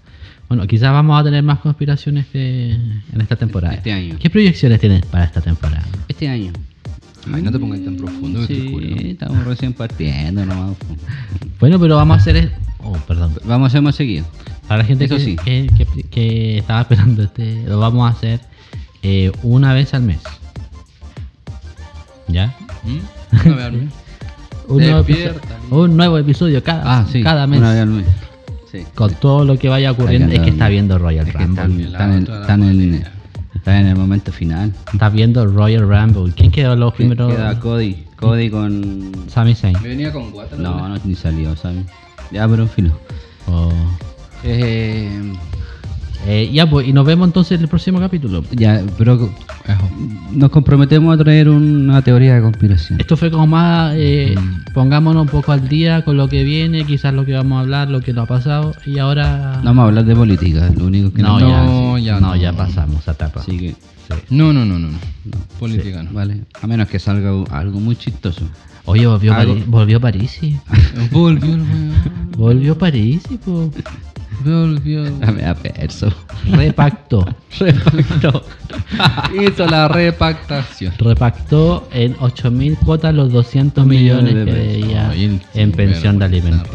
[0.49, 3.75] Bueno, quizás vamos a tener más conspiraciones de- en esta temporada.
[3.75, 4.17] Este año.
[4.19, 5.85] ¿Qué proyecciones tienes para esta temporada?
[6.09, 6.53] Este año.
[7.33, 10.77] Ay, no te pongas tan profundo que Sí, estamos recién partiendo nomás.
[11.59, 12.53] Bueno, pero vamos a hacer...
[12.79, 13.33] Oh, perdón.
[13.45, 14.25] Vamos a hacer más seguido.
[14.69, 15.37] Para la gente Eso que, sí.
[15.45, 18.41] que, que- que estaba esperando este, lo vamos a hacer
[19.03, 20.19] eh, una vez al mes.
[22.29, 22.55] ¿Ya?
[22.85, 23.49] ¿Mm?
[23.49, 23.91] ¿no?
[24.75, 25.35] Un nuevo, episodio,
[25.71, 27.23] un nuevo episodio cada, Ah, sí.
[27.23, 27.61] cada mes.
[27.61, 28.07] Una vez al mes.
[28.73, 28.79] Sí.
[28.97, 30.33] Con todo lo que vaya ocurriendo.
[30.35, 31.85] Es que está viendo Royal Es Rumble.
[31.85, 33.13] están, en, están en- bolera.
[33.55, 34.73] están en el momento final.
[34.93, 36.33] Está viendo Royal Rumble.
[36.35, 37.33] ¿Quién quedó los primeros?
[37.33, 38.05] Queda Cody.
[38.17, 39.13] Cody con.
[39.29, 39.77] Sami Zayn.
[39.85, 40.57] Venía con guata.
[40.57, 41.85] No, no, ni salió, ¿sabes?
[42.33, 42.99] Ya, pero en filo.
[43.47, 43.73] Oh.
[44.43, 45.33] Eh,
[46.27, 48.43] Eh, ya, pues, y nos vemos entonces en el próximo capítulo.
[48.51, 49.31] ya, pero
[50.33, 53.01] Nos comprometemos a traer una teoría de conspiración.
[53.01, 54.73] Esto fue como más, eh, Mm.
[54.75, 57.89] pongámonos un poco al día con lo que viene, quizás lo que vamos a hablar,
[57.91, 59.57] lo que nos ha pasado, y ahora...
[59.59, 62.29] No vamos a hablar de política, lo único que no, nos- ya, No, ya no,
[62.29, 62.37] no.
[62.37, 63.41] ya pasamos a etapa.
[63.41, 63.75] Así que,
[64.31, 64.89] No, no, no, no.
[64.91, 64.99] no.
[65.59, 66.13] Política no.
[66.13, 66.43] vale.
[66.63, 68.43] A menos que salga algo muy chistoso.
[68.85, 70.57] Oye, volvió, Pari- volvió Parisi.
[71.11, 71.57] Volvió
[72.37, 73.73] volvió Parisi, po.
[74.45, 75.03] Volvió.
[75.35, 76.13] Me da perso.
[76.51, 77.25] Repactó.
[77.59, 78.45] Repacto.
[79.43, 80.93] Hizo la repactación.
[80.99, 85.13] Repactó en 8.000 cuotas los 200 millones Millones de que debía
[85.55, 86.71] en pensión de alimentos.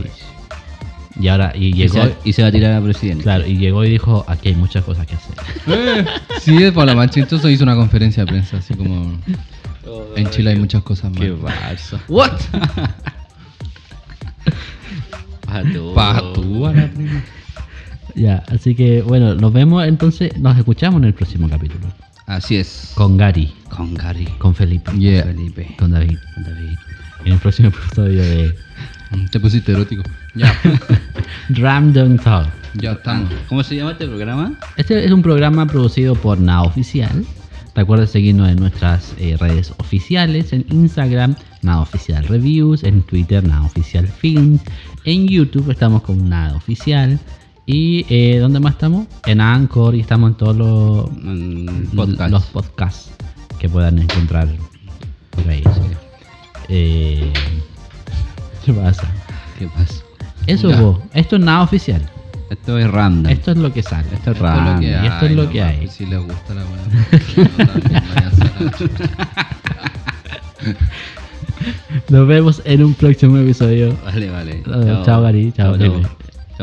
[1.19, 3.23] Y ahora, y Y llegó, se, y se va a tirar a presidente.
[3.23, 5.35] claro, y llegó y dijo, aquí hay muchas cosas que hacer.
[5.67, 6.05] Eh,
[6.39, 9.19] Sí, es por la más chistoso hizo una conferencia de prensa, así como.
[10.15, 11.53] En Chile hay muchas cosas Qué más.
[11.53, 11.99] falso.
[12.07, 12.31] ¿What?
[15.45, 15.93] Pato.
[15.93, 17.21] Patúa la prima.
[18.15, 21.85] Ya, así que bueno, nos vemos entonces, nos escuchamos en el próximo capítulo.
[22.27, 22.91] Así es.
[22.95, 24.25] Con Gary, Con Gary.
[24.37, 25.23] con Felipe, Yeah.
[25.23, 25.75] Felipe.
[25.77, 26.17] con David.
[26.35, 26.77] Con David.
[27.25, 28.55] En el próximo episodio de
[29.31, 30.03] Te pusiste erótico.
[30.35, 30.53] Ya,
[31.49, 32.47] Random Talk.
[32.75, 33.29] ya estamos.
[33.49, 34.53] ¿Cómo se llama este programa?
[34.77, 37.25] Este es un programa producido por Nada Oficial.
[37.75, 43.63] Recuerda seguirnos en nuestras eh, redes oficiales, en Instagram, Nada Oficial Reviews, en Twitter, Nada
[43.63, 44.61] Oficial Films,
[45.05, 47.19] en YouTube estamos con Nada Oficial.
[47.65, 49.07] Y eh, ¿dónde más estamos?
[49.25, 52.31] En Anchor y estamos en todos los, Mm, podcast.
[52.31, 53.11] los podcasts
[53.59, 54.47] que puedan encontrar
[55.29, 55.63] por ahí.
[56.69, 57.31] Eh,
[58.65, 59.07] ¿Qué pasa?
[59.59, 59.93] ¿Qué pasa?
[60.47, 60.79] Eso, Ya.
[60.79, 61.01] po.
[61.13, 62.01] esto es Nada Oficial.
[62.49, 63.31] Esto es random.
[63.31, 64.07] Esto es lo que sale.
[64.13, 64.79] Esto es Esto es lo random.
[64.81, 65.77] que y esto es lo que nomás, hay.
[65.85, 68.31] pues, Si les gusta la weá.
[72.09, 73.95] Nos vemos en un próximo episodio.
[74.03, 74.63] Vale, vale.
[74.67, 75.53] Uh, chao, Gary.
[75.55, 75.77] Chao.
[75.77, 76.01] Chao.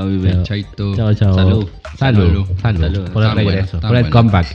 [0.07, 0.43] Chao.
[0.45, 0.97] Chaito.
[0.97, 1.35] Chao, chao.
[1.35, 1.69] Salud.
[1.99, 2.47] Salud.
[2.47, 2.47] Salud.
[2.63, 2.81] Salud.
[2.81, 3.11] Salud.
[3.11, 3.81] Por el regreso.
[3.81, 4.47] por el comeback.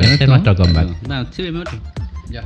[0.00, 0.88] Este es nuestro comeback.
[1.60, 1.78] Otro.
[2.30, 2.42] Ya.